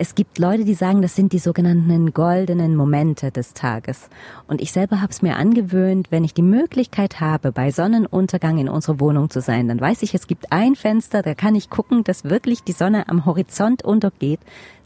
Es 0.00 0.14
gibt 0.14 0.38
Leute, 0.38 0.64
die 0.64 0.74
sagen, 0.74 1.02
das 1.02 1.16
sind 1.16 1.32
die 1.32 1.40
sogenannten 1.40 2.12
goldenen 2.12 2.76
Momente 2.76 3.32
des 3.32 3.52
Tages. 3.52 4.08
Und 4.46 4.60
ich 4.60 4.70
selber 4.70 5.00
habe 5.00 5.10
es 5.10 5.22
mir 5.22 5.34
angewöhnt, 5.34 6.12
wenn 6.12 6.22
ich 6.22 6.32
die 6.34 6.42
Möglichkeit 6.42 7.18
habe, 7.18 7.50
bei 7.50 7.72
Sonnenuntergang 7.72 8.58
in 8.58 8.68
unserer 8.68 9.00
Wohnung 9.00 9.28
zu 9.28 9.40
sein, 9.40 9.66
dann 9.66 9.80
weiß 9.80 10.04
ich, 10.04 10.14
es 10.14 10.28
gibt 10.28 10.52
ein 10.52 10.76
Fenster, 10.76 11.22
da 11.22 11.34
kann 11.34 11.56
ich 11.56 11.68
gucken, 11.68 12.04
dass 12.04 12.22
wirklich 12.22 12.62
die 12.62 12.72
Sonne 12.72 13.08
am 13.08 13.26
Horizont 13.26 13.84
untergeht, 13.84 14.38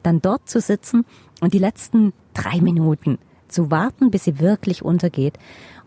dann 0.03 0.23
dort 0.23 0.49
zu 0.49 0.63
sitzen 0.63 1.05
und 1.43 1.53
die 1.53 1.59
letzten 1.59 2.15
drei 2.33 2.63
Minuten 2.63 3.19
zu 3.49 3.71
warten, 3.71 4.11
bis 4.11 4.25
sie 4.25 4.41
wirklich 4.41 4.83
untergeht. 4.83 5.39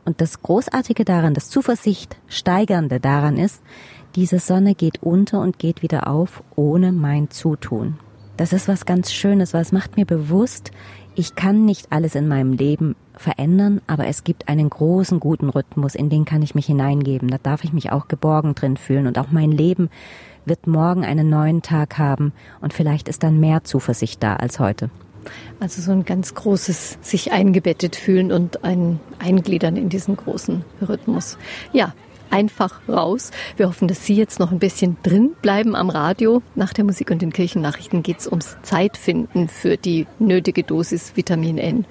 Und 0.06 0.22
das 0.22 0.44
Großartige 0.44 1.04
daran, 1.04 1.34
das 1.34 1.50
Zuversicht 1.50 2.16
steigernde 2.28 3.00
daran 3.00 3.38
ist, 3.38 3.64
diese 4.16 4.38
Sonne 4.38 4.76
geht 4.76 5.02
unter 5.02 5.42
und 5.42 5.58
geht 5.58 5.82
wieder 5.82 6.08
auf 6.08 6.44
ohne 6.56 6.92
mein 6.92 7.32
Zutun. 7.32 7.98
Das 8.38 8.52
ist 8.52 8.68
was 8.68 8.86
ganz 8.86 9.14
Schönes, 9.14 9.54
weil 9.54 9.62
es 9.62 9.72
macht 9.72 9.96
mir 9.96 10.06
bewusst, 10.06 10.72
ich 11.16 11.36
kann 11.36 11.64
nicht 11.64 11.88
alles 11.92 12.16
in 12.16 12.28
meinem 12.28 12.52
Leben 12.52 12.96
verändern, 13.16 13.80
aber 13.88 14.08
es 14.08 14.26
gibt 14.26 14.50
einen 14.50 14.70
großen, 14.70 15.22
guten 15.22 15.48
Rhythmus, 15.48 15.96
in 15.96 16.10
den 16.10 16.26
kann 16.26 16.42
ich 16.42 16.54
mich 16.54 16.66
hineingeben. 16.66 17.30
Da 17.30 17.38
darf 17.42 17.64
ich 17.64 17.72
mich 17.72 17.94
auch 17.94 18.10
geborgen 18.10 18.54
drin 18.54 18.76
fühlen 18.76 19.08
und 19.08 19.18
auch 19.18 19.32
mein 19.32 19.54
Leben 19.54 19.90
wird 20.44 20.68
morgen 20.68 21.06
einen 21.06 21.30
neuen 21.30 21.62
Tag 21.62 21.98
haben 21.98 22.34
und 22.60 22.74
vielleicht 22.74 23.08
ist 23.08 23.24
dann 23.24 23.40
mehr 23.40 23.64
Zuversicht 23.64 24.22
da 24.22 24.36
als 24.36 24.60
heute. 24.60 24.90
Also 25.62 25.82
so 25.82 25.92
ein 25.92 26.04
ganz 26.04 26.36
großes 26.36 27.00
sich 27.02 27.32
eingebettet 27.32 27.96
fühlen 27.96 28.34
und 28.34 28.64
ein 28.64 29.00
Eingliedern 29.18 29.78
in 29.78 29.88
diesen 29.90 30.18
großen 30.18 30.66
Rhythmus. 30.88 31.38
Ja, 31.72 31.94
einfach 32.30 32.82
raus. 32.88 33.32
Wir 33.58 33.68
hoffen, 33.68 33.88
dass 33.88 34.06
Sie 34.06 34.16
jetzt 34.16 34.40
noch 34.40 34.52
ein 34.52 34.60
bisschen 34.60 34.98
drin 35.04 35.36
bleiben 35.42 35.76
am 35.76 35.90
Radio. 35.90 36.42
Nach 36.56 36.74
der 36.74 36.84
Musik 36.84 37.12
und 37.12 37.22
den 37.22 37.34
Kirchennachrichten 37.34 38.04
geht 38.04 38.20
es 38.20 38.28
ums 38.28 38.58
Zeitfinden 38.64 39.48
für 39.48 39.78
die 39.78 40.08
nötige 40.20 40.64
Dosis 40.64 41.16
Vitamin 41.16 41.58
N. 41.58 41.86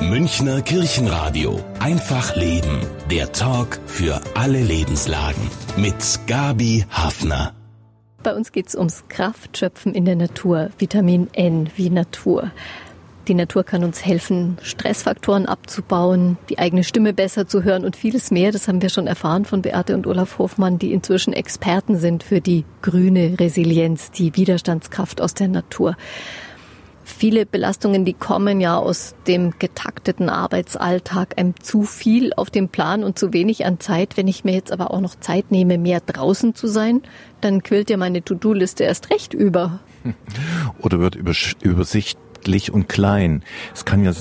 Münchner 0.00 0.62
Kirchenradio. 0.62 1.60
Einfach 1.80 2.36
leben. 2.36 2.80
Der 3.10 3.32
Talk 3.32 3.80
für 3.86 4.20
alle 4.34 4.62
Lebenslagen. 4.62 5.50
Mit 5.76 6.20
Gabi 6.26 6.86
Hafner. 6.90 7.52
Bei 8.22 8.34
uns 8.34 8.52
geht 8.52 8.68
es 8.68 8.74
ums 8.74 9.04
Kraftschöpfen 9.08 9.94
in 9.94 10.04
der 10.04 10.16
Natur. 10.16 10.70
Vitamin 10.78 11.28
N 11.32 11.70
wie 11.76 11.90
Natur. 11.90 12.50
Die 13.28 13.34
Natur 13.34 13.62
kann 13.62 13.84
uns 13.84 14.06
helfen, 14.06 14.56
Stressfaktoren 14.62 15.44
abzubauen, 15.44 16.38
die 16.48 16.58
eigene 16.58 16.82
Stimme 16.82 17.12
besser 17.12 17.46
zu 17.46 17.62
hören 17.62 17.84
und 17.84 17.94
vieles 17.94 18.30
mehr. 18.30 18.52
Das 18.52 18.68
haben 18.68 18.80
wir 18.80 18.88
schon 18.88 19.06
erfahren 19.06 19.44
von 19.44 19.60
Beate 19.60 19.94
und 19.94 20.06
Olaf 20.06 20.38
Hofmann, 20.38 20.78
die 20.78 20.94
inzwischen 20.94 21.34
Experten 21.34 21.98
sind 21.98 22.22
für 22.22 22.40
die 22.40 22.64
grüne 22.80 23.38
Resilienz, 23.38 24.10
die 24.12 24.34
Widerstandskraft 24.34 25.20
aus 25.20 25.34
der 25.34 25.48
Natur. 25.48 25.94
Viele 27.04 27.44
Belastungen, 27.44 28.06
die 28.06 28.14
kommen 28.14 28.62
ja 28.62 28.78
aus 28.78 29.14
dem 29.26 29.58
getakteten 29.58 30.30
Arbeitsalltag, 30.30 31.34
einem 31.36 31.54
zu 31.60 31.82
viel 31.82 32.32
auf 32.32 32.48
dem 32.48 32.70
Plan 32.70 33.04
und 33.04 33.18
zu 33.18 33.34
wenig 33.34 33.66
an 33.66 33.78
Zeit. 33.78 34.16
Wenn 34.16 34.28
ich 34.28 34.44
mir 34.44 34.54
jetzt 34.54 34.72
aber 34.72 34.90
auch 34.90 35.00
noch 35.00 35.16
Zeit 35.16 35.50
nehme, 35.50 35.76
mehr 35.76 36.00
draußen 36.00 36.54
zu 36.54 36.66
sein, 36.66 37.02
dann 37.42 37.62
quillt 37.62 37.90
ja 37.90 37.98
meine 37.98 38.22
To-Do-Liste 38.22 38.84
erst 38.84 39.10
recht 39.10 39.34
über. 39.34 39.80
Oder 40.80 41.00
wird 41.00 41.16
übersicht 41.62 42.18
niedlich 42.48 42.72
und 42.72 42.88
klein. 42.88 43.42
Es 43.74 43.84
kann 43.84 44.04
ja, 44.04 44.12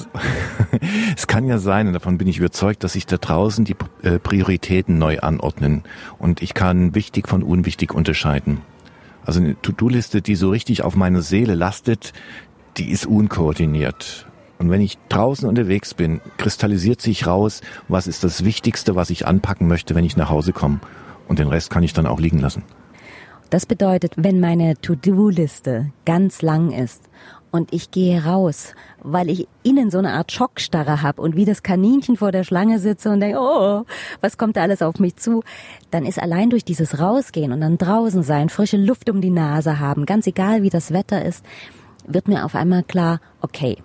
es 1.15 1.27
kann 1.27 1.47
ja 1.47 1.57
sein, 1.57 1.87
und 1.87 1.93
davon 1.93 2.17
bin 2.17 2.27
ich 2.27 2.37
überzeugt, 2.37 2.83
dass 2.83 2.93
sich 2.93 3.05
da 3.05 3.17
draußen 3.17 3.65
die 3.65 3.75
äh, 4.03 4.19
Prioritäten 4.19 4.97
neu 4.97 5.19
anordnen 5.19 5.83
und 6.19 6.41
ich 6.41 6.53
kann 6.53 6.93
wichtig 6.93 7.27
von 7.27 7.41
unwichtig 7.41 7.93
unterscheiden. 7.93 8.59
Also 9.25 9.39
eine 9.39 9.59
To-Do-Liste, 9.61 10.21
die 10.21 10.35
so 10.35 10.49
richtig 10.49 10.83
auf 10.83 10.95
meine 10.95 11.21
Seele 11.21 11.55
lastet, 11.55 12.13
die 12.77 12.91
ist 12.91 13.05
unkoordiniert. 13.05 14.25
Und 14.59 14.71
wenn 14.71 14.81
ich 14.81 14.97
draußen 15.09 15.47
unterwegs 15.47 15.93
bin, 15.93 16.21
kristallisiert 16.37 17.01
sich 17.01 17.27
raus, 17.27 17.61
was 17.87 18.07
ist 18.07 18.23
das 18.23 18.43
Wichtigste, 18.43 18.95
was 18.95 19.09
ich 19.09 19.27
anpacken 19.27 19.67
möchte, 19.67 19.95
wenn 19.95 20.05
ich 20.05 20.17
nach 20.17 20.29
Hause 20.29 20.51
komme. 20.51 20.79
Und 21.27 21.39
den 21.39 21.47
Rest 21.47 21.69
kann 21.69 21.83
ich 21.83 21.93
dann 21.93 22.07
auch 22.07 22.19
liegen 22.19 22.39
lassen. 22.39 22.63
Das 23.49 23.65
bedeutet, 23.65 24.13
wenn 24.17 24.39
meine 24.39 24.75
To-Do-Liste 24.81 25.91
ganz 26.05 26.41
lang 26.41 26.71
ist 26.71 27.07
und 27.51 27.73
ich 27.73 27.91
gehe 27.91 28.23
raus, 28.25 28.73
weil 29.01 29.29
ich 29.29 29.47
innen 29.63 29.89
so 29.91 29.97
eine 29.97 30.13
Art 30.13 30.31
Schockstarre 30.31 31.01
habe 31.01 31.21
und 31.21 31.35
wie 31.35 31.45
das 31.45 31.63
Kaninchen 31.63 32.17
vor 32.17 32.31
der 32.31 32.43
Schlange 32.43 32.79
sitze 32.79 33.09
und 33.09 33.19
denke, 33.19 33.39
oh, 33.39 33.83
was 34.21 34.37
kommt 34.37 34.57
da 34.57 34.61
alles 34.61 34.81
auf 34.81 34.99
mich 34.99 35.15
zu, 35.15 35.43
dann 35.91 36.05
ist 36.05 36.21
allein 36.21 36.49
durch 36.49 36.65
dieses 36.65 36.99
Rausgehen 36.99 37.51
und 37.51 37.61
dann 37.61 37.77
draußen 37.77 38.23
sein, 38.23 38.49
frische 38.49 38.77
Luft 38.77 39.09
um 39.09 39.21
die 39.21 39.31
Nase 39.31 39.79
haben, 39.79 40.05
ganz 40.05 40.27
egal 40.27 40.61
wie 40.61 40.69
das 40.69 40.91
Wetter 40.91 41.23
ist, 41.23 41.45
wird 42.05 42.27
mir 42.27 42.45
auf 42.45 42.55
einmal 42.55 42.83
klar, 42.83 43.19
okay, 43.41 43.77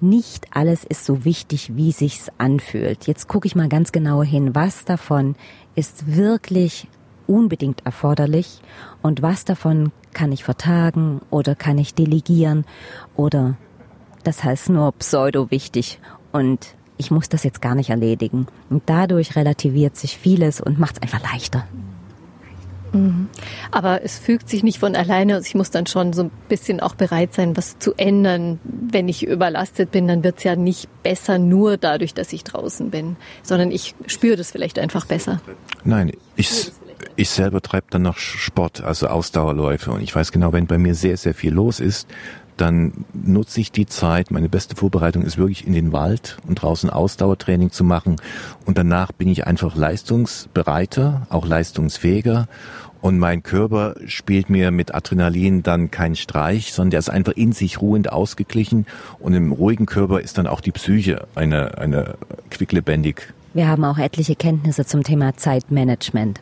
nicht 0.00 0.46
alles 0.52 0.84
ist 0.84 1.04
so 1.04 1.24
wichtig, 1.24 1.76
wie 1.76 1.92
sich's 1.92 2.30
anfühlt. 2.38 3.06
Jetzt 3.06 3.28
gucke 3.28 3.46
ich 3.46 3.54
mal 3.54 3.68
ganz 3.68 3.92
genau 3.92 4.22
hin, 4.22 4.54
was 4.54 4.84
davon 4.84 5.36
ist 5.74 6.16
wirklich 6.16 6.88
unbedingt 7.26 7.84
erforderlich 7.84 8.60
und 9.02 9.22
was 9.22 9.44
davon 9.44 9.92
kann 10.12 10.32
ich 10.32 10.44
vertagen 10.44 11.20
oder 11.30 11.54
kann 11.54 11.78
ich 11.78 11.94
delegieren 11.94 12.64
oder 13.16 13.56
das 14.24 14.44
heißt 14.44 14.70
nur 14.70 14.92
pseudo 14.92 15.50
wichtig 15.50 16.00
und 16.32 16.74
ich 17.00 17.10
muss 17.10 17.30
das 17.30 17.44
jetzt 17.44 17.62
gar 17.62 17.74
nicht 17.74 17.88
erledigen. 17.88 18.46
Und 18.68 18.82
dadurch 18.84 19.34
relativiert 19.34 19.96
sich 19.96 20.18
vieles 20.18 20.60
und 20.60 20.78
macht 20.78 20.96
es 20.96 21.02
einfach 21.02 21.32
leichter. 21.32 21.66
Mhm. 22.92 23.28
Aber 23.70 24.02
es 24.02 24.18
fügt 24.18 24.50
sich 24.50 24.62
nicht 24.62 24.78
von 24.78 24.94
alleine. 24.94 25.36
Also 25.36 25.46
ich 25.46 25.54
muss 25.54 25.70
dann 25.70 25.86
schon 25.86 26.12
so 26.12 26.24
ein 26.24 26.30
bisschen 26.48 26.80
auch 26.80 26.94
bereit 26.94 27.32
sein, 27.32 27.56
was 27.56 27.78
zu 27.78 27.94
ändern. 27.94 28.60
Wenn 28.64 29.08
ich 29.08 29.26
überlastet 29.26 29.90
bin, 29.92 30.08
dann 30.08 30.24
wird 30.24 30.38
es 30.38 30.44
ja 30.44 30.56
nicht 30.56 30.88
besser 31.02 31.38
nur 31.38 31.78
dadurch, 31.78 32.12
dass 32.12 32.32
ich 32.32 32.44
draußen 32.44 32.90
bin, 32.90 33.16
sondern 33.42 33.70
ich 33.70 33.94
spüre 34.06 34.36
das 34.36 34.50
vielleicht 34.50 34.78
einfach 34.78 35.06
besser. 35.06 35.40
Nein, 35.84 36.12
ich, 36.36 36.70
ich 37.16 37.30
selber 37.30 37.60
treibe 37.60 37.86
dann 37.90 38.02
noch 38.02 38.18
Sport, 38.18 38.82
also 38.82 39.08
Ausdauerläufe. 39.08 39.90
Und 39.90 40.02
ich 40.02 40.14
weiß 40.14 40.32
genau, 40.32 40.52
wenn 40.52 40.66
bei 40.66 40.78
mir 40.78 40.94
sehr, 40.94 41.16
sehr 41.16 41.34
viel 41.34 41.52
los 41.52 41.80
ist, 41.80 42.08
dann 42.56 43.04
nutze 43.12 43.60
ich 43.60 43.72
die 43.72 43.86
Zeit. 43.86 44.30
Meine 44.30 44.48
beste 44.48 44.76
Vorbereitung 44.76 45.22
ist 45.22 45.38
wirklich 45.38 45.66
in 45.66 45.72
den 45.72 45.92
Wald 45.92 46.36
und 46.46 46.56
draußen 46.56 46.90
Ausdauertraining 46.90 47.70
zu 47.70 47.84
machen. 47.84 48.16
Und 48.66 48.76
danach 48.76 49.12
bin 49.12 49.28
ich 49.28 49.46
einfach 49.46 49.76
leistungsbereiter, 49.76 51.26
auch 51.30 51.46
leistungsfähiger. 51.46 52.48
Und 53.00 53.18
mein 53.18 53.42
Körper 53.42 53.94
spielt 54.04 54.50
mir 54.50 54.70
mit 54.70 54.94
Adrenalin 54.94 55.62
dann 55.62 55.90
keinen 55.90 56.16
Streich, 56.16 56.74
sondern 56.74 56.90
der 56.90 56.98
ist 56.98 57.08
einfach 57.08 57.32
in 57.32 57.52
sich 57.52 57.80
ruhend 57.80 58.12
ausgeglichen. 58.12 58.86
Und 59.18 59.32
im 59.32 59.52
ruhigen 59.52 59.86
Körper 59.86 60.20
ist 60.20 60.36
dann 60.36 60.46
auch 60.46 60.60
die 60.60 60.72
Psyche 60.72 61.26
eine, 61.34 61.78
eine 61.78 62.14
quicklebendig. 62.50 63.32
Wir 63.54 63.68
haben 63.68 63.84
auch 63.84 63.98
etliche 63.98 64.36
Kenntnisse 64.36 64.84
zum 64.84 65.02
Thema 65.02 65.34
Zeitmanagement. 65.36 66.40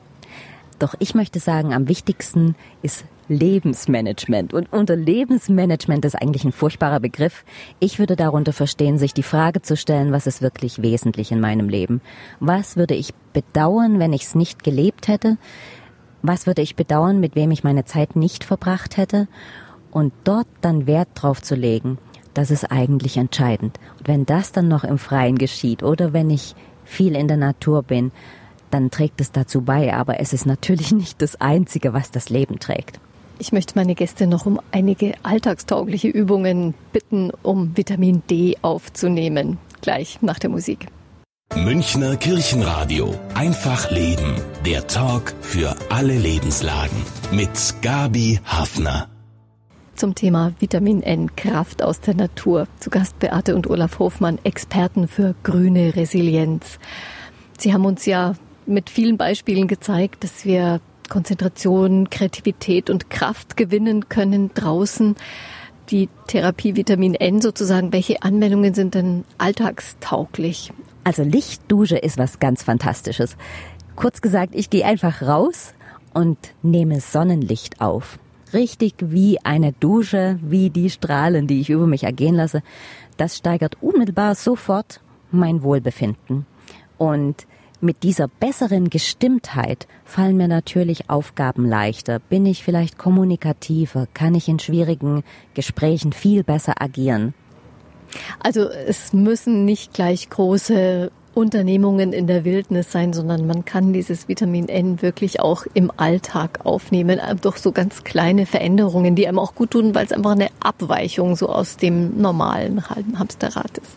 Doch 0.79 0.95
ich 0.99 1.15
möchte 1.15 1.41
sagen, 1.41 1.73
am 1.73 1.89
wichtigsten 1.89 2.55
ist 2.83 3.05
Lebensmanagement. 3.29 4.55
Und 4.55 4.73
unter 4.73 4.97
Lebensmanagement 4.97 6.05
ist 6.05 6.15
eigentlich 6.15 6.45
ein 6.45 6.53
furchtbarer 6.53 7.01
Begriff. 7.01 7.45
Ich 7.79 7.99
würde 7.99 8.17
darunter 8.17 8.53
verstehen, 8.53 8.99
sich 8.99 9.13
die 9.13 9.23
Frage 9.23 9.63
zu 9.63 9.77
stellen, 9.77 10.13
was 10.13 10.27
ist 10.27 10.43
wirklich 10.43 10.83
wesentlich 10.83 11.31
in 11.31 11.41
meinem 11.41 11.69
Leben? 11.69 12.01
Was 12.41 12.77
würde 12.77 12.95
ich 12.95 13.15
bedauern, 13.33 13.99
wenn 13.99 14.13
ich 14.13 14.23
es 14.23 14.35
nicht 14.35 14.65
gelebt 14.65 15.09
hätte? 15.09 15.37
Was 16.23 16.47
würde 16.47 16.63
ich 16.63 16.77
bedauern, 16.77 17.21
mit 17.21 17.37
wem 17.37 17.51
ich 17.51 17.65
meine 17.65 17.85
Zeit 17.85 18.17
nicht 18.17 18.45
verbracht 18.45 18.97
hätte? 18.97 19.29
Und 19.91 20.13
dort 20.25 20.49
dann 20.61 20.87
Wert 20.87 21.09
drauf 21.15 21.43
zu 21.43 21.55
legen, 21.55 21.99
das 22.35 22.51
ist 22.51 22.71
eigentlich 22.71 23.17
entscheidend. 23.17 23.79
Und 23.99 24.09
wenn 24.09 24.27
das 24.27 24.53
dann 24.53 24.69
noch 24.69 24.85
im 24.85 24.99
Freien 24.99 25.39
geschieht 25.39 25.83
oder 25.83 26.13
wenn 26.13 26.31
ich 26.31 26.55
viel 26.85 27.15
in 27.15 27.29
der 27.29 27.37
Natur 27.37 27.83
bin, 27.83 28.13
dann 28.71 28.91
trägt 28.91 29.21
es 29.21 29.33
dazu 29.33 29.63
bei, 29.63 29.95
aber 29.95 30.21
es 30.21 30.33
ist 30.33 30.47
natürlich 30.47 30.93
nicht 30.93 31.21
das 31.23 31.41
Einzige, 31.41 31.93
was 31.93 32.11
das 32.11 32.31
Leben 32.31 32.59
trägt. 32.59 33.01
Ich 33.41 33.53
möchte 33.53 33.75
meine 33.77 33.95
Gäste 33.95 34.27
noch 34.27 34.47
um 34.47 34.61
einige 34.73 35.15
alltagstaugliche 35.23 36.09
Übungen 36.09 36.75
bitten, 36.93 37.31
um 37.43 37.77
Vitamin 37.77 38.23
D 38.29 38.57
aufzunehmen. 38.63 39.59
Gleich 39.81 40.19
nach 40.23 40.41
der 40.41 40.51
Musik. 40.51 40.89
Münchner 41.55 42.17
Kirchenradio. 42.17 43.15
Einfach 43.35 43.91
Leben. 43.91 44.35
Der 44.67 44.87
Talk 44.87 45.33
für 45.41 45.77
alle 45.89 46.19
Lebenslagen. 46.19 46.99
Mit 47.33 47.75
Gabi 47.81 48.41
Hafner. 48.45 49.09
Zum 49.95 50.15
Thema 50.15 50.53
Vitamin 50.61 51.03
N, 51.03 51.35
Kraft 51.35 51.83
aus 51.83 52.01
der 52.01 52.15
Natur. 52.15 52.67
Zu 52.81 52.91
Gast 52.91 53.19
Beate 53.19 53.57
und 53.57 53.69
Olaf 53.69 53.99
Hofmann, 53.99 54.39
Experten 54.45 55.09
für 55.09 55.35
grüne 55.43 55.97
Resilienz. 55.97 56.79
Sie 57.59 57.73
haben 57.73 57.85
uns 57.85 58.05
ja 58.05 58.35
mit 58.69 58.91
vielen 58.91 59.17
Beispielen 59.17 59.67
gezeigt, 59.67 60.23
dass 60.25 60.45
wir 60.45 60.81
Konzentration, 61.09 62.11
Kreativität 62.11 62.91
und 62.91 63.11
Kraft 63.11 63.57
gewinnen 63.57 64.09
können 64.09 64.51
draußen. 64.55 65.17
Die 65.91 66.09
Therapie 66.27 66.77
Vitamin 66.77 67.15
N 67.15 67.41
sozusagen, 67.41 67.93
welche 67.93 68.23
Anwendungen 68.23 68.75
sind 68.75 68.95
denn 68.95 69.25
alltagstauglich? 69.39 70.71
Also 71.03 71.23
Lichtdusche 71.23 71.97
ist 71.97 72.19
was 72.19 72.39
ganz 72.39 72.63
Fantastisches. 72.63 73.37
Kurz 73.97 74.21
gesagt, 74.21 74.55
ich 74.55 74.69
gehe 74.69 74.85
einfach 74.85 75.23
raus 75.23 75.73
und 76.13 76.37
nehme 76.63 77.01
Sonnenlicht 77.01 77.81
auf. 77.81 78.19
Richtig 78.53 78.95
wie 79.01 79.39
eine 79.45 79.73
Dusche, 79.73 80.39
wie 80.43 80.71
die 80.71 80.91
Strahlen, 80.91 81.47
die 81.47 81.61
ich 81.61 81.71
über 81.71 81.87
mich 81.87 82.05
ergehen 82.05 82.35
lasse. 82.35 82.63
Das 83.17 83.37
steigert 83.37 83.79
unmittelbar 83.81 84.35
sofort 84.35 85.01
mein 85.31 85.63
Wohlbefinden. 85.63 86.47
Und 86.99 87.47
mit 87.81 88.03
dieser 88.03 88.29
besseren 88.29 88.91
Gestimmtheit 88.91 89.87
fallen 90.05 90.37
mir 90.37 90.49
natürlich 90.49 91.11
Aufgaben 91.11 91.65
leichter. 91.65 92.19
Bin 92.19 92.45
ich 92.47 92.65
vielleicht 92.65 92.99
kommunikativer? 92.99 94.07
Kann 94.15 94.35
ich 94.35 94.49
in 94.49 94.59
schwierigen 94.59 95.23
Gesprächen 95.55 96.13
viel 96.13 96.43
besser 96.43 96.75
agieren? 96.81 97.35
Also 98.41 98.69
es 98.69 99.13
müssen 99.13 99.65
nicht 99.65 99.93
gleich 99.93 100.29
große 100.31 101.11
Unternehmungen 101.35 102.13
in 102.13 102.27
der 102.27 102.45
Wildnis 102.45 102.91
sein, 102.91 103.13
sondern 103.13 103.47
man 103.47 103.65
kann 103.65 103.93
dieses 103.93 104.27
Vitamin 104.27 104.69
N 104.69 105.03
wirklich 105.03 105.39
auch 105.39 105.67
im 105.73 105.93
Alltag 105.97 106.61
aufnehmen, 106.65 107.21
äh, 107.21 107.37
durch 107.37 107.59
so 107.59 107.71
ganz 107.71 108.03
kleine 108.03 108.45
Veränderungen, 108.45 109.15
die 109.15 109.29
einem 109.29 109.39
auch 109.39 109.55
gut 109.55 109.71
tun, 109.71 109.95
weil 109.95 110.05
es 110.05 110.13
einfach 110.13 110.33
eine 110.33 110.49
Abweichung 110.59 111.37
so 111.37 111.49
aus 111.49 111.77
dem 111.77 112.21
normalen 112.21 112.83
Hamsterrad 112.89 113.79
ist. 113.79 113.97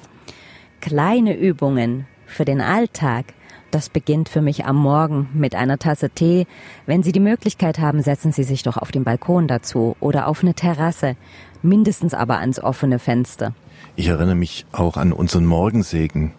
Kleine 0.82 1.36
Übungen 1.36 2.06
für 2.28 2.46
den 2.46 2.62
Alltag 2.62 3.34
das 3.72 3.89
beginnt 3.89 4.30
für 4.30 4.41
mich 4.41 4.65
am 4.65 4.76
Morgen 4.76 5.30
mit 5.34 5.55
einer 5.55 5.78
Tasse 5.78 6.09
Tee. 6.09 6.45
Wenn 6.86 7.03
Sie 7.03 7.11
die 7.11 7.19
Möglichkeit 7.19 7.80
haben, 7.80 8.01
setzen 8.01 8.32
Sie 8.32 8.43
sich 8.43 8.63
doch 8.63 8.78
auf 8.78 8.91
den 8.91 9.03
Balkon 9.03 9.47
dazu 9.47 9.95
oder 9.99 10.28
auf 10.28 10.43
eine 10.43 10.53
Terrasse, 10.53 11.15
mindestens 11.61 12.13
aber 12.13 12.39
ans 12.39 12.59
offene 12.59 12.99
Fenster. 12.99 13.53
Ich 13.95 14.07
erinnere 14.07 14.36
mich 14.36 14.65
auch 14.72 14.97
an 14.97 15.13
unseren 15.13 15.45
Morgensegen. 15.45 16.34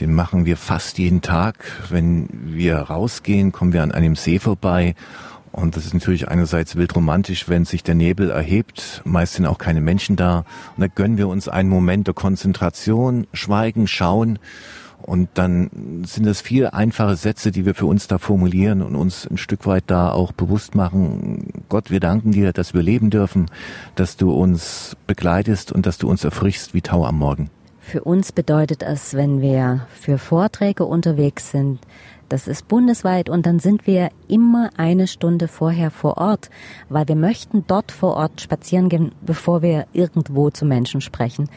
Den 0.00 0.14
machen 0.14 0.46
wir 0.46 0.56
fast 0.56 0.98
jeden 0.98 1.20
Tag. 1.20 1.56
Wenn 1.90 2.28
wir 2.32 2.76
rausgehen, 2.76 3.52
kommen 3.52 3.72
wir 3.72 3.82
an 3.82 3.92
einem 3.92 4.16
See 4.16 4.38
vorbei. 4.38 4.94
Und 5.52 5.76
das 5.76 5.84
ist 5.84 5.94
natürlich 5.94 6.28
einerseits 6.28 6.76
wild 6.76 6.94
romantisch, 6.94 7.48
wenn 7.48 7.64
sich 7.64 7.82
der 7.82 7.94
Nebel 7.94 8.30
erhebt. 8.30 9.02
Meist 9.04 9.34
sind 9.34 9.46
auch 9.46 9.58
keine 9.58 9.80
Menschen 9.80 10.16
da. 10.16 10.44
Und 10.76 10.80
da 10.82 10.86
gönnen 10.86 11.18
wir 11.18 11.28
uns 11.28 11.48
einen 11.48 11.68
Moment 11.68 12.06
der 12.06 12.14
Konzentration, 12.14 13.26
schweigen, 13.32 13.86
schauen. 13.86 14.38
Und 15.02 15.28
dann 15.34 16.04
sind 16.06 16.26
es 16.26 16.40
vier 16.40 16.74
einfache 16.74 17.16
Sätze, 17.16 17.50
die 17.50 17.66
wir 17.66 17.74
für 17.74 17.86
uns 17.86 18.06
da 18.06 18.18
formulieren 18.18 18.82
und 18.82 18.94
uns 18.94 19.26
ein 19.26 19.38
Stück 19.38 19.66
weit 19.66 19.84
da 19.86 20.12
auch 20.12 20.32
bewusst 20.32 20.74
machen. 20.74 21.64
Gott, 21.68 21.90
wir 21.90 22.00
danken 22.00 22.32
dir, 22.32 22.52
dass 22.52 22.74
wir 22.74 22.82
leben 22.82 23.10
dürfen, 23.10 23.46
dass 23.94 24.16
du 24.16 24.32
uns 24.32 24.96
begleitest 25.06 25.72
und 25.72 25.86
dass 25.86 25.98
du 25.98 26.08
uns 26.08 26.24
erfrischst 26.24 26.74
wie 26.74 26.82
Tau 26.82 27.04
am 27.04 27.18
Morgen. 27.18 27.50
Für 27.80 28.04
uns 28.04 28.30
bedeutet 28.30 28.82
es, 28.82 29.14
wenn 29.14 29.40
wir 29.40 29.86
für 29.88 30.18
Vorträge 30.18 30.84
unterwegs 30.84 31.50
sind, 31.50 31.80
das 32.28 32.46
ist 32.46 32.68
bundesweit 32.68 33.28
und 33.28 33.44
dann 33.44 33.58
sind 33.58 33.88
wir 33.88 34.10
immer 34.28 34.70
eine 34.76 35.08
Stunde 35.08 35.48
vorher 35.48 35.90
vor 35.90 36.16
Ort, 36.16 36.48
weil 36.88 37.08
wir 37.08 37.16
möchten 37.16 37.64
dort 37.66 37.90
vor 37.90 38.14
Ort 38.14 38.40
spazieren 38.40 38.88
gehen, 38.88 39.10
bevor 39.26 39.62
wir 39.62 39.86
irgendwo 39.92 40.50
zu 40.50 40.64
Menschen 40.64 41.00
sprechen. 41.00 41.50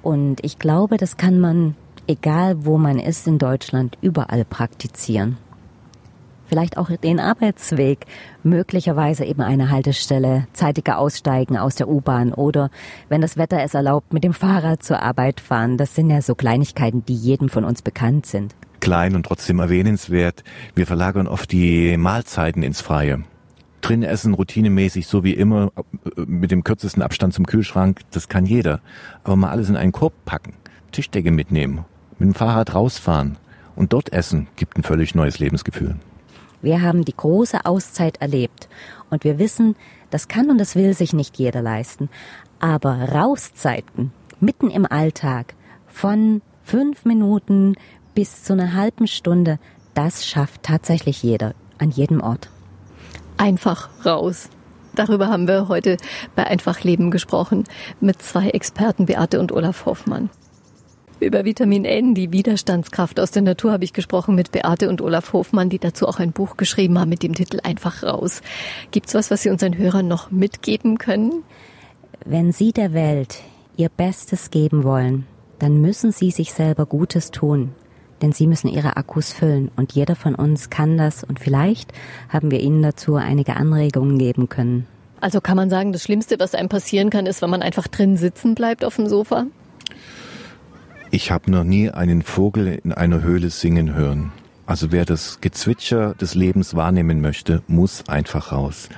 Und 0.00 0.42
ich 0.42 0.58
glaube, 0.58 0.96
das 0.96 1.18
kann 1.18 1.38
man 1.38 1.74
egal 2.10 2.64
wo 2.64 2.76
man 2.76 2.98
ist 2.98 3.26
in 3.26 3.38
Deutschland, 3.38 3.96
überall 4.02 4.44
praktizieren. 4.44 5.38
Vielleicht 6.48 6.78
auch 6.78 6.90
den 6.90 7.20
Arbeitsweg, 7.20 8.06
möglicherweise 8.42 9.24
eben 9.24 9.40
eine 9.40 9.70
Haltestelle, 9.70 10.48
zeitiger 10.52 10.98
aussteigen 10.98 11.56
aus 11.56 11.76
der 11.76 11.88
U-Bahn 11.88 12.32
oder, 12.32 12.70
wenn 13.08 13.20
das 13.20 13.36
Wetter 13.36 13.62
es 13.62 13.74
erlaubt, 13.74 14.12
mit 14.12 14.24
dem 14.24 14.32
Fahrrad 14.32 14.82
zur 14.82 15.00
Arbeit 15.00 15.40
fahren. 15.40 15.76
Das 15.76 15.94
sind 15.94 16.10
ja 16.10 16.20
so 16.22 16.34
Kleinigkeiten, 16.34 17.04
die 17.04 17.14
jedem 17.14 17.48
von 17.48 17.64
uns 17.64 17.82
bekannt 17.82 18.26
sind. 18.26 18.56
Klein 18.80 19.14
und 19.14 19.26
trotzdem 19.26 19.60
erwähnenswert. 19.60 20.42
Wir 20.74 20.88
verlagern 20.88 21.28
oft 21.28 21.52
die 21.52 21.96
Mahlzeiten 21.96 22.64
ins 22.64 22.80
Freie 22.80 23.22
drin 23.80 24.02
essen, 24.02 24.34
routinemäßig, 24.34 25.06
so 25.06 25.24
wie 25.24 25.32
immer, 25.32 25.72
mit 26.14 26.50
dem 26.50 26.64
kürzesten 26.64 27.02
Abstand 27.02 27.32
zum 27.32 27.46
Kühlschrank, 27.46 28.00
das 28.10 28.28
kann 28.28 28.44
jeder. 28.44 28.80
Aber 29.24 29.36
mal 29.36 29.48
alles 29.48 29.70
in 29.70 29.76
einen 29.76 29.92
Korb 29.92 30.12
packen, 30.26 30.52
Tischdecke 30.92 31.30
mitnehmen 31.30 31.86
mit 32.20 32.28
dem 32.28 32.34
Fahrrad 32.34 32.74
rausfahren 32.74 33.36
und 33.74 33.92
dort 33.92 34.12
essen 34.12 34.46
gibt 34.54 34.76
ein 34.76 34.84
völlig 34.84 35.14
neues 35.16 35.40
Lebensgefühl. 35.40 35.96
Wir 36.62 36.82
haben 36.82 37.04
die 37.04 37.16
große 37.16 37.64
Auszeit 37.64 38.18
erlebt 38.20 38.68
und 39.08 39.24
wir 39.24 39.38
wissen, 39.38 39.74
das 40.10 40.28
kann 40.28 40.50
und 40.50 40.58
das 40.58 40.76
will 40.76 40.94
sich 40.94 41.12
nicht 41.12 41.38
jeder 41.38 41.62
leisten. 41.62 42.10
Aber 42.60 43.08
Rauszeiten 43.10 44.12
mitten 44.38 44.70
im 44.70 44.84
Alltag 44.84 45.54
von 45.86 46.42
fünf 46.62 47.04
Minuten 47.04 47.74
bis 48.14 48.44
zu 48.44 48.52
einer 48.52 48.74
halben 48.74 49.06
Stunde, 49.06 49.58
das 49.94 50.26
schafft 50.26 50.62
tatsächlich 50.62 51.22
jeder 51.22 51.54
an 51.78 51.90
jedem 51.90 52.20
Ort. 52.20 52.50
Einfach 53.38 53.88
raus. 54.04 54.50
Darüber 54.94 55.28
haben 55.28 55.48
wir 55.48 55.68
heute 55.68 55.96
bei 56.34 56.46
Einfach 56.46 56.82
Leben 56.82 57.10
gesprochen 57.10 57.64
mit 58.00 58.20
zwei 58.20 58.50
Experten, 58.50 59.06
Beate 59.06 59.40
und 59.40 59.52
Olaf 59.52 59.86
Hoffmann. 59.86 60.28
Über 61.20 61.44
Vitamin 61.44 61.84
N, 61.84 62.14
die 62.14 62.32
Widerstandskraft 62.32 63.20
aus 63.20 63.30
der 63.30 63.42
Natur, 63.42 63.72
habe 63.72 63.84
ich 63.84 63.92
gesprochen 63.92 64.34
mit 64.34 64.52
Beate 64.52 64.88
und 64.88 65.02
Olaf 65.02 65.34
Hofmann, 65.34 65.68
die 65.68 65.78
dazu 65.78 66.08
auch 66.08 66.18
ein 66.18 66.32
Buch 66.32 66.56
geschrieben 66.56 66.98
haben 66.98 67.10
mit 67.10 67.22
dem 67.22 67.34
Titel 67.34 67.60
Einfach 67.62 68.02
raus. 68.02 68.40
Gibt's 68.90 69.12
was, 69.12 69.30
was 69.30 69.42
Sie 69.42 69.50
unseren 69.50 69.76
Hörern 69.76 70.08
noch 70.08 70.30
mitgeben 70.30 70.96
können? 70.96 71.42
Wenn 72.24 72.52
Sie 72.52 72.72
der 72.72 72.94
Welt 72.94 73.42
Ihr 73.76 73.90
Bestes 73.90 74.50
geben 74.50 74.82
wollen, 74.82 75.26
dann 75.58 75.82
müssen 75.82 76.10
Sie 76.10 76.30
sich 76.30 76.54
selber 76.54 76.86
Gutes 76.86 77.30
tun. 77.30 77.74
Denn 78.22 78.32
Sie 78.32 78.46
müssen 78.46 78.68
Ihre 78.68 78.96
Akkus 78.96 79.30
füllen 79.30 79.70
und 79.76 79.92
jeder 79.92 80.16
von 80.16 80.34
uns 80.34 80.70
kann 80.70 80.96
das 80.96 81.22
und 81.22 81.38
vielleicht 81.38 81.92
haben 82.30 82.50
wir 82.50 82.60
Ihnen 82.60 82.82
dazu 82.82 83.16
einige 83.16 83.56
Anregungen 83.56 84.18
geben 84.18 84.48
können. 84.48 84.86
Also 85.20 85.42
kann 85.42 85.58
man 85.58 85.68
sagen, 85.68 85.92
das 85.92 86.02
Schlimmste, 86.02 86.40
was 86.40 86.54
einem 86.54 86.70
passieren 86.70 87.10
kann, 87.10 87.26
ist, 87.26 87.42
wenn 87.42 87.50
man 87.50 87.60
einfach 87.60 87.88
drin 87.88 88.16
sitzen 88.16 88.54
bleibt 88.54 88.86
auf 88.86 88.96
dem 88.96 89.06
Sofa? 89.06 89.44
Ich 91.12 91.32
habe 91.32 91.50
noch 91.50 91.64
nie 91.64 91.90
einen 91.90 92.22
Vogel 92.22 92.78
in 92.84 92.92
einer 92.92 93.22
Höhle 93.22 93.50
singen 93.50 93.94
hören. 93.94 94.30
Also 94.64 94.92
wer 94.92 95.04
das 95.04 95.40
Gezwitscher 95.40 96.14
des 96.14 96.36
Lebens 96.36 96.76
wahrnehmen 96.76 97.20
möchte, 97.20 97.64
muss 97.66 98.08
einfach 98.08 98.52
raus. 98.52 98.88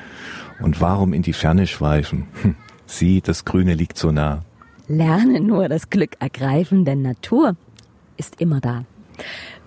Und 0.61 0.83
warum 0.83 1.15
in 1.15 1.23
die 1.23 1.33
Ferne 1.33 1.67
schweifen? 1.67 2.27
Hm. 2.43 2.55
Sieh, 2.85 3.23
das 3.23 3.47
Grüne 3.47 3.73
liegt 3.73 3.97
so 3.97 4.13
nah. 4.13 4.43
Lerne 4.89 5.41
nur 5.41 5.71
das 5.71 5.89
Glück 5.89 6.17
ergreifen, 6.21 6.85
denn 6.85 7.01
Natur 7.01 7.57
ist 8.19 8.43
immer 8.43 8.61
da. 8.61 8.85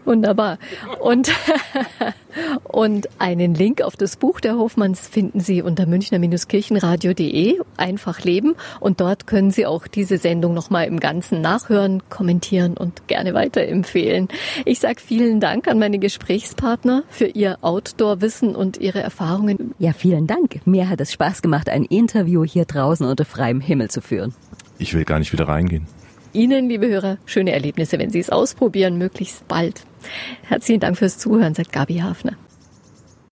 Wunderbar. 0.06 0.60
Und, 1.00 1.32
und 2.64 3.10
einen 3.20 3.56
Link 3.56 3.82
auf 3.82 3.96
das 3.96 4.18
Buch 4.18 4.40
der 4.40 4.56
Hofmanns 4.56 5.08
finden 5.08 5.40
Sie 5.40 5.62
unter 5.62 5.86
münchner-kirchenradio.de, 5.86 7.60
einfach 7.78 8.22
leben. 8.22 8.56
Und 8.80 9.02
dort 9.02 9.28
können 9.28 9.52
Sie 9.52 9.66
auch 9.66 9.88
diese 9.88 10.18
Sendung 10.18 10.54
nochmal 10.54 10.86
im 10.86 11.00
Ganzen 11.00 11.42
nachhören, 11.42 12.04
kommentieren 12.10 12.78
und 12.78 13.08
gerne 13.08 13.34
weiterempfehlen. 13.34 14.28
Ich 14.64 14.80
sage 14.80 15.02
vielen 15.02 15.40
Dank 15.40 15.68
an 15.68 15.80
meine 15.80 16.00
Gesprächspartner 16.00 17.04
für 17.10 17.26
ihr 17.26 17.58
Outdoor-Wissen 17.62 18.56
und 18.56 18.78
ihre 18.78 19.02
Erfahrungen. 19.02 19.74
Ja, 19.80 19.94
vielen 19.94 20.28
Dank. 20.28 20.66
Mir 20.66 20.90
hat 20.90 21.02
es 21.02 21.12
Spaß 21.12 21.42
gemacht, 21.42 21.70
ein 21.70 21.84
Interview 21.84 22.44
hier 22.44 22.66
draußen 22.66 23.06
unter 23.06 23.26
freiem 23.26 23.60
Himmel 23.60 23.90
zu 23.90 24.02
führen. 24.02 24.34
Ich 24.78 24.94
will 24.94 25.06
gar 25.06 25.20
nicht 25.20 25.34
wieder 25.34 25.48
reingehen. 25.48 25.88
Ihnen, 26.36 26.70
liebe 26.70 26.88
Hörer, 26.88 27.18
schöne 27.26 27.54
Erlebnisse, 27.54 27.98
wenn 27.98 28.12
Sie 28.12 28.20
es 28.20 28.30
ausprobieren, 28.30 28.98
möglichst 28.98 29.48
bald. 29.48 29.84
Herzlichen 30.44 30.82
Dank 30.82 30.98
fürs 30.98 31.18
Zuhören, 31.18 31.56
sagt 31.56 31.72
Gabi 31.72 31.96
Hafner. 31.96 32.34